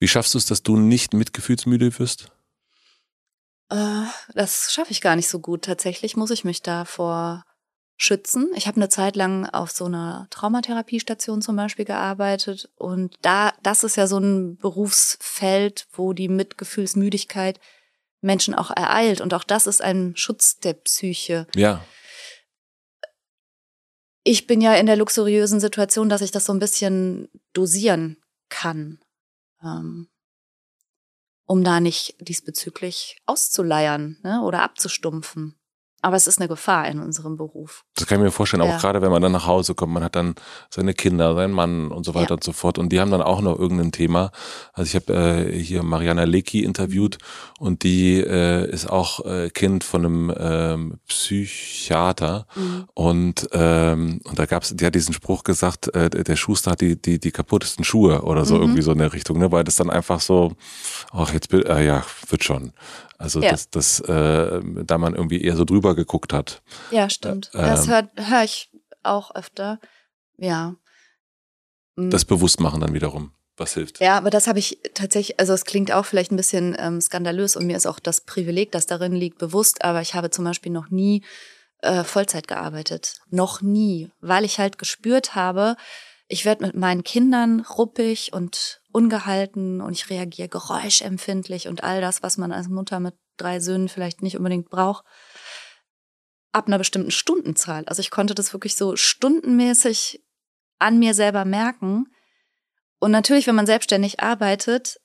[0.00, 2.32] Wie schaffst du es, dass du nicht mitgefühlsmüde wirst?
[3.70, 4.04] Äh,
[4.34, 5.64] das schaffe ich gar nicht so gut.
[5.64, 7.44] Tatsächlich muss ich mich davor
[7.96, 8.50] schützen.
[8.54, 13.84] Ich habe eine Zeit lang auf so einer Traumatherapiestation zum Beispiel gearbeitet und da, das
[13.84, 17.60] ist ja so ein Berufsfeld, wo die Mitgefühlsmüdigkeit
[18.20, 21.46] Menschen auch ereilt und auch das ist ein Schutz der Psyche.
[21.54, 21.84] Ja.
[24.24, 29.00] Ich bin ja in der luxuriösen Situation, dass ich das so ein bisschen dosieren kann,
[29.62, 30.08] ähm,
[31.46, 35.58] um da nicht diesbezüglich auszuleiern ne, oder abzustumpfen.
[36.02, 37.84] Aber es ist eine Gefahr in unserem Beruf.
[37.94, 38.78] Das kann ich mir vorstellen, auch Ja.
[38.78, 40.34] gerade wenn man dann nach Hause kommt, man hat dann
[40.68, 42.34] seine Kinder, seinen Mann und so weiter Ja.
[42.34, 44.32] und so fort und die haben dann auch noch irgendein Thema.
[44.72, 45.14] Also ich habe
[45.48, 47.18] äh, hier Mariana Lecki interviewt
[47.60, 52.46] und die äh, ist auch äh, Kind von einem ähm, Psychiater
[52.94, 57.00] und ähm, und da gab's, die hat diesen Spruch gesagt, äh, der Schuster hat die
[57.00, 58.60] die die kaputtesten Schuhe oder so Mhm.
[58.62, 60.52] irgendwie so in der Richtung, ne, weil das dann einfach so,
[61.12, 62.72] ach jetzt äh, ja wird schon.
[63.18, 63.52] Also Ja.
[63.52, 66.62] dass das äh, da man irgendwie eher so drüber geguckt hat.
[66.90, 67.50] Ja, stimmt.
[67.54, 68.70] Äh, das ähm, höre hör ich
[69.02, 69.78] auch öfter.
[70.36, 70.76] Ja.
[71.96, 72.10] Mm.
[72.10, 74.00] Das Bewusstmachen dann wiederum, was hilft.
[74.00, 77.56] Ja, aber das habe ich tatsächlich, also es klingt auch vielleicht ein bisschen ähm, skandalös
[77.56, 80.72] und mir ist auch das Privileg, das darin liegt, bewusst, aber ich habe zum Beispiel
[80.72, 81.22] noch nie
[81.82, 83.20] äh, Vollzeit gearbeitet.
[83.30, 85.76] Noch nie, weil ich halt gespürt habe,
[86.28, 92.22] ich werde mit meinen Kindern ruppig und ungehalten und ich reagiere geräuschempfindlich und all das,
[92.22, 95.04] was man als Mutter mit drei Söhnen vielleicht nicht unbedingt braucht,
[96.52, 97.84] ab einer bestimmten Stundenzahl.
[97.86, 100.22] Also ich konnte das wirklich so stundenmäßig
[100.78, 102.06] an mir selber merken.
[102.98, 105.00] Und natürlich, wenn man selbstständig arbeitet,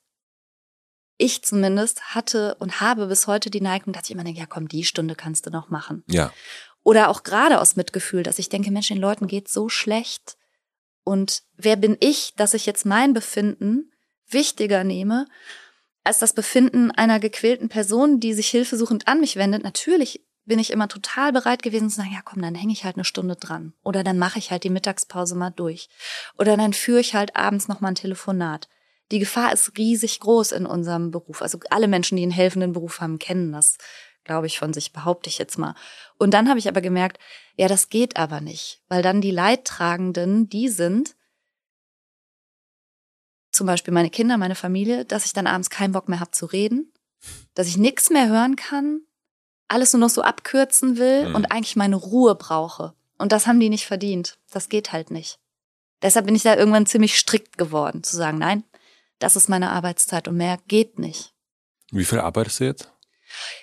[1.16, 4.68] ich zumindest hatte und habe bis heute die Neigung, dass ich immer denke, ja komm,
[4.68, 6.04] die Stunde kannst du noch machen.
[6.06, 6.32] Ja,
[6.84, 10.36] Oder auch gerade aus Mitgefühl, dass ich denke, Mensch, den Leuten geht so schlecht.
[11.02, 13.92] Und wer bin ich, dass ich jetzt mein Befinden
[14.28, 15.26] wichtiger nehme
[16.04, 19.64] als das Befinden einer gequälten Person, die sich hilfesuchend an mich wendet?
[19.64, 22.96] Natürlich bin ich immer total bereit gewesen zu sagen, ja komm, dann hänge ich halt
[22.96, 23.74] eine Stunde dran.
[23.84, 25.88] Oder dann mache ich halt die Mittagspause mal durch.
[26.36, 28.68] Oder dann führe ich halt abends noch mal ein Telefonat.
[29.10, 31.40] Die Gefahr ist riesig groß in unserem Beruf.
[31.40, 33.78] Also alle Menschen, die einen helfenden Beruf haben, kennen das,
[34.24, 35.74] glaube ich, von sich, behaupte ich jetzt mal.
[36.18, 37.18] Und dann habe ich aber gemerkt,
[37.56, 41.14] ja, das geht aber nicht, weil dann die Leidtragenden die sind,
[43.50, 46.46] zum Beispiel meine Kinder, meine Familie, dass ich dann abends keinen Bock mehr habe zu
[46.46, 46.92] reden,
[47.54, 49.00] dass ich nichts mehr hören kann,
[49.68, 51.34] alles nur noch so abkürzen will mhm.
[51.34, 52.94] und eigentlich meine Ruhe brauche.
[53.18, 54.38] Und das haben die nicht verdient.
[54.50, 55.38] Das geht halt nicht.
[56.02, 58.64] Deshalb bin ich da irgendwann ziemlich strikt geworden, zu sagen, nein,
[59.18, 61.34] das ist meine Arbeitszeit und mehr geht nicht.
[61.90, 62.92] Wie viel arbeitest du jetzt?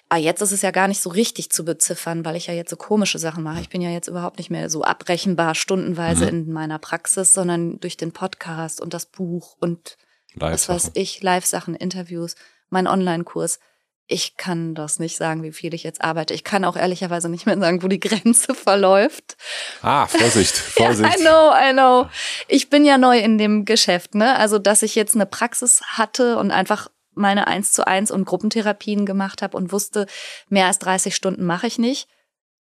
[0.10, 2.70] Ah, jetzt ist es ja gar nicht so richtig zu beziffern, weil ich ja jetzt
[2.70, 3.62] so komische Sachen mache.
[3.62, 6.30] Ich bin ja jetzt überhaupt nicht mehr so abrechenbar stundenweise mhm.
[6.30, 9.98] in meiner Praxis, sondern durch den Podcast und das Buch und
[10.36, 12.36] was weiß ich, Live-Sachen, Interviews,
[12.70, 13.60] mein Online-Kurs
[14.08, 16.34] ich kann das nicht sagen, wie viel ich jetzt arbeite.
[16.34, 19.36] Ich kann auch ehrlicherweise nicht mehr sagen, wo die Grenze verläuft.
[19.82, 21.18] Ah, Vorsicht, Vorsicht.
[21.18, 22.10] I know, I know.
[22.48, 24.36] Ich bin ja neu in dem Geschäft, ne?
[24.38, 29.06] Also, dass ich jetzt eine Praxis hatte und einfach meine eins zu eins und Gruppentherapien
[29.06, 30.06] gemacht habe und wusste,
[30.50, 32.08] mehr als 30 Stunden mache ich nicht.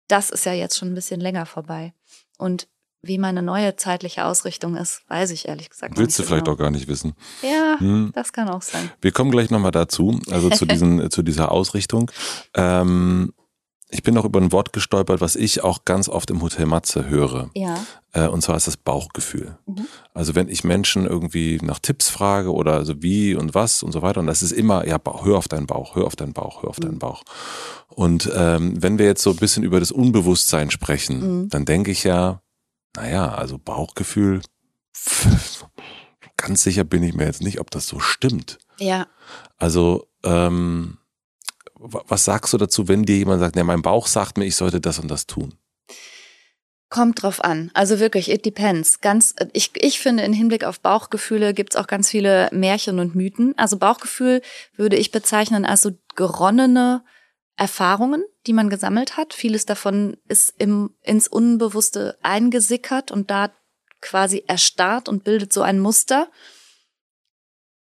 [0.09, 1.95] Das ist ja jetzt schon ein bisschen länger vorbei.
[2.39, 2.69] Und
[3.03, 6.55] wie meine neue zeitliche Ausrichtung ist, weiß ich ehrlich gesagt Willst du vielleicht genau.
[6.55, 7.15] auch gar nicht wissen.
[7.43, 8.13] Ja, hm.
[8.15, 8.91] das kann auch sein.
[9.01, 12.11] Wir kommen gleich nochmal dazu, also zu, diesen, zu dieser Ausrichtung.
[12.55, 13.33] Ähm,
[13.95, 17.11] ich bin noch über ein Wort gestolpert, was ich auch ganz oft im Hotel Matze
[17.11, 17.51] höre.
[17.55, 17.85] Ja.
[18.13, 19.59] Äh, und zwar ist das Bauchgefühl.
[19.67, 19.87] Mhm.
[20.15, 24.01] Also wenn ich Menschen irgendwie nach Tipps frage oder also wie und was und so
[24.01, 26.71] weiter, und das ist immer, ja, hör auf deinen Bauch, hör auf deinen Bauch, hör
[26.71, 26.83] auf mhm.
[26.83, 27.23] deinen Bauch.
[27.89, 31.49] Und ähm, wenn wir jetzt so ein bisschen über das Unbewusstsein sprechen, mhm.
[31.51, 32.41] dann denke ich ja,
[32.97, 34.43] naja, also Bauchgefühl,
[36.37, 38.59] ganz sicher bin ich mir jetzt nicht, ob das so stimmt.
[38.79, 39.07] Ja.
[39.59, 40.99] Also, ähm,
[41.75, 44.81] was sagst du dazu, wenn dir jemand sagt, ne, mein Bauch sagt mir, ich sollte
[44.81, 45.55] das und das tun?
[46.91, 47.71] Kommt drauf an.
[47.75, 49.01] Also wirklich, it depends.
[49.01, 53.57] Ganz, ich, ich finde, im Hinblick auf Bauchgefühle gibt's auch ganz viele Märchen und Mythen.
[53.57, 54.43] Also Bauchgefühl
[54.77, 57.03] würde ich bezeichnen als so geronnene
[57.63, 59.35] Erfahrungen, die man gesammelt hat.
[59.35, 63.53] Vieles davon ist im, ins Unbewusste eingesickert und da
[64.01, 66.29] quasi erstarrt und bildet so ein Muster,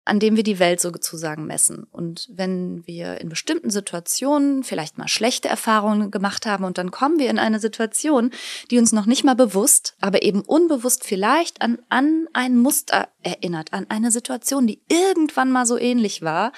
[0.04, 1.86] an dem wir die Welt sozusagen messen.
[1.90, 7.18] Und wenn wir in bestimmten Situationen vielleicht mal schlechte Erfahrungen gemacht haben und dann kommen
[7.18, 8.32] wir in eine Situation,
[8.72, 13.72] die uns noch nicht mal bewusst, aber eben unbewusst vielleicht an, an ein Muster erinnert,
[13.72, 16.52] an eine Situation, die irgendwann mal so ähnlich war,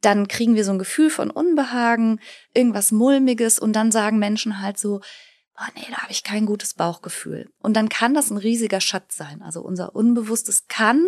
[0.00, 2.20] dann kriegen wir so ein Gefühl von Unbehagen,
[2.54, 5.00] irgendwas Mulmiges und dann sagen Menschen halt so,
[5.54, 7.50] boah, nee, da habe ich kein gutes Bauchgefühl.
[7.60, 9.42] Und dann kann das ein riesiger Schatz sein.
[9.42, 11.06] Also unser Unbewusstes kann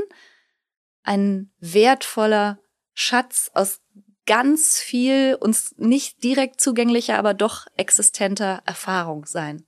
[1.03, 2.59] ein wertvoller
[2.95, 3.81] Schatz aus
[4.27, 9.67] ganz viel uns nicht direkt zugänglicher, aber doch existenter Erfahrung sein.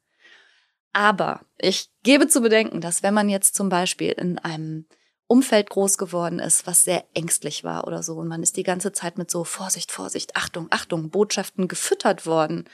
[0.92, 4.86] Aber ich gebe zu bedenken, dass wenn man jetzt zum Beispiel in einem
[5.30, 8.14] Umfeld groß geworden ist, was sehr ängstlich war oder so.
[8.14, 12.64] Und man ist die ganze Zeit mit so Vorsicht, Vorsicht, Achtung, Achtung, Botschaften gefüttert worden.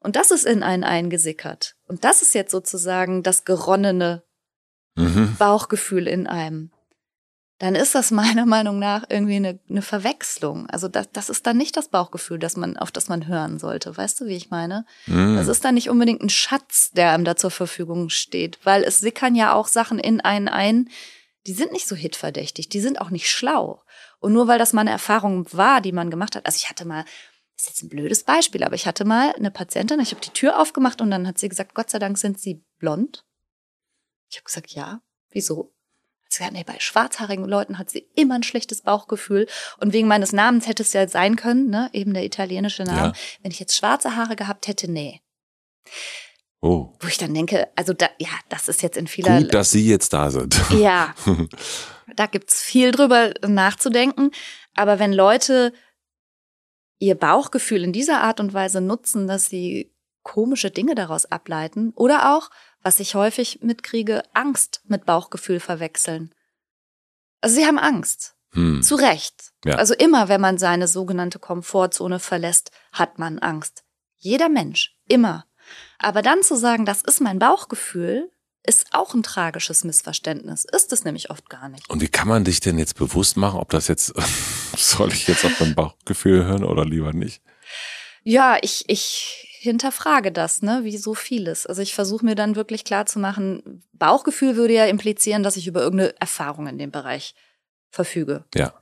[0.00, 1.74] Und das ist in einen eingesickert.
[1.88, 4.22] Und das ist jetzt sozusagen das geronnene
[4.94, 5.36] mhm.
[5.38, 6.70] Bauchgefühl in einem.
[7.60, 10.68] Dann ist das meiner Meinung nach irgendwie eine, eine Verwechslung.
[10.68, 13.96] Also das, das ist dann nicht das Bauchgefühl, das man, auf das man hören sollte.
[13.96, 14.84] Weißt du, wie ich meine?
[15.06, 15.36] Mhm.
[15.36, 18.98] Das ist dann nicht unbedingt ein Schatz, der einem da zur Verfügung steht, weil es
[18.98, 20.90] sickern ja auch Sachen in einen ein,
[21.46, 23.82] die sind nicht so hitverdächtig, die sind auch nicht schlau.
[24.18, 26.84] Und nur weil das mal eine Erfahrung war, die man gemacht hat, also ich hatte
[26.84, 27.04] mal,
[27.56, 30.30] das ist jetzt ein blödes Beispiel, aber ich hatte mal eine Patientin, ich habe die
[30.30, 33.24] Tür aufgemacht und dann hat sie gesagt, Gott sei Dank sind sie blond.
[34.28, 35.00] Ich habe gesagt, ja,
[35.30, 35.72] wieso?
[36.28, 39.46] Sie hat, nee, bei schwarzhaarigen Leuten hat sie immer ein schlechtes Bauchgefühl.
[39.78, 43.08] Und wegen meines Namens hätte es ja sein können, ne, eben der italienische Name.
[43.08, 43.12] Ja.
[43.42, 45.22] Wenn ich jetzt schwarze Haare gehabt hätte, nee.
[46.60, 46.92] Oh.
[47.00, 49.40] Wo ich dann denke, also da, ja, das ist jetzt in vieler.
[49.40, 50.60] Gut, dass Sie jetzt da sind.
[50.70, 51.14] Ja.
[52.14, 54.30] da gibt's viel drüber nachzudenken.
[54.74, 55.72] Aber wenn Leute
[56.98, 62.34] ihr Bauchgefühl in dieser Art und Weise nutzen, dass sie komische Dinge daraus ableiten oder
[62.36, 62.50] auch,
[62.82, 66.34] was ich häufig mitkriege, Angst mit Bauchgefühl verwechseln.
[67.40, 68.34] Also sie haben Angst.
[68.52, 68.82] Hm.
[68.82, 69.52] Zu Recht.
[69.64, 69.74] Ja.
[69.74, 73.84] Also immer, wenn man seine sogenannte Komfortzone verlässt, hat man Angst.
[74.16, 74.96] Jeder Mensch.
[75.08, 75.44] Immer.
[75.98, 78.30] Aber dann zu sagen, das ist mein Bauchgefühl,
[78.66, 80.64] ist auch ein tragisches Missverständnis.
[80.64, 81.88] Ist es nämlich oft gar nicht.
[81.88, 84.12] Und wie kann man dich denn jetzt bewusst machen, ob das jetzt,
[84.76, 87.42] soll ich jetzt auf mein Bauchgefühl hören oder lieber nicht?
[88.24, 91.66] Ja, ich, ich hinterfrage das, ne, wie so vieles.
[91.66, 95.66] Also ich versuche mir dann wirklich klar zu machen, Bauchgefühl würde ja implizieren, dass ich
[95.66, 97.34] über irgendeine Erfahrung in dem Bereich
[97.90, 98.44] verfüge.
[98.54, 98.74] Ja.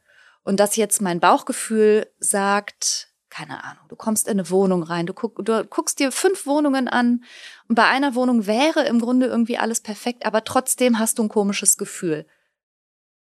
[0.43, 5.13] Und dass jetzt mein Bauchgefühl sagt, keine Ahnung, du kommst in eine Wohnung rein, du,
[5.13, 7.25] guck, du guckst dir fünf Wohnungen an
[7.69, 11.29] und bei einer Wohnung wäre im Grunde irgendwie alles perfekt, aber trotzdem hast du ein
[11.29, 12.27] komisches Gefühl.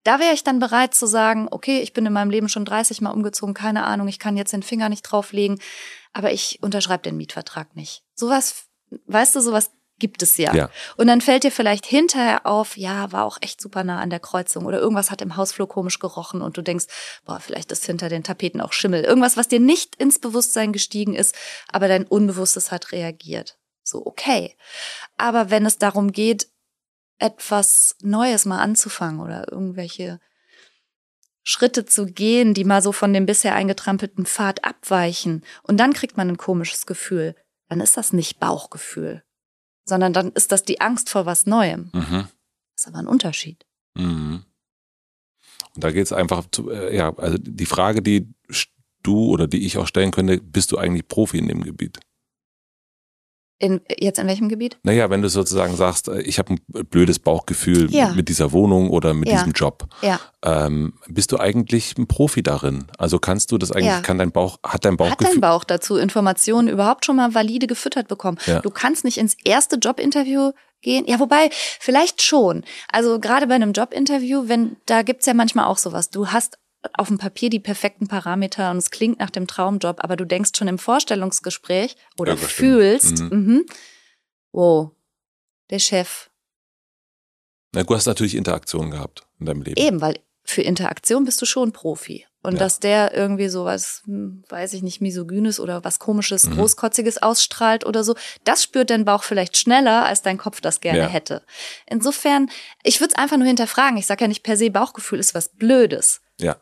[0.05, 3.03] Da wäre ich dann bereit zu sagen, okay, ich bin in meinem Leben schon 30
[3.03, 5.61] Mal umgezogen, keine Ahnung, ich kann jetzt den Finger nicht drauflegen,
[6.15, 8.03] aber ich unterschreibe den Mietvertrag nicht.
[8.15, 8.65] Sowas,
[9.07, 10.55] weißt du, sowas gibt es ja.
[10.55, 10.71] Ja.
[10.97, 14.21] Und dann fällt dir vielleicht hinterher auf, ja, war auch echt super nah an der
[14.21, 16.87] Kreuzung oder irgendwas hat im Hausflur komisch gerochen und du denkst,
[17.25, 19.05] boah, vielleicht ist hinter den Tapeten auch Schimmel.
[19.05, 21.35] Irgendwas, was dir nicht ins Bewusstsein gestiegen ist,
[21.69, 23.59] aber dein Unbewusstes hat reagiert.
[23.83, 24.57] So, okay.
[25.17, 26.49] Aber wenn es darum geht,
[27.19, 30.21] etwas Neues mal anzufangen oder irgendwelche
[31.43, 36.17] Schritte zu gehen, die mal so von dem bisher eingetrampelten Pfad abweichen und dann kriegt
[36.17, 37.35] man ein komisches Gefühl,
[37.69, 39.23] dann ist das nicht Bauchgefühl,
[39.89, 41.91] sondern dann ist das die Angst vor was Neuem.
[41.93, 42.29] Mhm.
[42.75, 43.65] Das ist aber ein Unterschied.
[43.95, 44.45] Mhm.
[45.75, 48.33] Und da geht es einfach zu, äh, ja, also die Frage, die
[49.03, 52.01] du oder die ich auch stellen könnte, bist du eigentlich Profi in dem Gebiet?
[53.61, 54.79] In, jetzt in welchem Gebiet?
[54.85, 58.11] Naja, wenn du sozusagen sagst, äh, ich habe ein blödes Bauchgefühl Ja.
[58.11, 59.39] mit dieser Wohnung oder mit Ja.
[59.39, 60.21] diesem Job, Ja.
[60.45, 62.87] ähm, bist du eigentlich ein Profi darin?
[62.99, 65.41] Also kannst du das eigentlich, kann dein Bauch, hat dein Hat dein Bauchgefühl?
[65.41, 68.39] Bauch dazu Informationen überhaupt schon mal valide gefüttert bekommen?
[68.63, 71.05] Du kannst nicht ins erste Jobinterview gehen.
[71.09, 72.63] Ja, wobei, vielleicht schon.
[72.93, 76.11] Also gerade bei einem Jobinterview, wenn, da gibt's ja manchmal auch sowas.
[76.11, 76.59] Du hast
[76.95, 80.51] auf dem Papier die perfekten Parameter und es klingt nach dem Traumjob, aber du denkst
[80.57, 82.53] schon im Vorstellungsgespräch oder stimmt.
[82.53, 83.29] fühlst, Mhm.
[83.31, 83.67] mhm.
[84.53, 84.91] wow,
[85.71, 86.31] der Chef.
[87.75, 89.81] Na, du hast natürlich Interaktion gehabt in deinem Leben.
[89.81, 92.25] Eben, weil für Interaktion bist du schon Profi.
[92.41, 92.61] Und Ja.
[92.61, 96.55] dass der irgendwie sowas, hm, weiß ich nicht, misogynes oder was komisches, Mhm.
[96.55, 98.15] großkotziges ausstrahlt oder so,
[98.45, 101.09] das spürt dein Bauch vielleicht schneller, als dein Kopf das gerne Ja.
[101.09, 101.43] hätte.
[101.87, 102.49] Insofern,
[102.85, 103.99] ich würde es einfach nur hinterfragen.
[103.99, 106.21] Ich sage ja nicht per se, Bauchgefühl ist was Blödes.
[106.41, 106.57] Ja.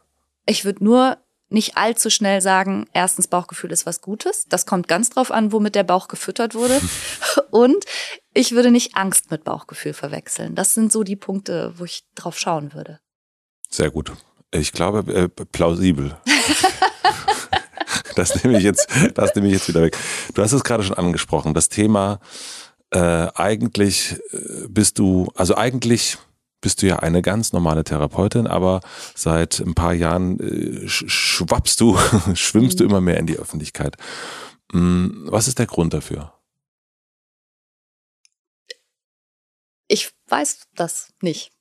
[0.46, 1.18] Ich würde nur
[1.48, 4.46] nicht allzu schnell sagen, erstens Bauchgefühl ist was Gutes.
[4.48, 6.80] Das kommt ganz drauf an, womit der Bauch gefüttert wurde.
[7.50, 7.84] Und
[8.34, 10.54] ich würde nicht Angst mit Bauchgefühl verwechseln.
[10.54, 13.00] Das sind so die Punkte, wo ich drauf schauen würde.
[13.70, 14.12] Sehr gut.
[14.52, 16.16] Ich glaube, äh, plausibel.
[18.16, 19.96] das nehme ich jetzt, das nehme ich jetzt wieder weg.
[20.34, 21.54] Du hast es gerade schon angesprochen.
[21.54, 22.20] Das Thema,
[22.90, 22.98] äh,
[23.34, 26.18] eigentlich äh, bist du, also eigentlich
[26.66, 28.80] bist du ja eine ganz normale Therapeutin, aber
[29.14, 31.96] seit ein paar Jahren äh, sch schwappst du,
[32.34, 33.94] schwimmst du immer mehr in die Öffentlichkeit.
[34.72, 36.32] Hm, Was ist der Grund dafür?
[39.86, 41.52] Ich weiß das nicht.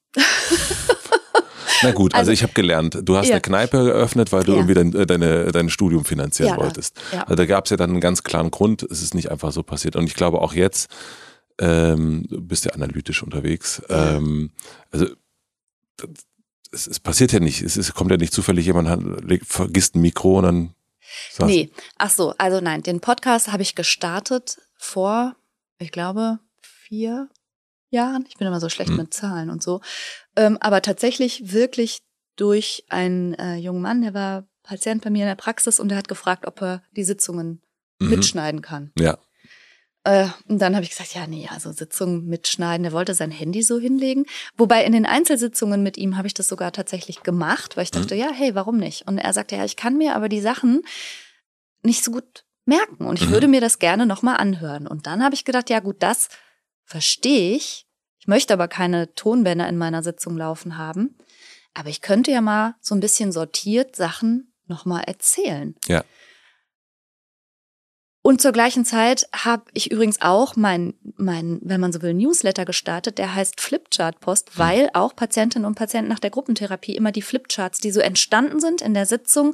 [1.84, 3.34] Na gut, also, Also- ich habe gelernt, du hast Ja.
[3.36, 4.58] eine Kneipe geöffnet, weil du Ja.
[4.58, 7.00] irgendwie dein, äh, deine, dein Studium finanzieren Ja, wolltest.
[7.12, 9.62] Also da gab es ja dann einen ganz klaren Grund, es ist nicht einfach so
[9.62, 9.96] passiert.
[9.96, 10.90] Und ich glaube auch jetzt,
[11.60, 13.82] ähm, du bist ja analytisch unterwegs.
[13.90, 14.16] Ja.
[14.18, 14.52] Ähm,
[14.92, 15.08] also
[15.98, 16.10] das-
[16.72, 19.02] es, es passiert ja nicht, es ist, kommt ja nicht zufällig jemand, hat-
[19.46, 20.76] vergisst ein Mikro und dann
[21.32, 25.36] sagst Nee, ach so, also nein, den Podcast habe ich gestartet vor,
[25.78, 27.30] ich glaube, vier
[27.92, 28.26] Jahren.
[28.28, 28.98] Ich bin immer so schlecht Hm.
[28.98, 29.80] mit Zahlen und so.
[30.36, 32.00] Ähm, aber tatsächlich wirklich
[32.36, 35.98] durch einen äh, jungen Mann, der war Patient bei mir in der Praxis und der
[35.98, 37.62] hat gefragt, ob er die Sitzungen
[38.00, 38.10] Mhm.
[38.10, 38.92] mitschneiden kann.
[39.00, 39.18] Ja.
[40.06, 42.84] Äh, und dann habe ich gesagt, ja, nee, also Sitzungen mitschneiden.
[42.84, 44.26] Der wollte sein Handy so hinlegen.
[44.56, 48.16] Wobei in den Einzelsitzungen mit ihm habe ich das sogar tatsächlich gemacht, weil ich dachte,
[48.16, 49.08] ja, hey, warum nicht?
[49.08, 50.84] Und er sagte, ja, ich kann mir aber die Sachen
[51.84, 53.34] nicht so gut merken und ich Mhm.
[53.34, 54.88] würde mir das gerne nochmal anhören.
[54.88, 56.30] Und dann habe ich gedacht, ja gut, das
[56.84, 57.86] verstehe ich.
[58.20, 61.16] Ich möchte aber keine Tonbänder in meiner Sitzung laufen haben.
[61.74, 65.76] Aber ich könnte ja mal so ein bisschen sortiert Sachen nochmal erzählen.
[65.88, 66.04] Ja.
[68.26, 72.66] Und zur gleichen Zeit habe ich übrigens auch mein, mein, wenn man so will, Newsletter
[72.66, 77.22] gestartet, der heißt Flipchart Post, weil auch Patientinnen und Patienten nach der Gruppentherapie immer die
[77.22, 79.54] Flipcharts, die so entstanden sind in der Sitzung,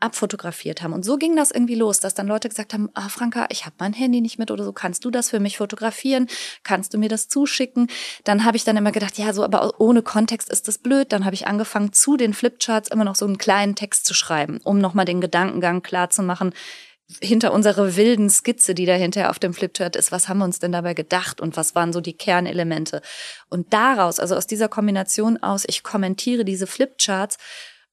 [0.00, 0.94] abfotografiert haben.
[0.94, 3.76] Und so ging das irgendwie los, dass dann Leute gesagt haben, ah Franka, ich habe
[3.80, 6.26] mein Handy nicht mit oder so, kannst du das für mich fotografieren?
[6.62, 7.88] Kannst du mir das zuschicken?
[8.24, 11.12] Dann habe ich dann immer gedacht, ja, so, aber ohne Kontext ist das blöd.
[11.12, 14.58] Dann habe ich angefangen, zu den Flipcharts immer noch so einen kleinen Text zu schreiben,
[14.64, 16.54] um nochmal den Gedankengang klar zu machen,
[17.20, 20.72] hinter unserer wilden Skizze, die dahinter auf dem Flipchart ist, was haben wir uns denn
[20.72, 23.00] dabei gedacht und was waren so die Kernelemente?
[23.48, 27.38] Und daraus, also aus dieser Kombination aus, ich kommentiere diese Flipcharts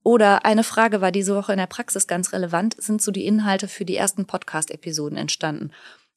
[0.03, 3.67] oder eine Frage war diese Woche in der Praxis ganz relevant, sind so die Inhalte
[3.67, 5.71] für die ersten Podcast-Episoden entstanden.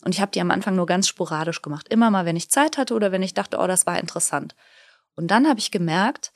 [0.05, 1.89] Und ich habe die am Anfang nur ganz sporadisch gemacht.
[1.89, 4.55] Immer mal, wenn ich Zeit hatte oder wenn ich dachte, oh, das war interessant.
[5.15, 6.33] Und dann habe ich gemerkt,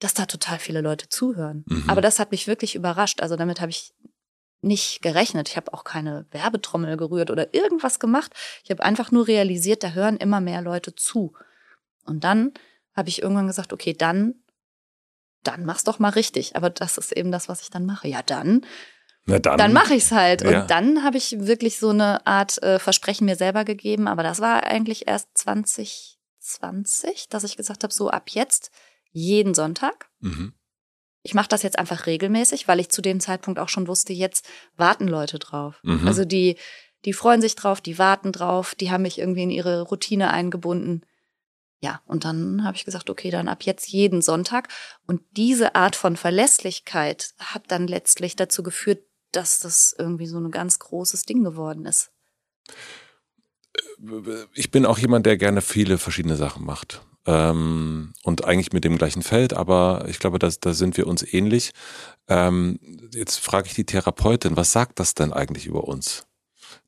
[0.00, 1.64] dass da total viele Leute zuhören.
[1.66, 1.84] Mhm.
[1.88, 3.20] Aber das hat mich wirklich überrascht.
[3.20, 3.92] Also damit habe ich
[4.62, 5.48] nicht gerechnet.
[5.48, 8.32] Ich habe auch keine Werbetrommel gerührt oder irgendwas gemacht.
[8.64, 11.32] Ich habe einfach nur realisiert, da hören immer mehr Leute zu.
[12.04, 12.52] Und dann
[12.94, 14.34] habe ich irgendwann gesagt, okay, dann,
[15.42, 16.56] dann mach's doch mal richtig.
[16.56, 18.08] Aber das ist eben das, was ich dann mache.
[18.08, 18.66] Ja, dann,
[19.24, 20.42] Na dann, dann mache ich's halt.
[20.42, 20.62] Ja.
[20.62, 24.08] Und dann habe ich wirklich so eine Art äh, Versprechen mir selber gegeben.
[24.08, 28.70] Aber das war eigentlich erst 2020, dass ich gesagt habe, so ab jetzt
[29.12, 30.10] jeden Sonntag.
[30.20, 30.52] Mhm.
[31.22, 34.48] Ich mache das jetzt einfach regelmäßig, weil ich zu dem Zeitpunkt auch schon wusste, jetzt
[34.76, 35.80] warten Leute drauf.
[35.82, 36.06] Mhm.
[36.06, 36.56] Also die,
[37.04, 41.04] die freuen sich drauf, die warten drauf, die haben mich irgendwie in ihre Routine eingebunden.
[41.82, 44.68] Ja, und dann habe ich gesagt, okay, dann ab jetzt jeden Sonntag.
[45.06, 49.02] Und diese Art von Verlässlichkeit hat dann letztlich dazu geführt,
[49.32, 52.12] dass das irgendwie so ein ganz großes Ding geworden ist.
[54.54, 57.02] Ich bin auch jemand, der gerne viele verschiedene Sachen macht.
[57.26, 61.72] Ähm, und eigentlich mit dem gleichen Feld, aber ich glaube, da sind wir uns ähnlich.
[62.28, 62.78] Ähm,
[63.12, 66.26] jetzt frage ich die Therapeutin, was sagt das denn eigentlich über uns?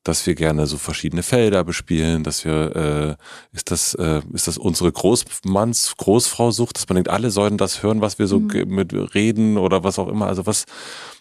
[0.05, 3.19] dass wir gerne so verschiedene Felder bespielen, dass wir,
[3.53, 7.57] äh, ist das, äh, ist das unsere Großmanns, Großfrau sucht, dass man denkt, alle sollen
[7.57, 8.65] das hören, was wir so mhm.
[8.67, 10.65] mit reden oder was auch immer, also was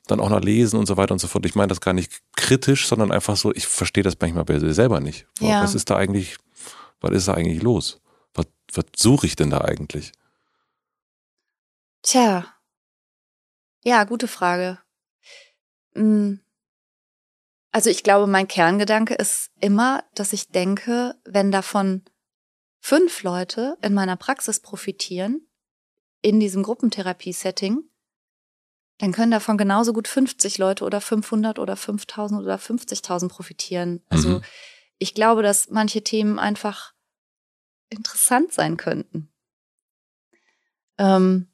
[0.07, 1.45] dann auch noch lesen und so weiter und so fort.
[1.45, 5.27] Ich meine das gar nicht kritisch, sondern einfach so, ich verstehe das manchmal selber nicht.
[5.39, 5.63] Ja.
[5.63, 6.38] Was ist da eigentlich,
[7.01, 8.01] was ist da eigentlich los?
[8.33, 10.11] Was, was suche ich denn da eigentlich?
[12.01, 12.45] Tja.
[13.83, 14.79] Ja, gute Frage.
[15.93, 16.41] Hm
[17.71, 22.03] also ich glaube, mein Kerngedanke ist immer, dass ich denke, wenn davon
[22.79, 25.47] fünf Leute in meiner Praxis profitieren,
[26.21, 27.79] in diesem Gruppentherapie-Setting,
[28.99, 34.03] dann können davon genauso gut 50 Leute oder 500 oder 5000 oder 50.000 profitieren.
[34.09, 34.43] Also mhm.
[34.99, 36.90] ich glaube, dass manche Themen einfach
[37.91, 39.31] interessant sein könnten.
[40.97, 41.47] Ähm,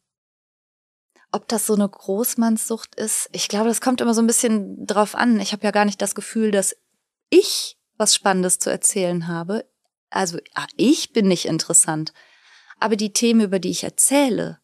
[1.31, 5.15] ob das so eine Großmannssucht ist, ich glaube, das kommt immer so ein bisschen drauf
[5.15, 5.39] an.
[5.39, 6.75] Ich habe ja gar nicht das Gefühl, dass
[7.29, 9.69] ich was Spannendes zu erzählen habe.
[10.09, 12.13] Also ah, ich bin nicht interessant.
[12.79, 14.59] Aber die Themen, über die ich erzähle,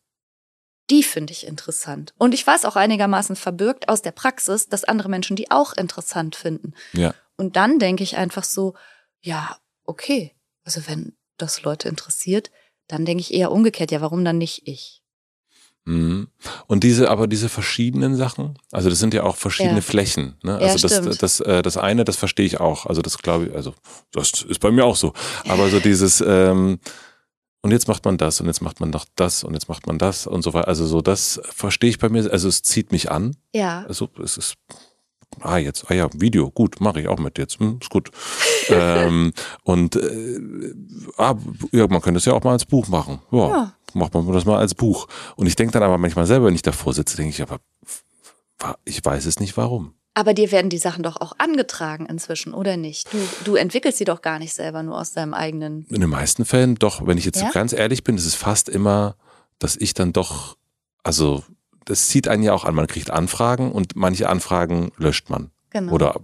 [0.90, 2.14] die finde ich interessant.
[2.18, 6.36] Und ich weiß auch einigermaßen verbürgt aus der Praxis, dass andere Menschen die auch interessant
[6.36, 6.74] finden.
[6.94, 7.14] Ja.
[7.36, 8.76] Und dann denke ich einfach so,
[9.22, 10.36] ja, okay.
[10.64, 12.52] Also wenn das Leute interessiert,
[12.88, 15.04] dann denke ich eher umgekehrt, ja, warum dann nicht ich?
[15.86, 16.30] Mhm.
[16.68, 19.82] Und diese, aber diese verschiedenen Sachen, also das sind ja auch verschiedene ja.
[19.82, 20.36] Flächen.
[20.42, 20.58] Ne?
[20.58, 22.86] Also ja, das, das, äh, das eine, das verstehe ich auch.
[22.86, 23.74] Also das glaube ich, also
[24.12, 25.14] das ist bei mir auch so.
[25.48, 26.80] Aber so dieses, ähm,
[27.62, 29.98] und jetzt macht man das und jetzt macht man noch das und jetzt macht man
[29.98, 30.68] das und so weiter.
[30.68, 32.32] Also so, das verstehe ich bei mir.
[32.32, 33.36] Also es zieht mich an.
[33.54, 33.84] Ja.
[33.88, 34.56] Also es ist,
[35.42, 38.12] ah jetzt, ah ja, Video, gut, mache ich auch mit jetzt, hm, ist gut.
[38.70, 39.34] ähm,
[39.64, 40.40] und äh,
[41.18, 41.36] ah,
[41.72, 43.20] ja, man könnte es ja auch mal als Buch machen.
[43.32, 43.48] Ja.
[43.50, 45.08] ja macht man das mal als Buch.
[45.36, 47.60] Und ich denke dann aber manchmal selber, wenn ich davor sitze, denke ich, aber
[48.86, 49.94] ich weiß es nicht warum.
[50.16, 53.12] Aber dir werden die Sachen doch auch angetragen inzwischen, oder nicht?
[53.12, 55.88] Du, du entwickelst sie doch gar nicht selber nur aus deinem eigenen.
[55.90, 57.06] In den meisten Fällen doch.
[57.08, 57.48] Wenn ich jetzt ja?
[57.48, 59.16] so ganz ehrlich bin, ist es fast immer,
[59.58, 60.56] dass ich dann doch,
[61.02, 61.44] also
[61.86, 62.76] das zieht einen ja auch an.
[62.76, 65.52] Man kriegt Anfragen und manche Anfragen löscht man.
[65.70, 65.94] Genau.
[65.94, 66.16] Oder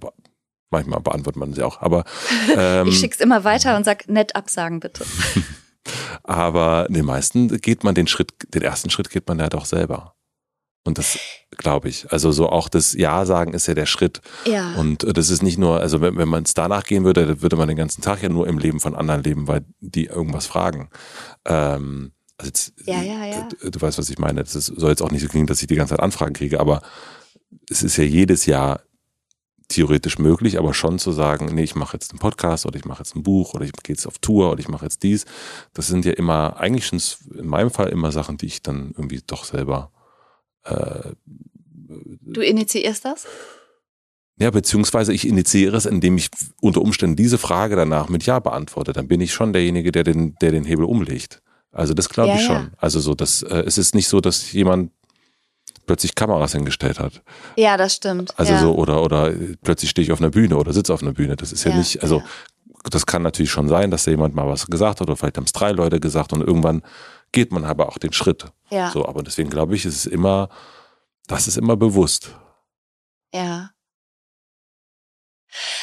[0.69, 1.81] manchmal beantwortet man sie auch.
[1.81, 2.05] Aber
[2.55, 5.05] ähm, ich schick's immer weiter und sag nett absagen bitte.
[6.23, 10.15] Aber den meisten geht man den Schritt, den ersten Schritt geht man ja doch selber.
[10.85, 11.19] Und das
[11.51, 12.11] glaube ich.
[12.11, 14.21] Also so auch das Ja sagen ist ja der Schritt.
[14.45, 14.75] Ja.
[14.75, 17.41] Und äh, das ist nicht nur, also wenn, wenn man es danach gehen würde, dann
[17.41, 20.47] würde man den ganzen Tag ja nur im Leben von anderen leben, weil die irgendwas
[20.47, 20.89] fragen.
[21.45, 23.49] Ähm, also jetzt, ja, ja, ja.
[23.61, 24.41] Du, du weißt, was ich meine.
[24.43, 26.81] Das soll jetzt auch nicht so klingen, dass ich die ganze Zeit Anfragen kriege, aber
[27.69, 28.81] es ist ja jedes Jahr
[29.67, 33.03] theoretisch möglich, aber schon zu sagen, nee, ich mache jetzt einen Podcast oder ich mache
[33.03, 35.25] jetzt ein Buch oder ich gehe jetzt auf Tour oder ich mache jetzt dies.
[35.73, 37.01] Das sind ja immer, eigentlich schon
[37.37, 39.91] in meinem Fall immer Sachen, die ich dann irgendwie doch selber.
[40.63, 41.11] Äh,
[42.21, 43.27] du initiierst das?
[44.39, 46.29] Ja, beziehungsweise ich initiiere es, indem ich
[46.61, 48.93] unter Umständen diese Frage danach mit Ja beantworte.
[48.93, 51.41] Dann bin ich schon derjenige, der den, der den Hebel umlegt.
[51.71, 52.55] Also das glaube ja, ich schon.
[52.55, 52.69] Ja.
[52.77, 54.91] Also so, dass äh, es ist nicht so, dass jemand
[55.85, 57.21] plötzlich Kameras hingestellt hat.
[57.55, 58.37] Ja, das stimmt.
[58.37, 58.59] Also ja.
[58.59, 59.33] so, oder, oder
[59.63, 61.35] plötzlich stehe ich auf einer Bühne oder sitze auf einer Bühne.
[61.35, 62.21] Das ist ja, nicht, also
[62.89, 65.45] das kann natürlich schon sein, dass da jemand mal was gesagt hat oder vielleicht haben
[65.45, 66.83] es drei Leute gesagt und irgendwann
[67.31, 68.45] geht man aber auch den Schritt.
[68.69, 68.91] Ja.
[68.91, 70.49] So, aber deswegen glaube ich, ist es immer,
[71.27, 72.35] das ist immer bewusst.
[73.33, 73.71] Ja.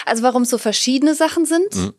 [0.04, 1.74] Also warum es so verschiedene Sachen sind?
[1.74, 1.94] Mhm.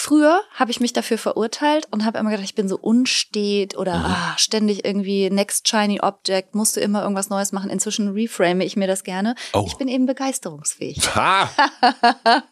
[0.00, 3.98] Früher habe ich mich dafür verurteilt und habe immer gedacht, ich bin so unstet oder
[3.98, 4.04] mhm.
[4.04, 7.68] ah, ständig irgendwie next shiny object, musst du immer irgendwas Neues machen.
[7.68, 9.34] Inzwischen reframe ich mir das gerne.
[9.54, 9.64] Oh.
[9.66, 11.00] Ich bin eben begeisterungsfähig.
[11.16, 11.50] Ha.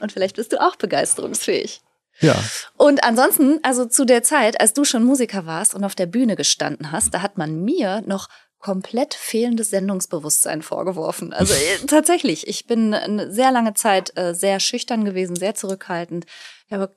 [0.00, 1.80] und vielleicht bist du auch begeisterungsfähig.
[2.20, 2.36] Ja.
[2.76, 6.36] Und ansonsten, also zu der Zeit, als du schon Musiker warst und auf der Bühne
[6.36, 8.28] gestanden hast, da hat man mir noch
[8.66, 11.32] komplett fehlendes Sendungsbewusstsein vorgeworfen.
[11.32, 16.26] Also äh, tatsächlich, ich bin eine sehr lange Zeit äh, sehr schüchtern gewesen, sehr zurückhaltend.
[16.66, 16.92] Ich habe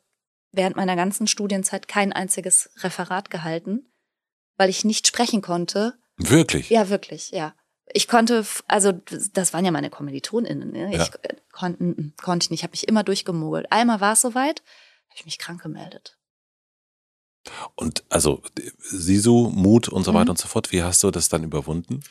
[0.52, 3.88] während meiner ganzen Studienzeit kein einziges Referat gehalten,
[4.58, 5.94] weil ich nicht sprechen konnte.
[6.18, 6.72] Wirklich?
[6.72, 7.54] Ja, wirklich, ja.
[7.94, 8.92] Ich konnte, also
[9.34, 10.72] das waren ja meine KommilitonInnen.
[10.72, 10.92] Ne?
[10.92, 11.04] Ja.
[11.04, 13.72] Ich äh, konnte, konnte ich nicht, habe mich immer durchgemogelt.
[13.72, 14.64] Einmal war es soweit,
[15.10, 16.18] habe ich mich krank gemeldet.
[17.76, 18.42] Und also
[18.80, 20.30] Sisu, Mut und so weiter Mhm.
[20.32, 22.02] und so fort, wie hast du das dann überwunden?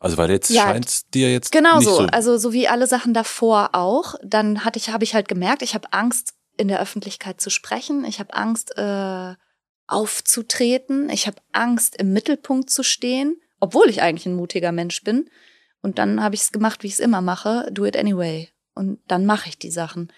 [0.00, 1.96] Also weil jetzt Ja, scheint dir jetzt Genau so.
[1.96, 2.06] so.
[2.06, 4.14] Also so wie alle Sachen davor auch.
[4.22, 8.04] Dann hatte ich, habe ich halt gemerkt, ich habe Angst, in der Öffentlichkeit zu sprechen.
[8.04, 9.34] Ich habe Angst, äh,
[9.86, 11.10] aufzutreten.
[11.10, 15.28] Ich habe Angst, im Mittelpunkt zu stehen, obwohl ich eigentlich ein mutiger Mensch bin.
[15.82, 18.48] Und dann habe ich es gemacht, wie ich es immer mache, do it anyway.
[18.74, 20.12] Und dann mache ich die Sachen.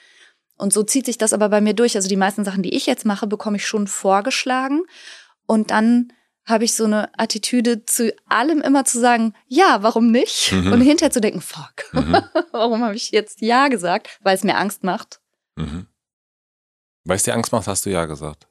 [0.60, 1.96] Und so zieht sich das aber bei mir durch.
[1.96, 4.82] Also die meisten Sachen, die ich jetzt mache, bekomme ich schon vorgeschlagen.
[5.46, 6.12] Und dann
[6.46, 10.52] habe ich so eine Attitüde zu allem immer zu sagen, ja, warum nicht?
[10.52, 10.72] Mhm.
[10.72, 12.22] Und hinterher zu denken, fuck, Mhm.
[12.52, 14.18] warum habe ich jetzt ja gesagt?
[14.22, 15.20] Weil es mir Angst macht.
[15.56, 15.86] Mhm.
[17.04, 18.46] Weil es dir Angst macht, hast du ja gesagt.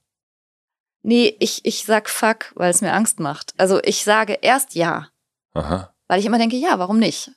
[1.02, 3.54] Nee, ich, ich sag fuck, weil es mir Angst macht.
[3.58, 5.08] Also ich sage erst ja,
[5.54, 5.94] Aha.
[6.08, 7.32] weil ich immer denke, ja, warum nicht?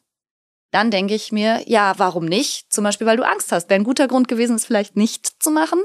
[0.72, 2.72] Dann denke ich mir, ja, warum nicht?
[2.72, 3.70] Zum Beispiel, weil du Angst hast.
[3.70, 5.80] Wäre ein guter Grund gewesen, es vielleicht nicht zu machen.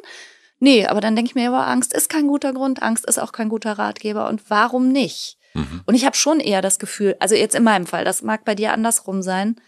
[0.59, 3.31] Nee, aber dann denke ich mir, aber Angst ist kein guter Grund, Angst ist auch
[3.31, 4.27] kein guter Ratgeber.
[4.27, 5.37] Und warum nicht?
[5.53, 5.83] Mhm.
[5.85, 8.55] Und ich habe schon eher das Gefühl, also jetzt in meinem Fall, das mag bei
[8.55, 9.59] dir andersrum sein,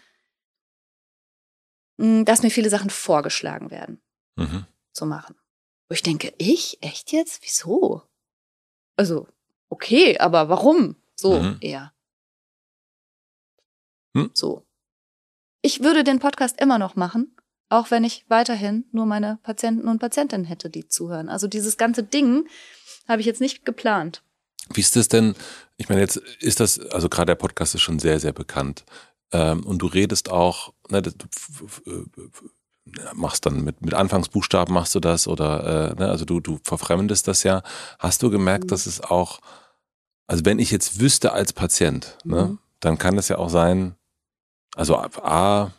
[1.98, 4.00] mh, dass mir viele Sachen vorgeschlagen werden
[4.36, 4.64] Mhm.
[4.92, 5.36] zu machen.
[5.88, 6.78] Wo ich denke, ich?
[6.82, 7.42] Echt jetzt?
[7.42, 8.02] Wieso?
[8.96, 9.28] Also,
[9.68, 10.96] okay, aber warum?
[11.14, 11.58] So Mhm.
[11.60, 11.92] eher.
[14.16, 14.30] Hm.
[14.34, 14.66] So.
[15.62, 17.36] Ich würde den Podcast immer noch machen,
[17.68, 21.28] auch wenn ich weiterhin nur meine Patienten und Patientinnen hätte, die zuhören.
[21.28, 22.46] Also dieses ganze Ding
[23.08, 24.22] habe ich jetzt nicht geplant.
[24.72, 25.34] Wie ist das denn?
[25.76, 28.84] Ich meine, jetzt ist das, also gerade der Podcast ist schon sehr, sehr bekannt.
[29.32, 31.12] Ähm, und du redest auch, ne, du
[33.14, 37.28] machst dann mit, mit Anfangsbuchstaben machst du das oder, äh, ne, also du, du verfremdest
[37.28, 37.62] das ja.
[37.98, 38.68] Hast du gemerkt, Mhm.
[38.68, 39.40] dass es auch,
[40.26, 42.58] also wenn ich jetzt wüsste als Patient, ne, Mhm.
[42.80, 43.94] dann kann es ja auch sein,
[44.76, 45.72] also A,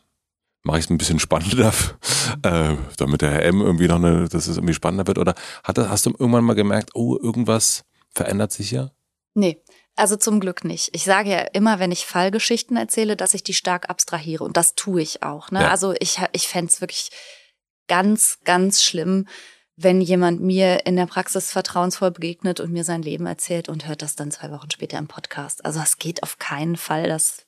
[0.63, 1.73] mache ich es ein bisschen spannender,
[2.43, 5.17] äh, damit der Herr M irgendwie noch eine, dass es irgendwie spannender wird.
[5.17, 8.91] Oder hat, das- hast du irgendwann mal gemerkt, oh, irgendwas verändert sich hier?
[9.33, 9.63] Nee,
[9.95, 10.89] also zum Glück nicht.
[10.93, 14.43] Ich sage ja immer, wenn ich Fallgeschichten erzähle, dass ich die stark abstrahiere.
[14.43, 15.51] Und das tue ich auch.
[15.51, 15.61] Ne?
[15.61, 15.69] Ja.
[15.69, 17.09] Also ich, ich fände es wirklich
[17.87, 19.27] ganz, ganz schlimm,
[19.77, 24.01] wenn jemand mir in der Praxis vertrauensvoll begegnet und mir sein Leben erzählt und hört
[24.01, 25.65] das dann zwei Wochen später im Podcast.
[25.65, 27.07] Also das geht auf keinen Fall.
[27.07, 27.45] Das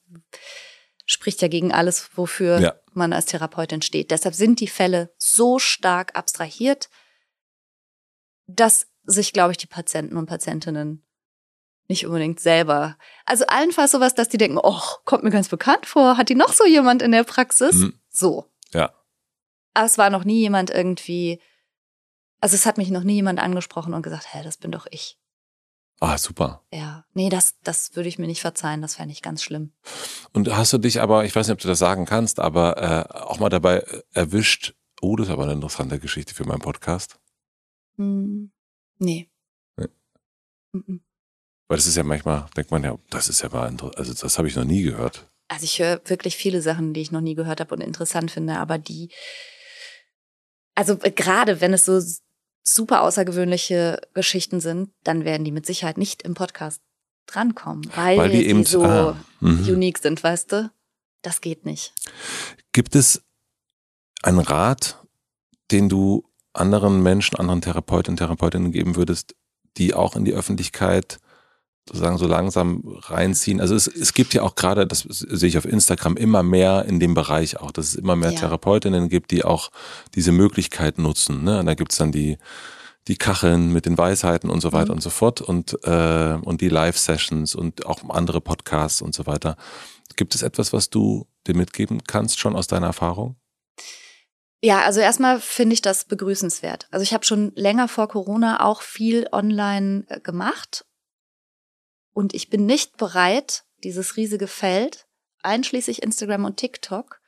[1.14, 2.76] spricht ja gegen alles, wofür Ja.
[2.94, 4.12] man als Therapeutin steht.
[4.12, 6.90] Deshalb sind die Fälle so stark abstrahiert,
[8.48, 11.06] dass sich, glaube ich, die Patienten und Patientinnen
[11.90, 12.98] nicht unbedingt selber.
[13.26, 16.54] Also allenfalls sowas, dass die denken, oh, kommt mir ganz bekannt vor, hat die noch
[16.54, 17.76] so jemand in der Praxis?
[17.76, 18.00] Mhm.
[18.10, 18.46] So.
[18.74, 18.94] Ja.
[19.74, 21.42] Aber es war noch nie jemand irgendwie,
[22.40, 25.20] also es hat mich noch nie jemand angesprochen und gesagt, hä, das bin doch ich.
[26.00, 26.62] Ah, super.
[26.72, 27.06] Ja.
[27.14, 29.72] Nee, das, das würde ich mir nicht verzeihen, das fände ich ganz schlimm.
[30.34, 33.14] Und hast du dich aber, ich weiß nicht, ob du das sagen kannst, aber äh,
[33.14, 37.20] auch mal dabei äh, erwischt, oh, das ist aber eine interessante Geschichte für meinen Podcast.
[37.98, 38.52] Hm,
[39.00, 39.30] nee.
[39.78, 39.88] Nee.
[40.74, 41.02] Mhm.
[41.68, 44.48] Weil das ist ja manchmal, denkt man ja, das ist ja mal, also das habe
[44.48, 45.30] ich noch nie gehört.
[45.48, 48.58] Also ich höre wirklich viele Sachen, die ich noch nie gehört habe und interessant finde,
[48.58, 49.10] aber die,
[50.76, 52.02] also äh, gerade wenn es so
[52.64, 56.82] super außergewöhnliche Geschichten sind, dann werden die mit Sicherheit nicht im Podcast
[57.26, 59.68] drankommen, weil, Weil die eben- so ah, mhm.
[59.68, 60.72] unique sind, weißt du?
[61.22, 61.94] Das geht nicht.
[62.74, 63.22] Gibt es
[64.24, 65.02] einen Rat,
[65.72, 69.36] den du anderen Menschen, anderen Therapeutinnen und Therapeutinnen geben würdest,
[69.78, 71.20] die auch in die Öffentlichkeit
[71.88, 73.60] sozusagen so langsam reinziehen?
[73.60, 77.00] Also es, es gibt ja auch gerade, das sehe ich auf Instagram, immer mehr in
[77.00, 78.40] dem Bereich auch, dass es immer mehr Ja.
[78.40, 79.70] Therapeutinnen gibt, die auch
[80.16, 81.44] diese Möglichkeit nutzen.
[81.44, 81.60] Ne?
[81.60, 82.38] Und da gibt's dann die,
[83.08, 84.98] die Kacheln mit den Weisheiten und so weiter Mhm.
[84.98, 89.58] und so fort und, äh, und die Live-Sessions und auch andere Podcasts und so weiter.
[90.16, 93.36] Gibt es etwas, was du dir mitgeben kannst, schon aus deiner Erfahrung?
[94.62, 96.88] Ja, also erstmal finde ich das begrüßenswert.
[96.92, 100.86] Also ich habe schon länger vor Corona auch viel online äh, gemacht
[102.14, 105.08] und ich bin nicht bereit, dieses riesige Feld,
[105.42, 107.20] einschließlich Instagram und TikTok,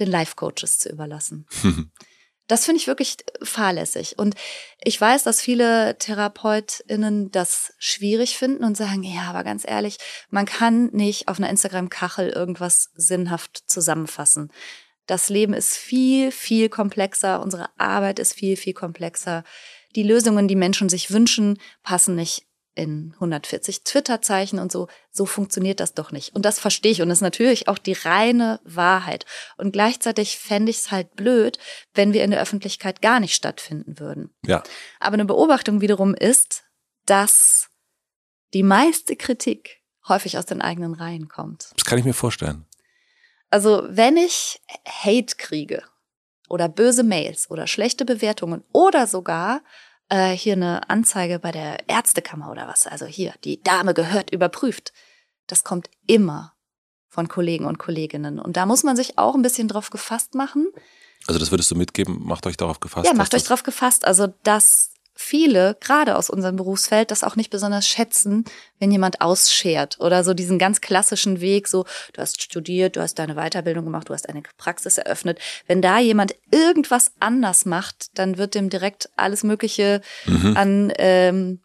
[0.00, 1.46] den Life-Coaches zu überlassen.
[2.46, 4.18] Das finde ich wirklich fahrlässig.
[4.18, 4.34] Und
[4.82, 9.96] ich weiß, dass viele TherapeutInnen das schwierig finden und sagen, ja, aber ganz ehrlich,
[10.28, 14.52] man kann nicht auf einer Instagram-Kachel irgendwas sinnhaft zusammenfassen.
[15.06, 17.40] Das Leben ist viel, viel komplexer.
[17.40, 19.42] Unsere Arbeit ist viel, viel komplexer.
[19.96, 24.88] Die Lösungen, die Menschen sich wünschen, passen nicht in 140 Twitter-Zeichen und so.
[25.10, 26.34] So funktioniert das doch nicht.
[26.34, 27.02] Und das verstehe ich.
[27.02, 29.26] Und das ist natürlich auch die reine Wahrheit.
[29.56, 31.58] Und gleichzeitig fände ich es halt blöd,
[31.94, 34.34] wenn wir in der Öffentlichkeit gar nicht stattfinden würden.
[34.44, 34.62] ja.
[35.00, 36.64] Aber eine Beobachtung wiederum ist,
[37.06, 37.68] dass
[38.54, 41.70] die meiste Kritik häufig aus den eigenen Reihen kommt.
[41.76, 42.66] Das kann ich mir vorstellen.
[43.50, 45.82] Also wenn ich Hate kriege
[46.48, 49.62] oder böse Mails oder schlechte Bewertungen oder sogar
[50.08, 52.86] äh, hier eine Anzeige bei der Ärztekammer oder was.
[52.86, 54.92] Also hier, die Dame gehört überprüft.
[55.46, 56.54] Das kommt immer
[57.08, 58.38] von Kollegen und Kolleginnen.
[58.38, 60.68] Und da muss man sich auch ein bisschen drauf gefasst machen.
[61.26, 63.06] Also das würdest du mitgeben, macht euch darauf gefasst.
[63.06, 64.04] Ja, macht euch darauf gefasst.
[64.04, 68.44] Also dass viele, gerade aus unserem Berufsfeld, das auch nicht besonders schätzen,
[68.78, 73.18] wenn jemand ausschert oder so diesen ganz klassischen Weg, so du hast studiert, du hast
[73.18, 75.38] deine Weiterbildung gemacht, du hast eine Praxis eröffnet.
[75.66, 80.56] Wenn da jemand irgendwas anders macht, dann wird dem direkt alles Mögliche mhm.
[80.56, 81.60] an ähm,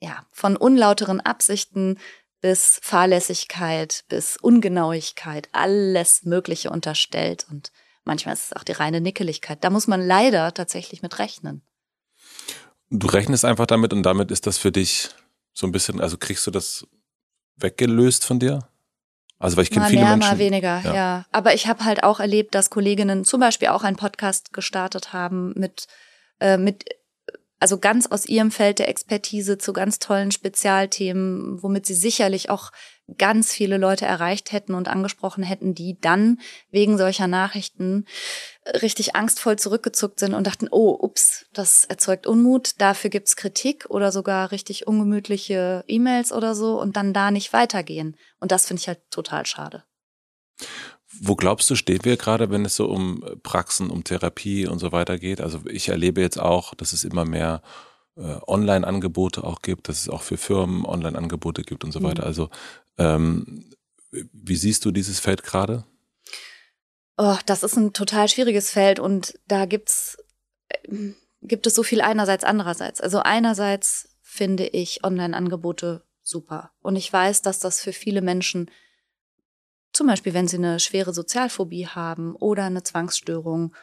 [0.00, 1.98] ja von unlauteren Absichten
[2.40, 7.72] bis Fahrlässigkeit, bis Ungenauigkeit, alles Mögliche unterstellt und
[8.04, 9.62] manchmal ist es auch die reine Nickeligkeit.
[9.64, 11.62] Da muss man leider tatsächlich mit rechnen.
[12.90, 15.10] Du rechnest einfach damit und damit ist das für dich
[15.52, 16.86] so ein bisschen, also kriegst du das
[17.56, 18.68] weggelöst von dir?
[19.38, 20.30] Also weil ich kenne viele mehr, Menschen.
[20.30, 20.94] Mal weniger, ja.
[20.94, 21.26] ja.
[21.32, 25.52] Aber ich habe halt auch erlebt, dass Kolleginnen zum Beispiel auch einen Podcast gestartet haben
[25.56, 25.88] mit
[26.40, 26.84] äh, mit
[27.58, 32.70] also ganz aus ihrem Feld der Expertise zu ganz tollen Spezialthemen, womit sie sicherlich auch
[33.18, 38.04] ganz viele Leute erreicht hätten und angesprochen hätten, die dann wegen solcher Nachrichten
[38.82, 44.10] richtig angstvoll zurückgezuckt sind und dachten, oh, ups, das erzeugt Unmut, dafür gibt's Kritik oder
[44.10, 48.16] sogar richtig ungemütliche E-Mails oder so und dann da nicht weitergehen.
[48.40, 49.84] Und das finde ich halt total schade.
[51.20, 54.92] Wo glaubst du, stehen wir gerade, wenn es so um Praxen, um Therapie und so
[54.92, 55.40] weiter geht?
[55.40, 57.62] Also ich erlebe jetzt auch, dass es immer mehr
[58.16, 62.22] äh, Online-Angebote auch gibt, dass es auch für Firmen Online-Angebote gibt und so weiter.
[62.22, 62.28] Mhm.
[62.28, 62.48] Also
[62.98, 63.70] ähm,
[64.10, 65.84] wie siehst du dieses Feld gerade?
[67.18, 70.18] Oh, das ist ein total schwieriges Feld und da gibt's
[70.68, 71.12] äh,
[71.42, 73.00] gibt es so viel einerseits andererseits.
[73.00, 78.70] Also einerseits finde ich Online-Angebote super und ich weiß, dass das für viele Menschen
[79.92, 83.74] zum Beispiel, wenn sie eine schwere Sozialphobie haben oder eine Zwangsstörung,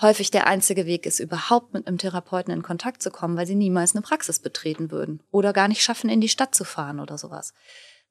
[0.00, 3.54] häufig der einzige Weg ist, überhaupt mit einem Therapeuten in Kontakt zu kommen, weil sie
[3.54, 7.16] niemals eine Praxis betreten würden oder gar nicht schaffen, in die Stadt zu fahren oder
[7.16, 7.54] sowas.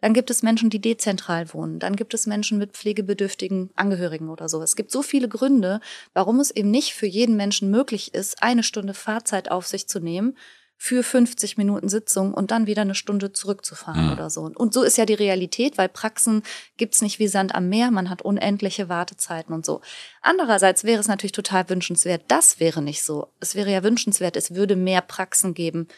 [0.01, 1.79] Dann gibt es Menschen, die dezentral wohnen.
[1.79, 4.61] Dann gibt es Menschen mit pflegebedürftigen Angehörigen oder so.
[4.61, 5.81] Es gibt so viele Gründe,
[6.13, 9.99] warum es eben nicht für jeden Menschen möglich ist, eine Stunde Fahrzeit auf sich zu
[9.99, 10.35] nehmen
[10.81, 14.11] für 50 Minuten Sitzung und dann wieder eine Stunde zurückzufahren mhm.
[14.13, 14.43] oder so.
[14.43, 16.41] Und so ist ja die Realität, weil Praxen
[16.77, 19.81] gibt's nicht wie Sand am Meer, man hat unendliche Wartezeiten und so.
[20.21, 23.27] Andererseits wäre es natürlich total wünschenswert, das wäre nicht so.
[23.41, 25.89] Es wäre ja wünschenswert, es würde mehr Praxen geben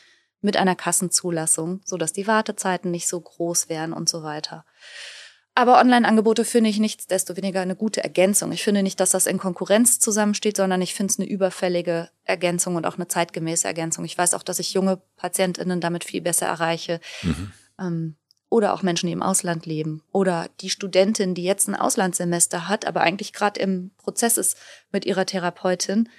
[0.42, 4.66] mit einer Kassenzulassung, so dass die Wartezeiten nicht so groß wären und so weiter.
[5.54, 8.52] Aber Online-Angebote finde ich nichtsdestoweniger eine gute Ergänzung.
[8.54, 12.78] Ich finde nicht, dass das in Konkurrenz zusammensteht, sondern ich finde es eine überfällige Ergänzung
[12.78, 14.06] und auch eine zeitgemäße Ergänzung.
[14.06, 17.02] Ich weiß auch, dass ich junge PatientInnen damit viel besser erreiche.
[17.22, 17.52] Mhm.
[17.80, 18.16] Ähm,
[18.50, 20.04] oder auch Menschen, die im Ausland leben.
[20.12, 24.58] Oder die Studentin, die jetzt ein Auslandssemester hat, aber eigentlich gerade im Prozess ist
[24.92, 26.10] mit ihrer Therapeutin.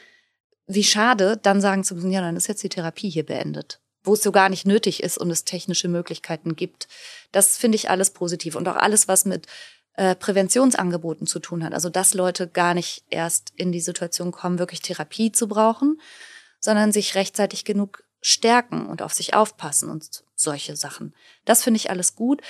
[0.67, 4.15] Wie schade, dann sagen zu müssen, ja, dann ist jetzt die Therapie hier beendet wo
[4.15, 6.89] es so gar nicht nötig ist und es technische Möglichkeiten gibt.
[7.31, 9.47] Das finde ich alles positiv und auch alles, was mit
[9.95, 11.75] äh, Präventionsangeboten zu tun hat.
[11.75, 16.01] Also dass Leute gar nicht erst in die Situation kommen, wirklich Therapie zu brauchen,
[16.61, 21.15] sondern sich rechtzeitig genug stärken und auf sich aufpassen und solche Sachen.
[21.45, 22.41] Das finde ich alles gut.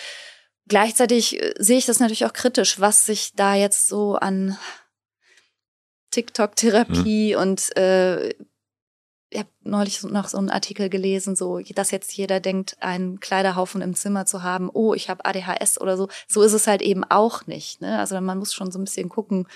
[0.68, 4.58] Gleichzeitig äh, sehe ich das natürlich auch kritisch, was sich da jetzt so an
[6.12, 7.40] TikTok-Therapie mhm.
[7.40, 8.34] und äh,
[9.32, 13.80] ich habe neulich noch so einen Artikel gelesen, so dass jetzt jeder denkt, einen Kleiderhaufen
[13.80, 16.08] im Zimmer zu haben, oh, ich habe ADHS oder so.
[16.28, 17.80] So ist es halt eben auch nicht.
[17.80, 17.98] Ne?
[17.98, 19.46] Also man muss schon so ein bisschen gucken,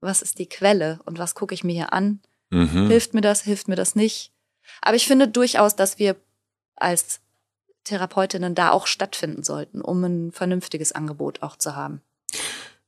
[0.00, 2.20] was ist die Quelle und was gucke ich mir hier an?
[2.50, 2.88] Mhm.
[2.88, 4.32] Hilft mir das, hilft mir das nicht?
[4.82, 6.16] Aber ich finde durchaus, dass wir
[6.76, 7.20] als
[7.84, 12.02] Therapeutinnen da auch stattfinden sollten, um ein vernünftiges Angebot auch zu haben.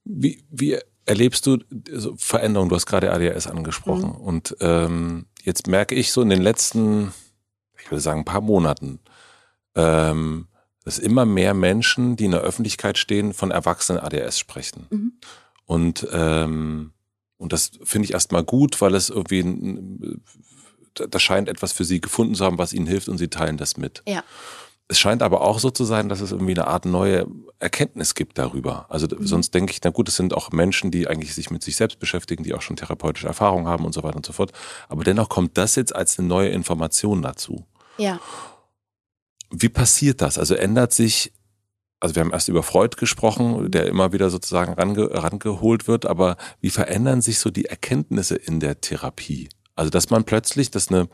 [0.04, 1.58] Wie, wie erlebst du
[1.90, 2.68] also Veränderungen?
[2.68, 4.10] Du hast gerade ADHS angesprochen.
[4.10, 4.16] Mhm.
[4.16, 7.14] Und ähm, jetzt merke ich so in den letzten,
[7.80, 8.98] ich würde sagen, ein paar Monaten,
[9.74, 10.48] ähm,
[10.84, 14.86] dass immer mehr Menschen, die in der Öffentlichkeit stehen, von Erwachsenen ADHS sprechen.
[14.90, 15.12] Mhm.
[15.64, 16.92] Und, ähm,
[17.38, 19.42] und das finde ich erstmal gut, weil es irgendwie,
[20.94, 23.76] da scheint etwas für sie gefunden zu haben, was ihnen hilft und sie teilen das
[23.76, 24.02] mit.
[24.06, 24.22] Ja.
[24.88, 27.26] Es scheint aber auch so zu sein, dass es irgendwie eine Art neue
[27.58, 28.86] Erkenntnis gibt darüber.
[28.88, 29.26] Also mhm.
[29.26, 31.98] sonst denke ich, na gut, es sind auch Menschen, die eigentlich sich mit sich selbst
[31.98, 34.52] beschäftigen, die auch schon therapeutische Erfahrungen haben und so weiter und so fort.
[34.88, 37.64] Aber dennoch kommt das jetzt als eine neue Information dazu.
[37.98, 38.20] Ja.
[39.50, 40.38] Wie passiert das?
[40.38, 41.32] Also ändert sich,
[41.98, 46.36] also wir haben erst über Freud gesprochen, der immer wieder sozusagen range, rangeholt wird, aber
[46.60, 49.48] wie verändern sich so die Erkenntnisse in der Therapie?
[49.74, 51.08] Also dass man plötzlich, dass eine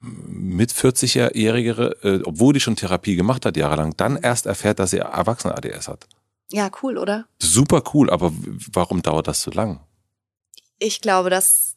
[0.00, 4.98] mit 40-Jährige, äh, obwohl die schon Therapie gemacht hat jahrelang, dann erst erfährt, dass sie
[4.98, 6.06] Erwachsene ADS hat.
[6.50, 7.26] Ja, cool, oder?
[7.38, 8.32] Super cool, aber
[8.72, 9.80] warum dauert das so lang?
[10.78, 11.74] Ich glaube, dass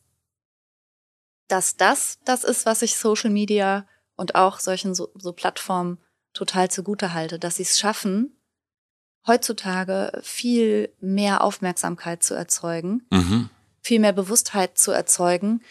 [1.47, 3.85] dass das das ist, was ich Social Media
[4.15, 5.97] und auch solchen so, so Plattformen
[6.33, 8.37] total zugute halte, dass sie es schaffen,
[9.27, 13.49] heutzutage viel mehr Aufmerksamkeit zu erzeugen, mhm.
[13.81, 15.61] viel mehr Bewusstheit zu erzeugen.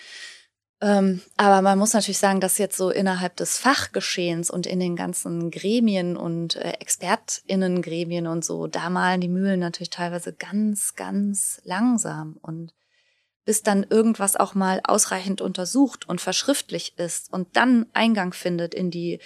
[0.82, 4.96] Ähm, aber man muss natürlich sagen, dass jetzt so innerhalb des Fachgeschehens und in den
[4.96, 11.60] ganzen Gremien und äh, ExpertInnen-Gremien und so, da malen die Mühlen natürlich teilweise ganz, ganz
[11.64, 12.72] langsam und
[13.44, 18.90] bis dann irgendwas auch mal ausreichend untersucht und verschriftlich ist und dann Eingang findet in
[18.90, 19.18] die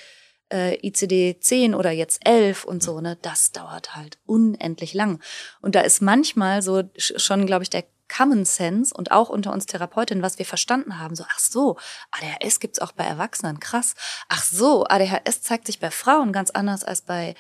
[0.52, 5.20] äh, ICD 10 oder jetzt 11 und so, ne, das dauert halt unendlich lang.
[5.60, 9.66] Und da ist manchmal so schon, glaube ich, der Common Sense und auch unter uns
[9.66, 11.78] Therapeutinnen, was wir verstanden haben, so, ach so,
[12.10, 13.94] ADHS gibt's auch bei Erwachsenen, krass.
[14.28, 17.35] Ach so, ADHS zeigt sich bei Frauen ganz anders als bei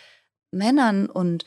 [0.50, 1.44] Männern und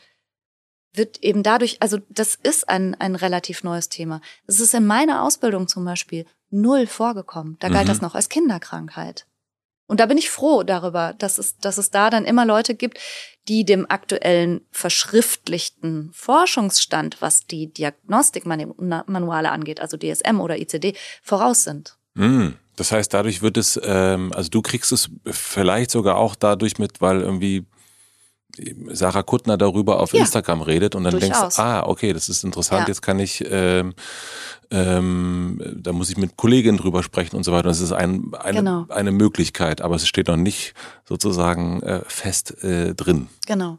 [0.92, 4.20] wird eben dadurch, also das ist ein, ein relativ neues Thema.
[4.46, 7.56] Das ist in meiner Ausbildung zum Beispiel null vorgekommen.
[7.60, 7.88] Da galt mhm.
[7.88, 9.26] das noch als Kinderkrankheit.
[9.88, 12.98] Und da bin ich froh darüber, dass es, dass es da dann immer Leute gibt,
[13.48, 21.96] die dem aktuellen verschriftlichten Forschungsstand, was die Diagnostikmanuale angeht, also DSM oder ICD, voraus sind.
[22.14, 26.78] Mm, das heißt, dadurch wird es, ähm, also du kriegst es vielleicht sogar auch dadurch
[26.78, 27.64] mit, weil irgendwie
[28.92, 31.40] Sarah Kuttner darüber auf ja, Instagram redet und dann durchaus.
[31.40, 32.88] denkst, ah, okay, das ist interessant, ja.
[32.88, 33.94] jetzt kann ich, ähm,
[34.70, 37.68] ähm, da muss ich mit Kolleginnen drüber sprechen und so weiter.
[37.68, 38.86] Das ist ein, eine, genau.
[38.88, 40.74] eine Möglichkeit, aber es steht noch nicht
[41.04, 43.28] sozusagen äh, fest äh, drin.
[43.46, 43.78] Genau.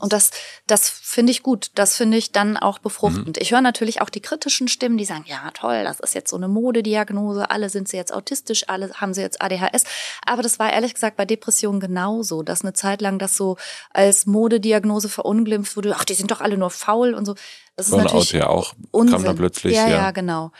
[0.00, 0.32] Und das,
[0.66, 1.70] das finde ich gut.
[1.76, 3.36] Das finde ich dann auch befruchtend.
[3.36, 3.38] Mhm.
[3.42, 6.36] Ich höre natürlich auch die kritischen Stimmen, die sagen, ja, toll, das ist jetzt so
[6.36, 9.84] eine Modediagnose, alle sind sie jetzt autistisch, alle haben sie jetzt ADHS.
[10.26, 13.56] Aber das war ehrlich gesagt bei Depressionen genauso, dass eine Zeit lang das so
[13.90, 17.36] als Modediagnose verunglimpft wurde, ach, die sind doch alle nur faul und so.
[17.76, 19.16] Das ist Burnout natürlich ja auch, Unsinn.
[19.16, 19.76] kam da plötzlich.
[19.76, 20.50] Ja, ja, ja, genau.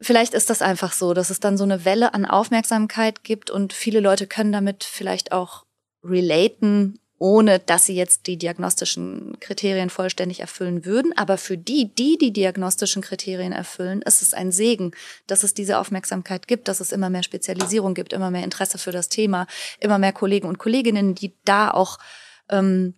[0.00, 3.72] Vielleicht ist das einfach so, dass es dann so eine Welle an Aufmerksamkeit gibt und
[3.72, 5.64] viele Leute können damit vielleicht auch
[6.04, 11.16] relaten, ohne dass sie jetzt die diagnostischen Kriterien vollständig erfüllen würden.
[11.16, 14.90] Aber für die, die die diagnostischen Kriterien erfüllen, ist es ein Segen,
[15.28, 18.90] dass es diese Aufmerksamkeit gibt, dass es immer mehr Spezialisierung gibt, immer mehr Interesse für
[18.90, 19.46] das Thema,
[19.78, 22.00] immer mehr Kollegen und Kolleginnen, die da auch
[22.48, 22.94] ähm,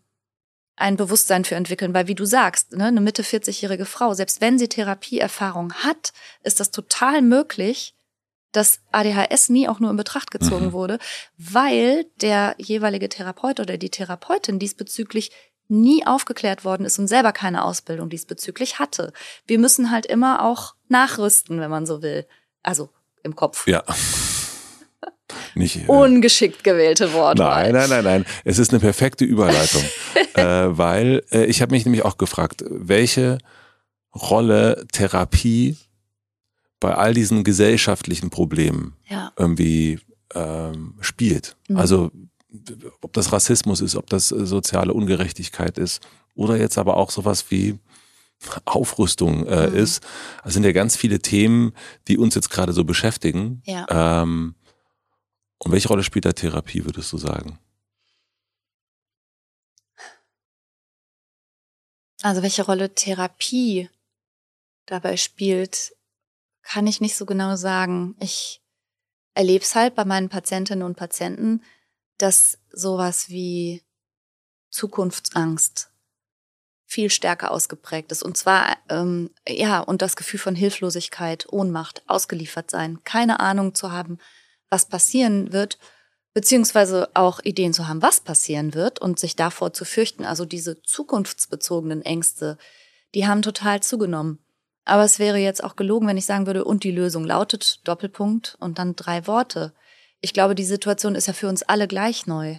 [0.75, 4.59] ein Bewusstsein für entwickeln, weil wie du sagst, ne, eine Mitte 40-jährige Frau, selbst wenn
[4.59, 7.95] sie Therapieerfahrung hat, ist das total möglich,
[8.57, 10.73] dass ADHS nie auch nur in Betracht gezogen mhm.
[10.73, 10.99] wurde,
[11.37, 15.31] weil der jeweilige Therapeut oder die Therapeutin diesbezüglich
[15.69, 19.13] nie aufgeklärt worden ist und selber keine Ausbildung diesbezüglich hatte.
[19.47, 22.27] Wir müssen halt immer auch nachrüsten, wenn man so will.
[22.63, 22.91] Also
[23.23, 23.67] im Kopf.
[23.67, 23.83] Ja.
[25.55, 27.43] Nicht, äh, Ungeschickt gewählte Worte.
[27.43, 28.27] Nein, nein, nein, nein.
[28.45, 29.83] Es ist eine perfekte Überleitung.
[30.35, 33.39] äh, weil äh, ich habe mich nämlich auch gefragt, welche
[34.15, 35.77] Rolle Therapie
[36.85, 39.33] bei all diesen gesellschaftlichen Problemen ja.
[39.39, 40.01] irgendwie
[40.35, 41.57] ähm, spielt.
[41.69, 41.79] Mhm.
[41.79, 42.11] Also
[43.01, 47.51] ob das Rassismus ist, ob das äh, soziale Ungerechtigkeit ist oder jetzt aber auch sowas
[47.51, 47.79] wie
[48.67, 49.77] Aufrüstung äh, mhm.
[49.77, 50.05] ist.
[50.45, 51.73] Das sind ja ganz viele Themen,
[52.07, 53.63] die uns jetzt gerade so beschäftigen.
[53.65, 53.87] Ja.
[54.21, 54.55] Ähm,
[55.57, 57.59] und welche Rolle spielt da Therapie, würdest du sagen?
[62.21, 63.89] Also welche Rolle Therapie
[64.85, 65.94] dabei spielt,
[66.65, 68.17] kann ich nicht so genau sagen.
[68.21, 68.63] Ich
[69.35, 71.63] erlebe es halt bei meinen Patientinnen und Patienten,
[72.19, 73.83] dass sowas wie
[74.71, 75.91] Zukunftsangst
[76.87, 78.23] viel stärker ausgeprägt ist.
[78.23, 83.91] Und zwar, ähm, ja, und das Gefühl von Hilflosigkeit, Ohnmacht, ausgeliefert sein, keine Ahnung zu
[83.93, 84.19] haben,
[84.71, 85.79] was passieren wird,
[86.35, 90.25] beziehungsweise auch Ideen zu haben, was passieren wird und sich davor zu fürchten.
[90.25, 92.59] Also diese zukunftsbezogenen Ängste,
[93.15, 94.44] die haben total zugenommen.
[94.85, 98.57] Aber es wäre jetzt auch gelogen, wenn ich sagen würde, und die Lösung lautet Doppelpunkt
[98.61, 99.73] und dann drei Worte.
[100.21, 102.59] Ich glaube, die Situation ist ja für uns alle gleich neu.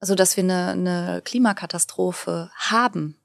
[0.00, 3.16] Also, dass wir eine, eine Klimakatastrophe haben,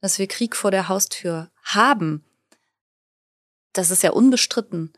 [0.00, 2.24] dass wir Krieg vor der Haustür haben,
[3.72, 4.92] das ist ja unbestritten.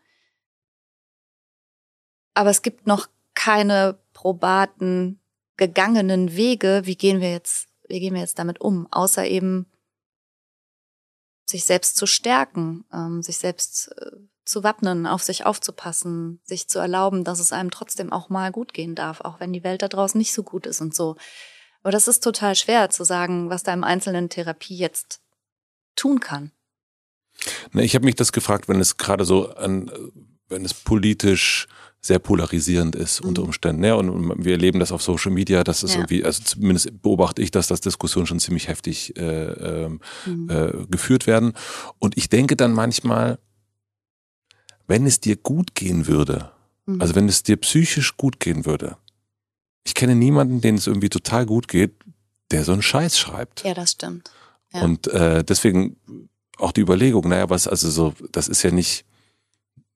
[2.35, 5.21] Aber es gibt noch keine probaten,
[5.57, 6.83] gegangenen Wege.
[6.85, 8.89] Wie gehen wir jetzt, wie gehen wir jetzt damit um?
[8.91, 9.66] Außer eben
[11.47, 14.11] sich selbst zu stärken, ähm, sich selbst äh,
[14.45, 18.75] zu wappnen, auf sich aufzupassen, sich zu erlauben, dass es einem trotzdem auch mal gut
[18.75, 21.16] gehen darf, auch wenn die Welt da draußen nicht so gut ist und so.
[21.83, 25.21] Aber das ist total schwer zu sagen, was da im einzelnen Therapie jetzt
[25.97, 26.53] tun kann.
[27.75, 29.91] Ich habe mich das gefragt, wenn es gerade so an,
[30.49, 31.66] wenn es politisch
[32.05, 33.28] sehr polarisierend ist mhm.
[33.28, 33.85] unter Umständen.
[33.85, 36.01] Ja, und wir erleben das auf Social Media, dass es ja.
[36.01, 40.51] irgendwie, also zumindest beobachte ich, dass das Diskussionen schon ziemlich heftig äh, ähm, mhm.
[40.51, 41.55] äh, geführt werden.
[41.98, 43.39] Und ich denke dann manchmal,
[44.86, 46.51] wenn es dir gut gehen würde,
[46.86, 47.01] Mhm.
[47.01, 48.97] also wenn es dir psychisch gut gehen würde,
[49.85, 51.93] ich kenne niemanden, den es irgendwie total gut geht,
[52.51, 53.64] der so einen Scheiß schreibt.
[53.64, 54.31] Ja, das stimmt.
[54.72, 54.82] Ja.
[54.82, 55.97] Und äh, deswegen
[56.59, 59.05] auch die Überlegung, naja, was, also so, das ist ja nicht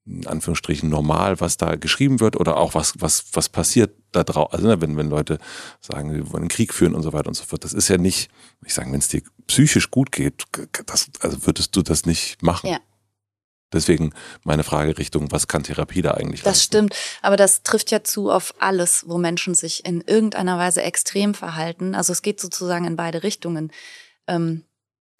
[0.09, 4.51] in Anführungsstrichen normal, was da geschrieben wird oder auch was, was, was passiert da drauf.
[4.51, 5.37] Also ne, wenn, wenn Leute
[5.79, 7.97] sagen, wir wollen einen Krieg führen und so weiter und so fort, das ist ja
[7.97, 8.29] nicht,
[8.65, 10.43] ich sage, wenn es dir psychisch gut geht,
[10.87, 12.69] das, also würdest du das nicht machen.
[12.69, 12.79] Ja.
[13.71, 14.13] Deswegen
[14.43, 16.65] meine Frage Richtung, was kann Therapie da eigentlich Das leisten?
[16.65, 21.35] stimmt, aber das trifft ja zu auf alles, wo Menschen sich in irgendeiner Weise extrem
[21.35, 21.93] verhalten.
[21.93, 23.71] Also es geht sozusagen in beide Richtungen.
[24.27, 24.63] Ähm,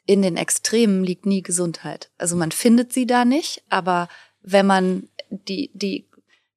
[0.08, 2.10] in den Extremen liegt nie Gesundheit.
[2.18, 4.08] Also man findet sie da nicht, aber
[4.52, 6.08] wenn man die, die,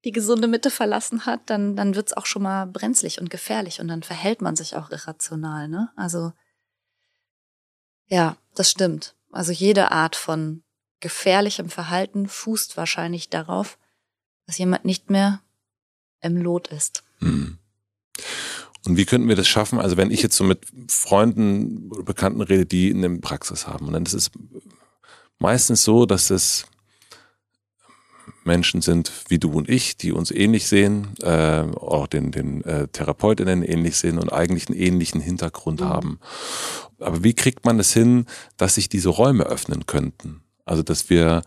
[0.04, 3.88] die gesunde Mitte verlassen hat, dann, dann wird's auch schon mal brenzlig und gefährlich und
[3.88, 5.68] dann verhält man sich auch irrational.
[5.68, 5.90] Ne?
[5.96, 6.32] Also
[8.08, 9.14] ja, das stimmt.
[9.30, 10.62] Also jede Art von
[11.00, 13.78] gefährlichem Verhalten fußt wahrscheinlich darauf,
[14.46, 15.40] dass jemand nicht mehr
[16.20, 17.04] im Lot ist.
[17.18, 17.58] Hm.
[18.84, 19.78] Und wie könnten wir das schaffen?
[19.78, 23.92] Also wenn ich jetzt so mit Freunden oder Bekannten rede, die eine Praxis haben, und
[23.92, 24.30] dann ist es
[25.38, 26.66] meistens so, dass es
[28.44, 32.88] Menschen sind wie du und ich, die uns ähnlich sehen, äh, auch den, den äh,
[32.88, 35.84] Therapeutinnen ähnlich sehen und eigentlich einen ähnlichen Hintergrund Mhm.
[35.88, 36.18] haben.
[36.98, 40.42] Aber wie kriegt man es hin, dass sich diese Räume öffnen könnten?
[40.64, 41.42] Also dass wir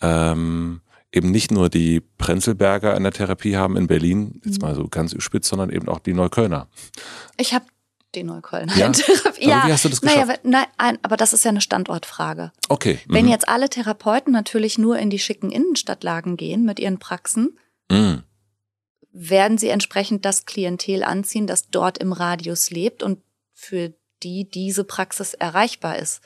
[0.00, 0.80] ähm,
[1.12, 4.68] eben nicht nur die Prenzelberger in der Therapie haben in Berlin, jetzt Mhm.
[4.68, 6.68] mal so ganz spitz, sondern eben auch die Neuköllner.
[7.38, 7.64] Ich habe
[8.14, 8.86] die Neuköllner Ja?
[8.86, 9.44] in Therapie.
[9.44, 10.40] Aber Ja, wie hast du das naja, geschafft?
[10.44, 12.52] aber, nein, ein- aber das ist ja eine Standortfrage.
[12.68, 12.98] Okay.
[13.06, 13.30] Wenn mhm.
[13.32, 17.58] jetzt alle Therapeuten natürlich nur in die schicken Innenstadtlagen gehen mit ihren Praxen,
[17.90, 18.22] Mhm.
[19.12, 23.20] werden sie entsprechend das Klientel anziehen, das dort im Radius lebt und
[23.52, 23.92] für
[24.22, 26.20] die diese Praxis erreichbar ist.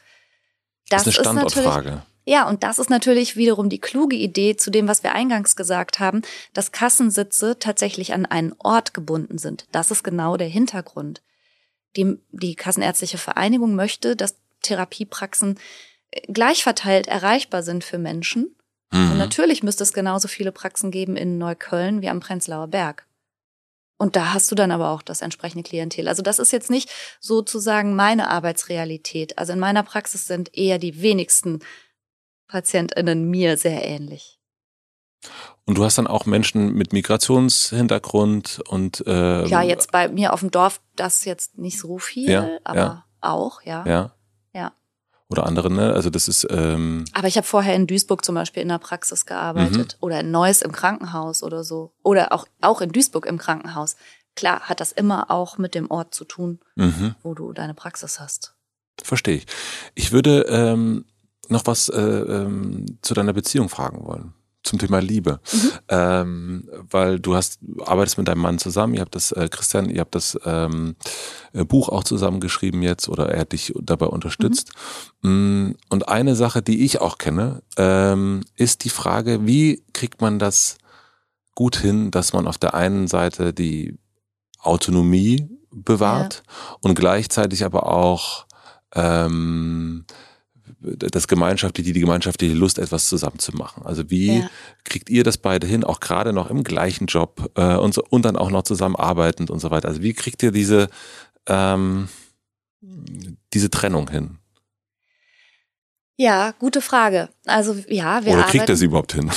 [0.88, 2.02] Das, ist eine Standortfrage.
[2.24, 5.98] ja, und das ist natürlich wiederum die kluge Idee zu dem, was wir eingangs gesagt
[6.00, 9.66] haben, dass Kassensitze tatsächlich an einen Ort gebunden sind.
[9.72, 11.22] Das ist genau der Hintergrund.
[11.96, 15.58] Die, die Kassenärztliche Vereinigung möchte, dass Therapiepraxen
[16.10, 18.54] äh, gleich verteilt erreichbar sind für Menschen.
[18.92, 19.18] Und Mhm.
[19.18, 23.06] natürlich müsste es genauso viele Praxen geben in Neukölln wie am Prenzlauer Berg.
[23.98, 26.08] Und da hast du dann aber auch das entsprechende Klientel.
[26.08, 26.90] Also das ist jetzt nicht
[27.20, 29.38] sozusagen meine Arbeitsrealität.
[29.38, 31.60] Also in meiner Praxis sind eher die wenigsten
[32.48, 34.39] PatientInnen mir sehr ähnlich.
[35.66, 40.40] Und du hast dann auch Menschen mit Migrationshintergrund und äh, ja, jetzt bei mir auf
[40.40, 43.04] dem Dorf das jetzt nicht so viel, Ja, aber ja.
[43.20, 43.84] auch, ja.
[43.86, 44.10] ja.
[44.52, 44.72] Ja.
[45.28, 45.92] Oder andere, ne?
[45.92, 49.26] Also das ist ähm, Aber ich habe vorher in Duisburg zum Beispiel in der Praxis
[49.26, 50.04] gearbeitet Mhm.
[50.04, 51.92] oder in Neuss im Krankenhaus oder so.
[52.02, 53.94] Oder auch, auch in Duisburg im Krankenhaus.
[54.34, 58.18] Klar hat das immer auch mit dem Ort zu tun, mhm, wo du deine Praxis
[58.18, 58.54] hast.
[59.02, 59.46] verstehe ich.
[59.94, 61.04] Ich würde ähm,
[61.48, 64.34] noch was äh, ähm, zu deiner Beziehung fragen wollen.
[64.62, 65.40] Zum Thema Liebe.
[65.52, 65.70] Mhm.
[65.88, 70.00] Ähm, weil du hast, arbeitest mit deinem Mann zusammen, ihr habt das, äh, Christian, ihr
[70.00, 70.96] habt das ähm,
[71.52, 74.72] äh, Buch auch zusammengeschrieben jetzt oder er hat dich dabei unterstützt.
[75.22, 80.38] Mm, Und eine Sache, die ich auch kenne, ähm, ist die Frage, wie kriegt man
[80.38, 80.76] das
[81.54, 83.98] gut hin, dass man auf der einen Seite die
[84.60, 86.42] Autonomie bewahrt
[86.80, 88.46] und gleichzeitig aber auch
[88.94, 90.04] ähm,
[90.80, 93.84] das gemeinschaftliche, die gemeinschaftliche Lust, etwas zusammen zu machen.
[93.84, 94.50] Also wie Ja.
[94.84, 98.24] kriegt ihr das beide hin, auch gerade noch im gleichen Job äh, und, so, und
[98.24, 99.88] dann auch noch zusammenarbeitend und so weiter?
[99.88, 100.88] Also wie kriegt ihr diese,
[101.46, 102.08] ähm,
[103.52, 104.38] diese Trennung hin?
[106.16, 107.30] Ja, gute Frage.
[107.46, 109.30] Also ja, wir Oder kriegt ihr sie überhaupt hin?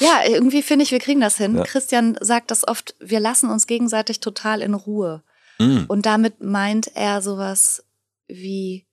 [0.00, 1.56] Ja, irgendwie finde ich, wir kriegen das hin.
[1.56, 1.62] Ja.
[1.64, 5.22] Christian sagt das oft, wir lassen uns gegenseitig total in Ruhe.
[5.58, 7.84] Mm, Und damit meint er sowas
[8.28, 8.86] wie,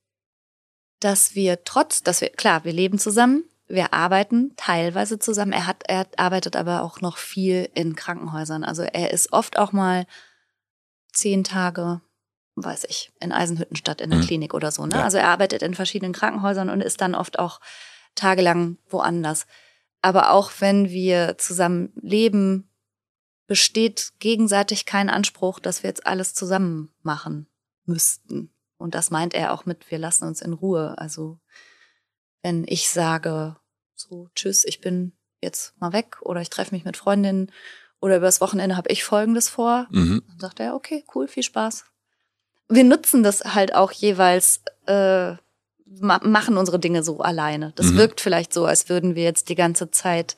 [1.00, 5.54] dass wir trotz, dass wir, klar, wir leben zusammen, wir arbeiten teilweise zusammen.
[5.54, 8.64] Er hat, er arbeitet aber auch noch viel in Krankenhäusern.
[8.64, 10.08] Also er ist oft auch mal
[11.14, 12.02] zehn Tage,
[12.56, 14.26] weiß ich, in Eisenhüttenstadt in der Mhm.
[14.26, 14.86] Klinik oder so.
[14.86, 14.96] Ne?
[14.96, 15.04] Ja.
[15.04, 17.60] Also er arbeitet in verschiedenen Krankenhäusern und ist dann oft auch
[18.16, 19.46] tagelang woanders.
[20.02, 22.70] Aber auch wenn wir zusammen leben,
[23.48, 27.48] besteht gegenseitig kein Anspruch, dass wir jetzt alles zusammen machen
[27.86, 28.52] müssten.
[28.80, 30.96] Und das meint er auch mit, wir lassen uns in Ruhe.
[30.98, 31.38] Also
[32.42, 33.58] wenn ich sage,
[33.96, 35.12] so, tschüss, ich bin
[35.42, 37.52] jetzt mal weg oder ich treffe mich mit Freundinnen
[38.00, 40.24] oder übers Wochenende habe ich Folgendes vor, mhm.
[40.28, 41.84] dann sagt er, okay, cool, viel Spaß.
[42.70, 45.34] Wir nutzen das halt auch jeweils, äh,
[45.86, 47.74] ma machen unsere Dinge so alleine.
[47.76, 47.98] Das Mhm.
[47.98, 50.38] wirkt vielleicht so, als würden wir jetzt die ganze Zeit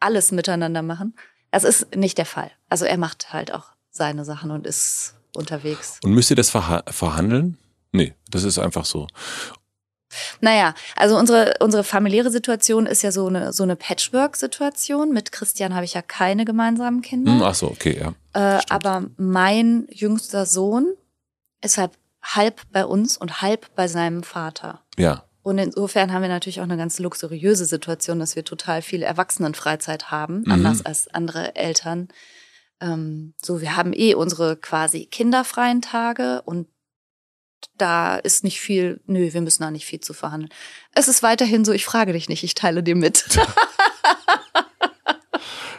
[0.00, 1.14] alles miteinander machen.
[1.50, 2.50] Das ist nicht der Fall.
[2.70, 5.98] Also er macht halt auch seine Sachen und ist unterwegs.
[6.02, 7.58] Und müsst ihr das verha verhandeln?
[7.92, 9.06] Nee, das ist einfach so.
[10.40, 15.12] Naja, also unsere, unsere familiäre Situation ist ja so eine, so eine Patchwork-Situation.
[15.12, 17.32] Mit Christian habe ich ja keine gemeinsamen Kinder.
[17.32, 18.14] Hm, ach so, okay, ja.
[18.34, 20.94] Äh, aber mein jüngster Sohn
[21.62, 21.92] ist halt
[22.22, 24.80] halb bei uns und halb bei seinem Vater.
[24.96, 25.24] Ja.
[25.42, 30.10] Und insofern haben wir natürlich auch eine ganz luxuriöse Situation, dass wir total viel Erwachsenenfreizeit
[30.10, 30.52] haben, mhm.
[30.52, 32.08] anders als andere Eltern.
[32.80, 36.68] Ähm, so, wir haben eh unsere quasi kinderfreien Tage und
[37.78, 40.52] da ist nicht viel, nö, wir müssen da nicht viel zu verhandeln.
[40.94, 43.24] Es ist weiterhin so, ich frage dich nicht, ich teile dir mit.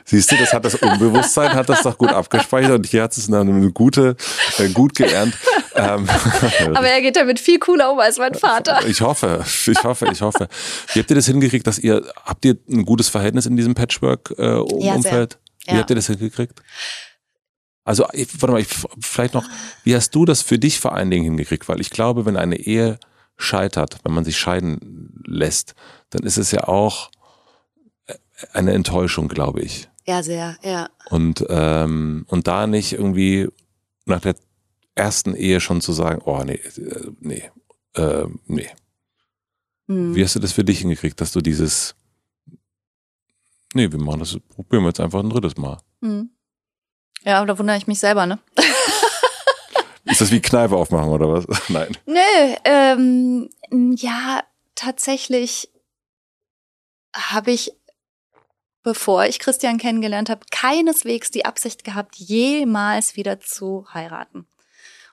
[0.05, 3.31] Siehst du, das hat das Unbewusstsein, hat das doch gut abgespeichert und hier hat es
[3.31, 4.15] eine gute,
[4.57, 5.33] äh, gut geernt.
[5.75, 6.07] Ähm,
[6.73, 8.85] Aber er geht damit viel cooler um als mein Vater.
[8.85, 10.49] Ich hoffe, ich hoffe, ich hoffe.
[10.93, 15.33] Wie habt ihr das hingekriegt, dass ihr, habt ihr ein gutes Verhältnis in diesem Patchwork-Umfeld?
[15.33, 16.61] Äh, ja, Wie habt ihr das hingekriegt?
[17.83, 18.69] Also, ich, warte mal, ich,
[19.01, 19.47] vielleicht noch,
[19.83, 21.67] wie hast du das für dich vor allen Dingen hingekriegt?
[21.67, 22.97] Weil ich glaube, wenn eine Ehe
[23.35, 25.75] scheitert, wenn man sich scheiden lässt,
[26.09, 27.11] dann ist es ja auch
[28.07, 28.15] äh,
[28.53, 29.89] eine Enttäuschung, glaube ich.
[30.05, 30.89] Ja, sehr, ja.
[31.09, 33.49] Und, ähm, und da nicht irgendwie
[34.05, 34.35] nach der
[34.95, 37.51] ersten Ehe schon zu sagen, oh nee, äh, nee,
[37.95, 38.69] äh, nee.
[39.87, 40.15] Hm.
[40.15, 41.95] Wie hast du das für dich hingekriegt, dass du dieses,
[43.73, 45.77] nee, wir machen das, probieren wir jetzt einfach ein drittes Mal.
[46.01, 46.29] Hm.
[47.23, 48.39] Ja, da wundere ich mich selber, ne?
[50.05, 51.45] Ist das wie Kneipe aufmachen oder was?
[51.69, 51.97] Nein.
[52.05, 53.49] Nö, ähm,
[53.95, 54.43] ja,
[54.75, 55.69] tatsächlich
[57.15, 57.73] habe ich
[58.83, 64.45] bevor ich Christian kennengelernt habe, keineswegs die Absicht gehabt, jemals wieder zu heiraten.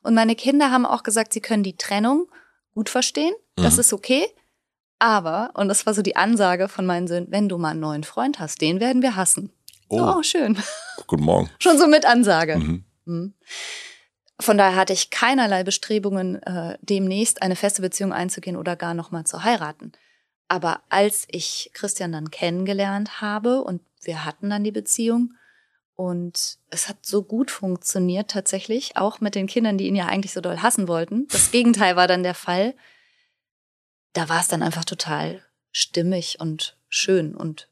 [0.03, 2.27] Und meine Kinder haben auch gesagt, sie können die Trennung
[2.75, 3.81] gut verstehen, das mhm.
[3.81, 4.27] ist okay.
[4.99, 8.05] Aber, und das war so die Ansage von meinen Söhnen, wenn du mal einen neuen
[8.05, 9.51] Freund hast, den werden wir hassen.
[9.91, 10.57] Oh, oh schön.
[11.07, 11.51] Guten Morgen.
[11.59, 12.57] Schon so mit Ansage.
[12.57, 12.85] Mhm.
[13.07, 13.35] Mhm.
[14.39, 19.25] Von daher hatte ich keinerlei Bestrebungen, äh, demnächst eine feste Beziehung einzugehen oder gar nochmal
[19.25, 19.93] zu heiraten.
[20.49, 25.35] Aber als ich Christian dann kennengelernt habe und wir hatten dann die Beziehung
[25.97, 30.33] und es hat so gut funktioniert tatsächlich, auch mit den Kindern, die ihn ja eigentlich
[30.33, 31.27] so doll hassen wollten.
[31.29, 32.75] Das Gegenteil war dann der Fall.
[34.13, 37.70] Da war es dann einfach total stimmig und schön und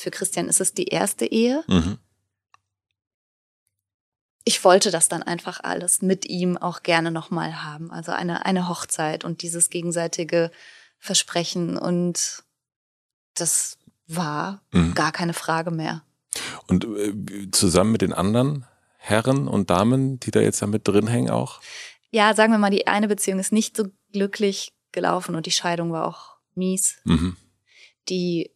[0.00, 1.62] für Christian ist es die erste Ehe.
[1.68, 1.98] Mhm.
[4.44, 7.90] Ich wollte das dann einfach alles mit ihm auch gerne nochmal haben.
[7.90, 10.50] Also eine, eine Hochzeit und dieses gegenseitige
[10.98, 11.76] versprechen.
[11.76, 12.42] Und
[13.34, 14.94] das war mhm.
[14.94, 16.02] gar keine Frage mehr.
[16.66, 18.66] Und äh, zusammen mit den anderen
[18.96, 21.60] Herren und Damen, die da jetzt da mit drin hängen auch?
[22.10, 25.92] Ja, sagen wir mal, die eine Beziehung ist nicht so glücklich gelaufen und die Scheidung
[25.92, 26.98] war auch mies.
[27.04, 27.36] Mhm.
[28.08, 28.50] Die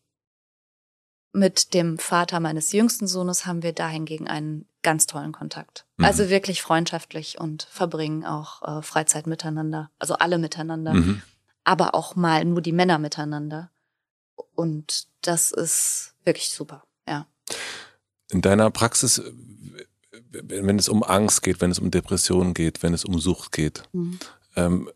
[1.35, 5.85] mit dem Vater meines jüngsten Sohnes haben wir dahingegen einen ganz tollen Kontakt.
[5.97, 6.05] Mhm.
[6.05, 9.91] Also wirklich freundschaftlich und verbringen auch äh, Freizeit miteinander.
[9.99, 10.95] Also alle miteinander.
[10.95, 11.23] Mhm
[11.65, 13.71] aber auch mal nur die Männer miteinander.
[14.55, 17.27] Und das ist wirklich super, ja.
[18.31, 19.23] In deiner Praxis,
[20.31, 23.83] wenn es um Angst geht, wenn es um Depressionen geht, wenn es um Sucht geht,
[23.93, 24.19] mhm.
[24.57, 24.91] ähm,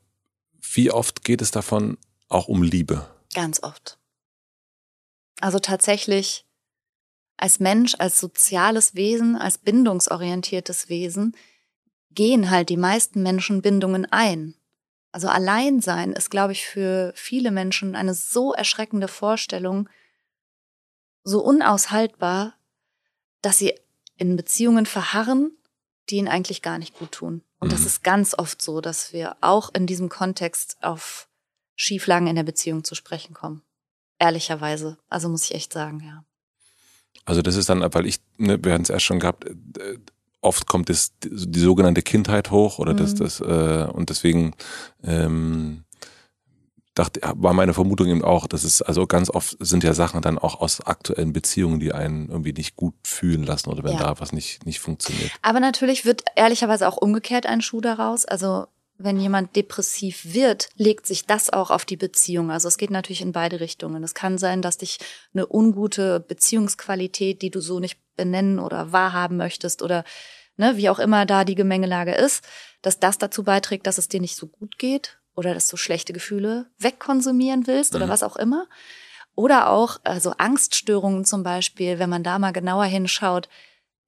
[0.73, 1.98] wie oft geht es davon
[2.28, 3.09] auch um Liebe?
[3.35, 3.97] Ganz oft.
[5.40, 6.44] Also tatsächlich
[7.36, 11.36] als Mensch, als soziales Wesen, als bindungsorientiertes Wesen
[12.10, 14.55] gehen halt die meisten Menschen Bindungen ein.
[15.12, 19.89] Also Alleinsein ist, glaube ich, für viele Menschen eine so erschreckende Vorstellung,
[21.23, 22.55] so unaushaltbar,
[23.40, 23.74] dass sie
[24.16, 25.56] in Beziehungen verharren,
[26.10, 27.43] die ihnen eigentlich gar nicht gut tun.
[27.60, 27.73] Und mhm.
[27.73, 31.28] das ist ganz oft so, dass wir auch in diesem Kontext auf
[31.77, 33.62] Schieflagen in der Beziehung zu sprechen kommen.
[34.18, 34.98] Ehrlicherweise.
[35.08, 36.24] Also muss ich echt sagen, ja.
[37.24, 39.98] Also das ist dann, weil ich, ne, wir hatten es erst schon gehabt, äh,
[40.40, 42.98] oft kommt das, die sogenannte Kindheit hoch oder mhm.
[42.98, 44.54] das, das, äh, und deswegen
[45.02, 45.84] ähm,
[46.98, 50.38] dachte, war meine Vermutung eben auch, dass es, also ganz oft sind ja Sachen dann
[50.38, 53.98] auch aus aktuellen Beziehungen, die einen irgendwie nicht gut fühlen lassen oder wenn ja.
[53.98, 55.30] da was nicht, nicht funktioniert.
[55.42, 58.24] Aber natürlich wird ehrlicherweise auch umgekehrt ein Schuh daraus.
[58.24, 58.66] Also
[58.98, 62.50] wenn jemand depressiv wird, legt sich das auch auf die Beziehung.
[62.50, 64.02] Also es geht natürlich in beide Richtungen.
[64.02, 64.98] Es kann sein, dass dich
[65.32, 70.04] eine ungute Beziehungsqualität, die du so nicht benennen oder wahrhaben möchtest oder
[70.56, 72.44] ne, wie auch immer da die Gemengelage ist,
[72.82, 76.12] dass das dazu beiträgt, dass es dir nicht so gut geht oder dass du schlechte
[76.12, 78.10] Gefühle wegkonsumieren willst oder mhm.
[78.10, 78.66] was auch immer.
[79.36, 83.48] Oder auch also Angststörungen zum Beispiel, wenn man da mal genauer hinschaut,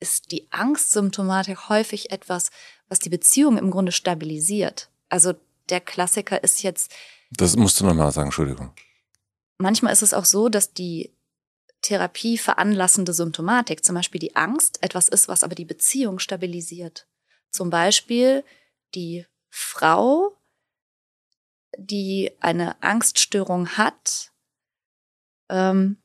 [0.00, 2.50] ist die Angstsymptomatik häufig etwas,
[2.90, 4.90] was die Beziehung im Grunde stabilisiert.
[5.08, 5.32] Also
[5.70, 6.92] der Klassiker ist jetzt.
[7.30, 8.74] Das musst du nochmal sagen, Entschuldigung.
[9.56, 11.10] Manchmal ist es auch so, dass die
[11.80, 17.06] Therapie veranlassende Symptomatik, zum Beispiel die Angst, etwas ist, was aber die Beziehung stabilisiert.
[17.50, 18.44] Zum Beispiel
[18.94, 20.36] die Frau
[21.76, 24.32] die eine Angststörung hat
[25.48, 25.96] ähm,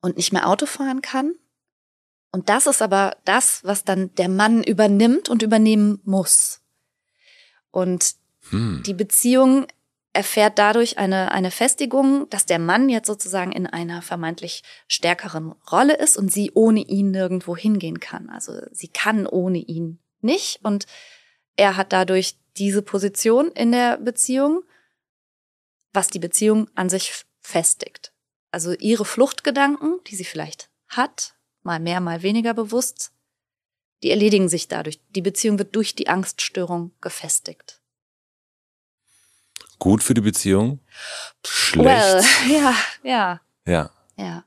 [0.00, 1.34] und nicht mehr Auto fahren kann.
[2.36, 6.60] Und das ist aber das, was dann der Mann übernimmt und übernehmen muss.
[7.70, 8.14] Und
[8.50, 8.82] hm.
[8.84, 9.66] die Beziehung
[10.12, 15.96] erfährt dadurch eine, eine Festigung, dass der Mann jetzt sozusagen in einer vermeintlich stärkeren Rolle
[15.96, 18.28] ist und sie ohne ihn nirgendwo hingehen kann.
[18.28, 20.84] Also sie kann ohne ihn nicht und
[21.56, 24.62] er hat dadurch diese Position in der Beziehung,
[25.94, 28.12] was die Beziehung an sich festigt.
[28.50, 31.35] Also ihre Fluchtgedanken, die sie vielleicht hat,
[31.66, 33.12] mal mehr, mal weniger bewusst,
[34.02, 35.00] die erledigen sich dadurch.
[35.10, 37.82] Die Beziehung wird durch die Angststörung gefestigt.
[39.78, 40.80] Gut für die Beziehung?
[41.44, 41.84] Schlecht?
[41.84, 43.40] Well, ja, ja.
[43.66, 43.90] Ja.
[44.16, 44.44] Ja.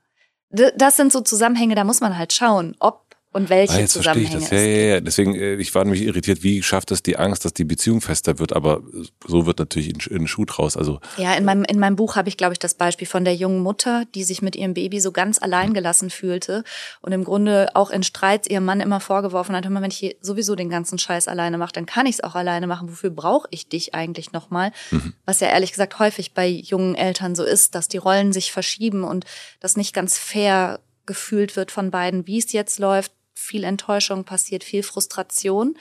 [0.50, 4.40] Das sind so Zusammenhänge, da muss man halt schauen, ob und welche ah, jetzt Zusammenhänge
[4.40, 4.76] verstehe ich das.
[4.76, 5.00] Ja, ja, ja.
[5.00, 8.40] Deswegen, äh, ich war nämlich irritiert, wie schafft es die Angst, dass die Beziehung fester
[8.40, 8.82] wird, aber
[9.24, 10.76] so wird natürlich in, in Schuh draus.
[10.76, 13.36] Also ja, in meinem in meinem Buch habe ich, glaube ich, das Beispiel von der
[13.36, 16.64] jungen Mutter, die sich mit ihrem Baby so ganz allein gelassen fühlte
[17.02, 20.56] und im Grunde auch in Streits ihrem Mann immer vorgeworfen hat: Hör wenn ich sowieso
[20.56, 22.90] den ganzen Scheiß alleine mache, dann kann ich es auch alleine machen.
[22.90, 24.72] Wofür brauche ich dich eigentlich nochmal?
[24.90, 25.14] Mhm.
[25.24, 29.04] Was ja ehrlich gesagt häufig bei jungen Eltern so ist, dass die Rollen sich verschieben
[29.04, 29.24] und
[29.60, 34.64] das nicht ganz fair gefühlt wird von beiden, wie es jetzt läuft viel Enttäuschung passiert,
[34.64, 35.76] viel Frustration.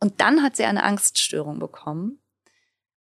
[0.00, 2.18] Und dann hat sie eine Angststörung bekommen,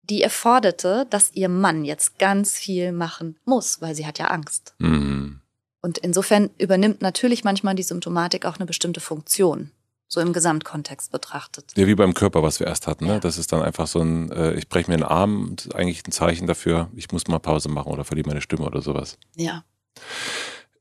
[0.03, 4.75] die erforderte, dass ihr Mann jetzt ganz viel machen muss, weil sie hat ja Angst.
[4.79, 5.41] Mhm.
[5.81, 9.71] Und insofern übernimmt natürlich manchmal die Symptomatik auch eine bestimmte Funktion,
[10.07, 11.73] so im Gesamtkontext betrachtet.
[11.77, 13.07] Ja, wie beim Körper, was wir erst hatten.
[13.07, 13.15] Ne?
[13.15, 13.21] Ja.
[13.21, 16.47] Das ist dann einfach so ein, äh, ich breche mir den Arm, eigentlich ein Zeichen
[16.47, 19.19] dafür, ich muss mal Pause machen oder verliere meine Stimme oder sowas.
[19.35, 19.65] Ja.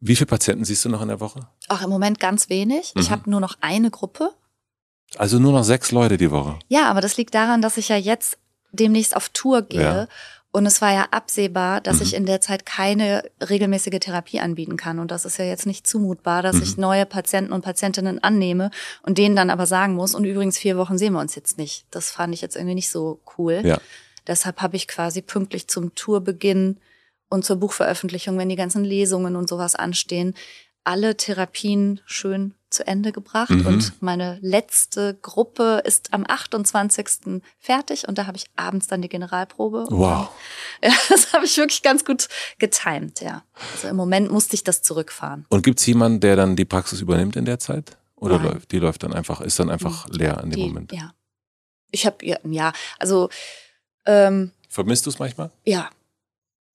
[0.02, 1.48] Wie viele Patienten siehst du noch in der Woche?
[1.68, 2.94] Ach, im Moment ganz wenig.
[2.95, 3.02] Mhm.
[3.02, 4.32] Ich habe nur noch eine Gruppe.
[5.18, 6.57] Also nur noch sechs Leute die Woche.
[6.68, 8.38] Ja, aber das liegt daran, dass ich ja jetzt
[8.72, 9.82] demnächst auf Tour gehe.
[9.82, 10.07] Ja.
[10.53, 12.02] Und es war ja absehbar, dass mhm.
[12.02, 14.99] ich in der Zeit keine regelmäßige Therapie anbieten kann.
[14.99, 16.64] Und das ist ja jetzt nicht zumutbar, dass mhm.
[16.64, 18.72] ich neue Patienten und Patientinnen annehme
[19.03, 21.86] und denen dann aber sagen muss, und übrigens vier Wochen sehen wir uns jetzt nicht.
[21.91, 23.61] Das fand ich jetzt irgendwie nicht so cool.
[23.64, 23.80] Ja.
[24.28, 26.78] Deshalb habe ich quasi pünktlich zum Tourbeginn
[27.32, 30.36] und zur Buchveröffentlichung, wenn die ganzen Lesungen und sowas anstehen,
[30.84, 33.52] alle Therapien schön zu Ende gebracht.
[33.52, 33.66] Mhm.
[33.66, 37.41] Und meine letzte Gruppe ist am 28.
[37.60, 39.86] fertig und da habe ich abends dann die Generalprobe.
[39.90, 40.30] Wow.
[40.84, 42.28] ja, das habe ich wirklich ganz gut
[42.60, 43.44] getimt, ja.
[43.74, 45.45] Also im Moment musste ich das zurückfahren.
[45.49, 47.98] Und gibt's jemanden, der dann die Praxis übernimmt in der Zeit?
[48.16, 48.53] Oder Nein.
[48.53, 50.16] läuft, die läuft dann einfach, ist dann einfach mhm.
[50.16, 50.91] leer in dem die, Moment?
[50.91, 51.14] Ja.
[51.91, 53.30] Ich habe, ja, ja, also
[54.06, 55.52] ähm, Vermisst du es manchmal?
[55.66, 55.90] Ja,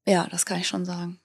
[0.07, 1.19] ja, das kann ich schon sagen.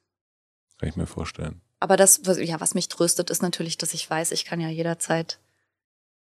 [0.80, 1.62] Kann ich mir vorstellen.
[1.80, 4.70] Aber das, was, ja, was mich tröstet, ist natürlich, dass ich weiß, ich kann ja
[4.70, 5.40] jederzeit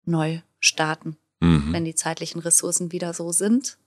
[0.05, 1.17] neu starten.
[1.41, 1.73] Mhm.
[1.73, 3.79] Wenn die zeitlichen Ressourcen wieder so sind,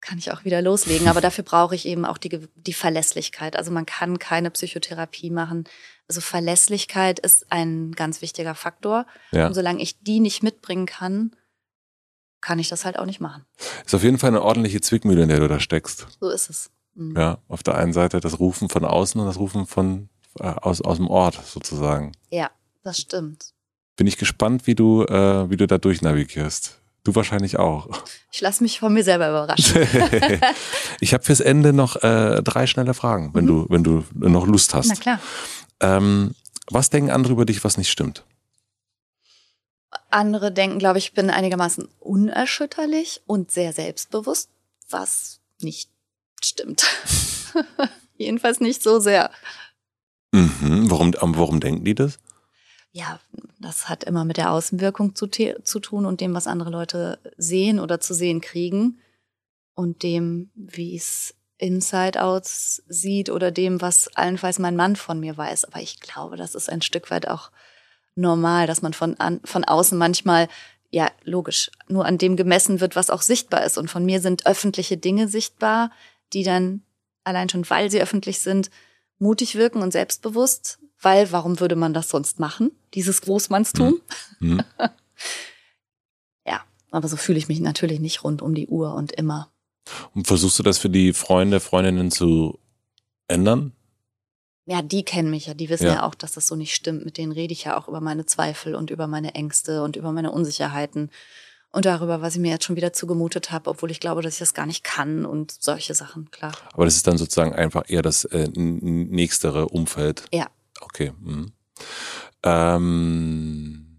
[0.00, 1.08] kann ich auch wieder loslegen.
[1.08, 3.56] Aber dafür brauche ich eben auch die, die Verlässlichkeit.
[3.56, 5.64] Also man kann keine Psychotherapie machen.
[6.08, 9.06] Also Verlässlichkeit ist ein ganz wichtiger Faktor.
[9.30, 9.46] Ja.
[9.46, 11.36] Und solange ich die nicht mitbringen kann,
[12.40, 13.44] kann ich das halt auch nicht machen.
[13.86, 16.08] Ist auf jeden Fall eine ordentliche Zwickmühle, in der du da steckst.
[16.20, 16.70] So ist es.
[16.94, 17.16] Mhm.
[17.16, 20.08] Ja, auf der einen Seite das Rufen von außen und das Rufen von
[20.38, 22.12] äh, aus, aus dem Ort sozusagen.
[22.30, 22.50] Ja,
[22.82, 23.52] das stimmt.
[23.96, 26.78] Bin ich gespannt, wie du, äh, wie du da durchnavigierst.
[27.04, 27.88] Du wahrscheinlich auch.
[28.30, 29.82] Ich lasse mich von mir selber überraschen.
[31.00, 33.48] ich habe fürs Ende noch äh, drei schnelle Fragen, wenn mhm.
[33.48, 34.88] du, wenn du noch Lust hast.
[34.88, 35.20] Na klar.
[35.80, 36.34] Ähm,
[36.70, 38.24] was denken andere über dich, was nicht stimmt?
[40.10, 44.48] Andere denken, glaube ich, bin einigermaßen unerschütterlich und sehr selbstbewusst,
[44.88, 45.91] was nicht
[46.46, 46.84] stimmt.
[48.16, 49.30] Jedenfalls nicht so sehr.
[50.32, 50.90] Mhm.
[50.90, 52.18] Warum, warum denken die das?
[52.92, 53.20] Ja,
[53.58, 57.80] das hat immer mit der Außenwirkung zu, zu tun und dem, was andere Leute sehen
[57.80, 58.98] oder zu sehen kriegen
[59.74, 65.36] und dem, wie es inside out sieht oder dem, was allenfalls mein Mann von mir
[65.36, 65.64] weiß.
[65.66, 67.50] Aber ich glaube, das ist ein Stück weit auch
[68.14, 70.48] normal, dass man von, an, von außen manchmal,
[70.90, 73.78] ja, logisch, nur an dem gemessen wird, was auch sichtbar ist.
[73.78, 75.90] Und von mir sind öffentliche Dinge sichtbar,
[76.32, 76.82] die dann
[77.24, 78.70] allein schon, weil sie öffentlich sind,
[79.18, 82.72] mutig wirken und selbstbewusst, weil warum würde man das sonst machen?
[82.94, 84.00] Dieses Großmannstum.
[84.40, 84.62] Mhm.
[86.46, 89.52] ja, aber so fühle ich mich natürlich nicht rund um die Uhr und immer.
[90.14, 92.58] Und versuchst du das für die Freunde, Freundinnen zu
[93.28, 93.72] ändern?
[94.64, 95.94] Ja, die kennen mich ja, die wissen ja.
[95.94, 96.02] ja.
[96.04, 97.04] auch, dass das so nicht stimmt.
[97.04, 100.12] Mit denen rede ich ja auch über meine Zweifel und über meine Ängste und über
[100.12, 101.10] meine Unsicherheiten
[101.72, 104.38] und darüber, was ich mir jetzt schon wieder zugemutet habe, obwohl ich glaube, dass ich
[104.38, 106.52] das gar nicht kann und solche Sachen, klar.
[106.72, 110.24] Aber das ist dann sozusagen einfach eher das äh, nächstere Umfeld.
[110.32, 110.46] Ja.
[110.80, 111.12] Okay.
[111.20, 111.52] Mhm.
[112.42, 113.98] Ähm,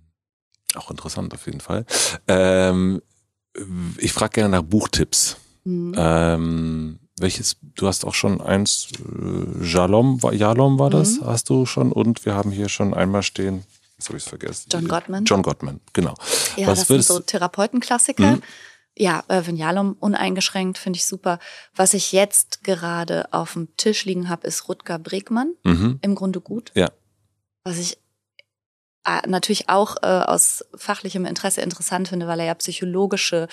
[0.75, 1.85] auch interessant auf jeden Fall.
[2.27, 3.01] Ähm,
[3.97, 5.37] ich frage gerne nach Buchtipps.
[5.63, 5.93] Mhm.
[5.97, 11.25] Ähm, welches, du hast auch schon eins, äh, Jalom, Jalom war das, mhm.
[11.25, 11.91] hast du schon.
[11.91, 13.63] Und wir haben hier schon einmal stehen,
[14.03, 14.69] jetzt habe ich es vergessen.
[14.71, 15.25] John Gottman.
[15.25, 16.15] John Gottman, genau.
[16.57, 18.35] Ja, Was das sind so Therapeutenklassiker.
[18.35, 18.41] Mhm.
[18.95, 21.39] Ja, äh, uneingeschränkt finde ich super.
[21.75, 25.53] Was ich jetzt gerade auf dem Tisch liegen habe, ist Rutger Bregmann.
[25.63, 25.99] Mhm.
[26.01, 26.71] Im Grunde gut.
[26.75, 26.91] Ja.
[27.63, 27.97] Was ich
[29.05, 33.47] äh, natürlich auch äh, aus fachlichem Interesse interessant finde, weil er ja psychologische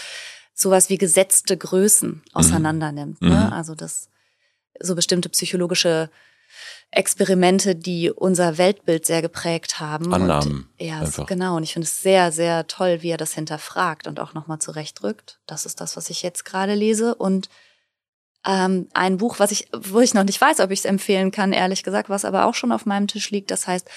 [0.53, 2.23] sowas wie gesetzte Größen mhm.
[2.35, 3.23] auseinandernimmt.
[3.23, 3.29] Mhm.
[3.29, 3.53] Ne?
[3.53, 4.09] Also das
[4.79, 6.11] so bestimmte psychologische
[6.93, 10.13] Experimente, die unser Weltbild sehr geprägt haben.
[10.13, 10.69] Annahmen.
[10.79, 11.27] Und, ja, einfach.
[11.27, 11.57] genau.
[11.57, 15.41] Und ich finde es sehr, sehr toll, wie er das hinterfragt und auch nochmal zurechtrückt.
[15.47, 17.15] Das ist das, was ich jetzt gerade lese.
[17.15, 17.49] Und
[18.45, 21.53] ähm, ein Buch, was ich, wo ich noch nicht weiß, ob ich es empfehlen kann,
[21.53, 23.89] ehrlich gesagt, was aber auch schon auf meinem Tisch liegt, das heißt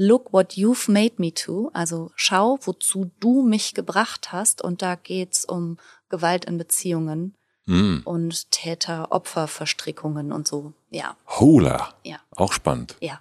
[0.00, 1.70] Look what you've made me to.
[1.74, 4.62] Also schau, wozu du mich gebracht hast.
[4.62, 5.76] Und da geht's um
[6.08, 7.34] Gewalt in Beziehungen
[7.68, 8.00] mm.
[8.04, 10.72] und Täter-Opfer-Verstrickungen und so.
[10.90, 11.16] Ja.
[11.26, 11.94] Hola.
[12.04, 12.18] Ja.
[12.36, 12.96] Auch spannend.
[13.00, 13.20] Ja.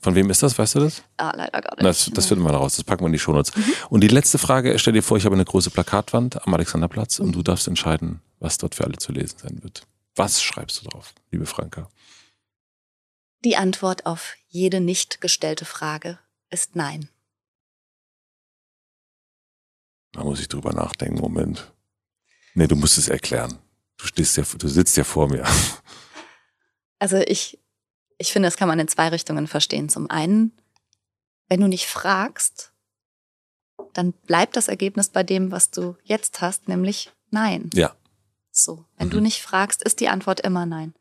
[0.00, 1.02] Von wem ist das, weißt du das?
[1.18, 1.84] Ah, leider gar nicht.
[1.84, 3.54] Das, das finden wir raus, das packen wir in die Shownotes.
[3.54, 3.74] Mhm.
[3.90, 7.26] Und die letzte Frage, stell dir vor, ich habe eine große Plakatwand am Alexanderplatz mhm.
[7.26, 9.86] und du darfst entscheiden, was dort für alle zu lesen sein wird.
[10.16, 11.88] Was schreibst du drauf, liebe Franka?
[13.44, 16.18] Die Antwort auf jede nicht gestellte Frage
[16.50, 17.08] ist Nein.
[20.12, 21.72] Da muss ich drüber nachdenken, Moment.
[22.54, 23.58] Nee, du musst es erklären.
[23.96, 25.44] Du stehst ja, du sitzt ja vor mir.
[26.98, 27.58] Also ich,
[28.18, 29.88] ich finde, das kann man in zwei Richtungen verstehen.
[29.88, 30.52] Zum einen,
[31.48, 32.72] wenn du nicht fragst,
[33.92, 37.70] dann bleibt das Ergebnis bei dem, was du jetzt hast, nämlich Nein.
[37.74, 37.94] Ja.
[38.52, 38.84] So.
[38.96, 39.12] Wenn mhm.
[39.12, 40.94] du nicht fragst, ist die Antwort immer Nein.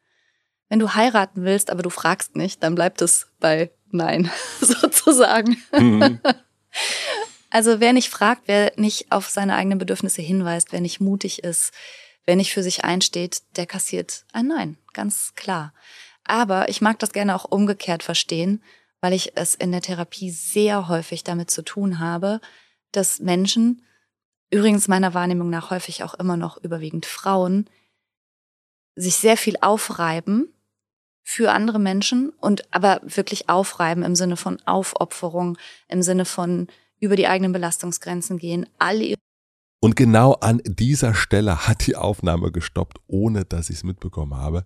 [0.68, 5.58] Wenn du heiraten willst, aber du fragst nicht, dann bleibt es bei Nein, sozusagen.
[5.72, 6.20] Mhm.
[7.52, 11.72] Also wer nicht fragt, wer nicht auf seine eigenen Bedürfnisse hinweist, wer nicht mutig ist,
[12.26, 15.74] wer nicht für sich einsteht, der kassiert ein Nein, ganz klar.
[16.24, 18.64] Aber ich mag das gerne auch umgekehrt verstehen,
[19.02, 22.40] weil ich es in der Therapie sehr häufig damit zu tun habe,
[22.92, 23.86] dass Menschen,
[24.50, 27.70] übrigens meiner Wahrnehmung nach häufig auch immer noch überwiegend Frauen,
[28.96, 30.54] sich sehr viel aufreiben
[31.24, 36.68] für andere Menschen und aber wirklich aufreiben im Sinne von Aufopferung, im Sinne von
[37.00, 38.70] über die eigenen Belastungsgrenzen gehen.
[38.78, 39.16] Alle
[39.84, 44.64] und genau an dieser Stelle hat die Aufnahme gestoppt, ohne dass ich es mitbekommen habe.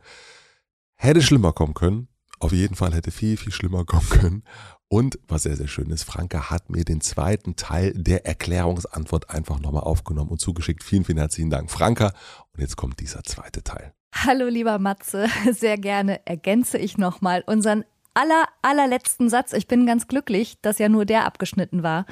[0.94, 2.08] Hätte schlimmer kommen können.
[2.38, 4.44] Auf jeden Fall hätte viel, viel schlimmer kommen können.
[4.90, 9.60] Und was sehr, sehr schön ist, Franka hat mir den zweiten Teil der Erklärungsantwort einfach
[9.60, 10.84] nochmal aufgenommen und zugeschickt.
[10.84, 12.14] Vielen, vielen herzlichen Dank, Franka.
[12.54, 13.94] Und jetzt kommt dieser zweite Teil.
[14.14, 15.30] Hallo, lieber Matze.
[15.52, 19.54] Sehr gerne ergänze ich nochmal unseren aller, allerletzten Satz.
[19.54, 22.06] Ich bin ganz glücklich, dass ja nur der abgeschnitten war.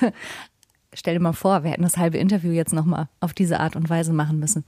[0.94, 3.88] Stell dir mal vor, wir hätten das halbe Interview jetzt nochmal auf diese Art und
[3.88, 4.64] Weise machen müssen.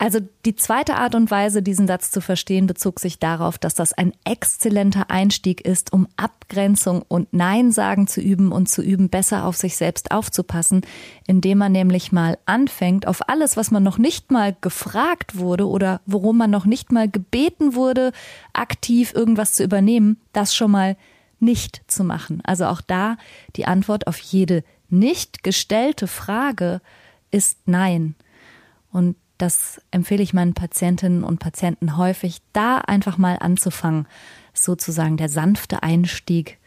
[0.00, 3.92] Also die zweite Art und Weise, diesen Satz zu verstehen, bezog sich darauf, dass das
[3.92, 9.44] ein exzellenter Einstieg ist, um Abgrenzung und Nein sagen zu üben und zu üben, besser
[9.44, 10.82] auf sich selbst aufzupassen,
[11.26, 16.00] indem man nämlich mal anfängt, auf alles, was man noch nicht mal gefragt wurde oder
[16.06, 18.12] worum man noch nicht mal gebeten wurde,
[18.52, 20.96] aktiv irgendwas zu übernehmen, das schon mal
[21.40, 22.40] nicht zu machen.
[22.44, 23.16] Also auch da
[23.56, 26.80] die Antwort auf jede nicht gestellte Frage
[27.30, 28.14] ist Nein.
[28.90, 34.06] Und das empfehle ich meinen Patientinnen und Patienten häufig, da einfach mal anzufangen.
[34.52, 36.58] Sozusagen der sanfte Einstieg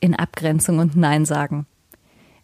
[0.00, 1.66] in Abgrenzung und Nein sagen.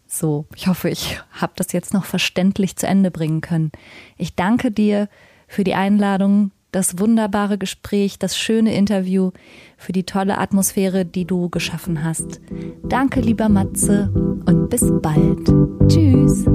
[0.07, 3.71] So, ich hoffe, ich habe das jetzt noch verständlich zu Ende bringen können.
[4.17, 5.09] Ich danke dir
[5.47, 9.31] für die Einladung, das wunderbare Gespräch, das schöne Interview,
[9.77, 12.41] für die tolle Atmosphäre, die du geschaffen hast.
[12.83, 15.45] Danke, lieber Matze, und bis bald.
[15.87, 16.45] Tschüss.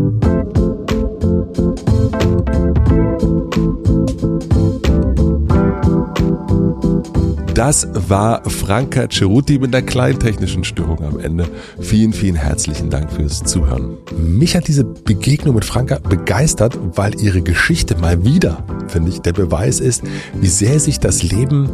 [7.60, 11.46] Das war Franka Ceruti mit einer kleinen technischen Störung am Ende.
[11.78, 13.98] Vielen, vielen herzlichen Dank fürs Zuhören.
[14.16, 19.34] Mich hat diese Begegnung mit Franka begeistert, weil ihre Geschichte mal wieder, finde ich, der
[19.34, 20.02] Beweis ist,
[20.40, 21.68] wie sehr sich das Leben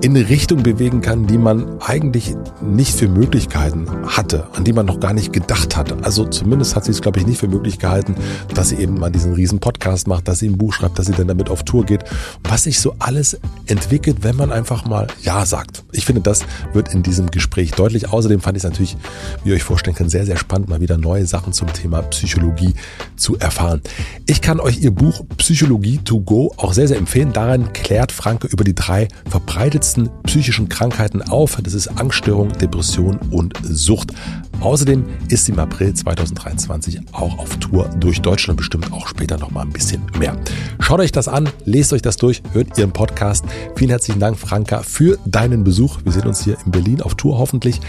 [0.00, 4.86] in eine Richtung bewegen kann, die man eigentlich nicht für Möglichkeiten hatte, an die man
[4.86, 6.04] noch gar nicht gedacht hat.
[6.04, 8.14] Also zumindest hat sie es, glaube ich, nicht für möglich gehalten,
[8.54, 11.12] dass sie eben mal diesen riesen Podcast macht, dass sie ein Buch schreibt, dass sie
[11.12, 12.04] dann damit auf Tour geht.
[12.44, 15.84] Was sich so alles entwickelt, wenn man einfach mal Ja sagt.
[15.92, 16.42] Ich finde, das
[16.72, 18.12] wird in diesem Gespräch deutlich.
[18.12, 18.96] Außerdem fand ich es natürlich,
[19.42, 22.74] wie ihr euch vorstellen könnt, sehr, sehr spannend, mal wieder neue Sachen zum Thema Psychologie
[23.16, 23.82] zu erfahren.
[24.26, 27.32] Ich kann euch ihr Buch Psychologie to go auch sehr, sehr empfehlen.
[27.32, 31.58] Darin klärt Franke über die drei verbreitetsten häufigsten psychischen Krankheiten auf.
[31.62, 34.12] Das ist Angststörung, Depression und Sucht.
[34.60, 39.50] Außerdem ist sie im April 2023 auch auf Tour durch Deutschland, bestimmt auch später noch
[39.50, 40.36] mal ein bisschen mehr.
[40.80, 43.46] Schaut euch das an, lest euch das durch, hört ihren Podcast.
[43.76, 46.00] Vielen herzlichen Dank, Franka, für deinen Besuch.
[46.04, 47.80] Wir sehen uns hier in Berlin auf Tour hoffentlich.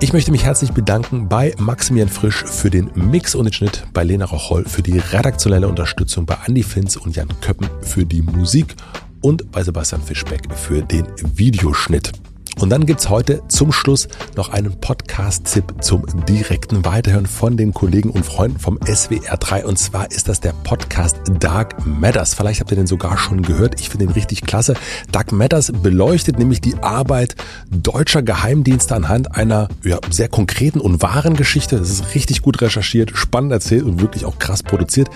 [0.00, 4.02] Ich möchte mich herzlich bedanken bei Maximilian Frisch für den Mix und den Schnitt, bei
[4.02, 8.74] Lena Rocholl für die redaktionelle Unterstützung, bei Andy Finz und Jan Köppen für die Musik
[9.24, 12.12] und bei Sebastian Fischbeck für den Videoschnitt.
[12.60, 14.06] Und dann gibt's heute zum Schluss
[14.36, 19.64] noch einen Podcast-Tipp zum direkten Weiterhören von den Kollegen und Freunden vom SWR3.
[19.64, 22.34] Und zwar ist das der Podcast Dark Matters.
[22.34, 23.80] Vielleicht habt ihr den sogar schon gehört.
[23.80, 24.74] Ich finde den richtig klasse.
[25.10, 27.34] Dark Matters beleuchtet nämlich die Arbeit
[27.70, 31.78] deutscher Geheimdienste anhand einer ja, sehr konkreten und wahren Geschichte.
[31.78, 35.08] Das ist richtig gut recherchiert, spannend erzählt und wirklich auch krass produziert.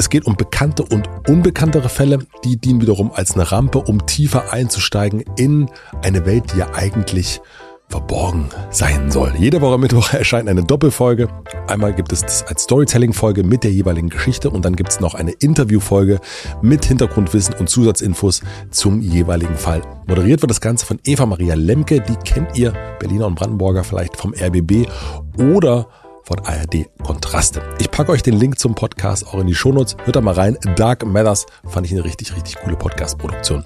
[0.00, 2.20] Es geht um bekannte und unbekanntere Fälle.
[2.42, 5.68] Die dienen wiederum als eine Rampe, um tiefer einzusteigen in
[6.02, 7.42] eine Welt, die ja eigentlich
[7.90, 9.34] verborgen sein soll.
[9.38, 11.28] Jede Woche Mittwoch erscheint eine Doppelfolge.
[11.68, 15.14] Einmal gibt es das als Storytelling-Folge mit der jeweiligen Geschichte und dann gibt es noch
[15.14, 16.20] eine Interview-Folge
[16.62, 18.40] mit Hintergrundwissen und Zusatzinfos
[18.70, 19.82] zum jeweiligen Fall.
[20.06, 24.16] Moderiert wird das Ganze von Eva Maria Lemke, die kennt ihr, Berliner und Brandenburger vielleicht
[24.16, 24.88] vom RBB
[25.36, 25.88] oder
[26.30, 27.60] von ARD Kontraste.
[27.80, 29.96] Ich packe euch den Link zum Podcast auch in die Shownotes.
[30.04, 30.56] Hört da mal rein.
[30.76, 33.64] Dark Matters fand ich eine richtig, richtig coole Podcast-Produktion.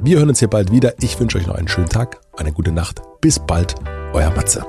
[0.00, 0.94] Wir hören uns hier bald wieder.
[1.00, 3.02] Ich wünsche euch noch einen schönen Tag, eine gute Nacht.
[3.20, 3.76] Bis bald,
[4.14, 4.66] euer Matze.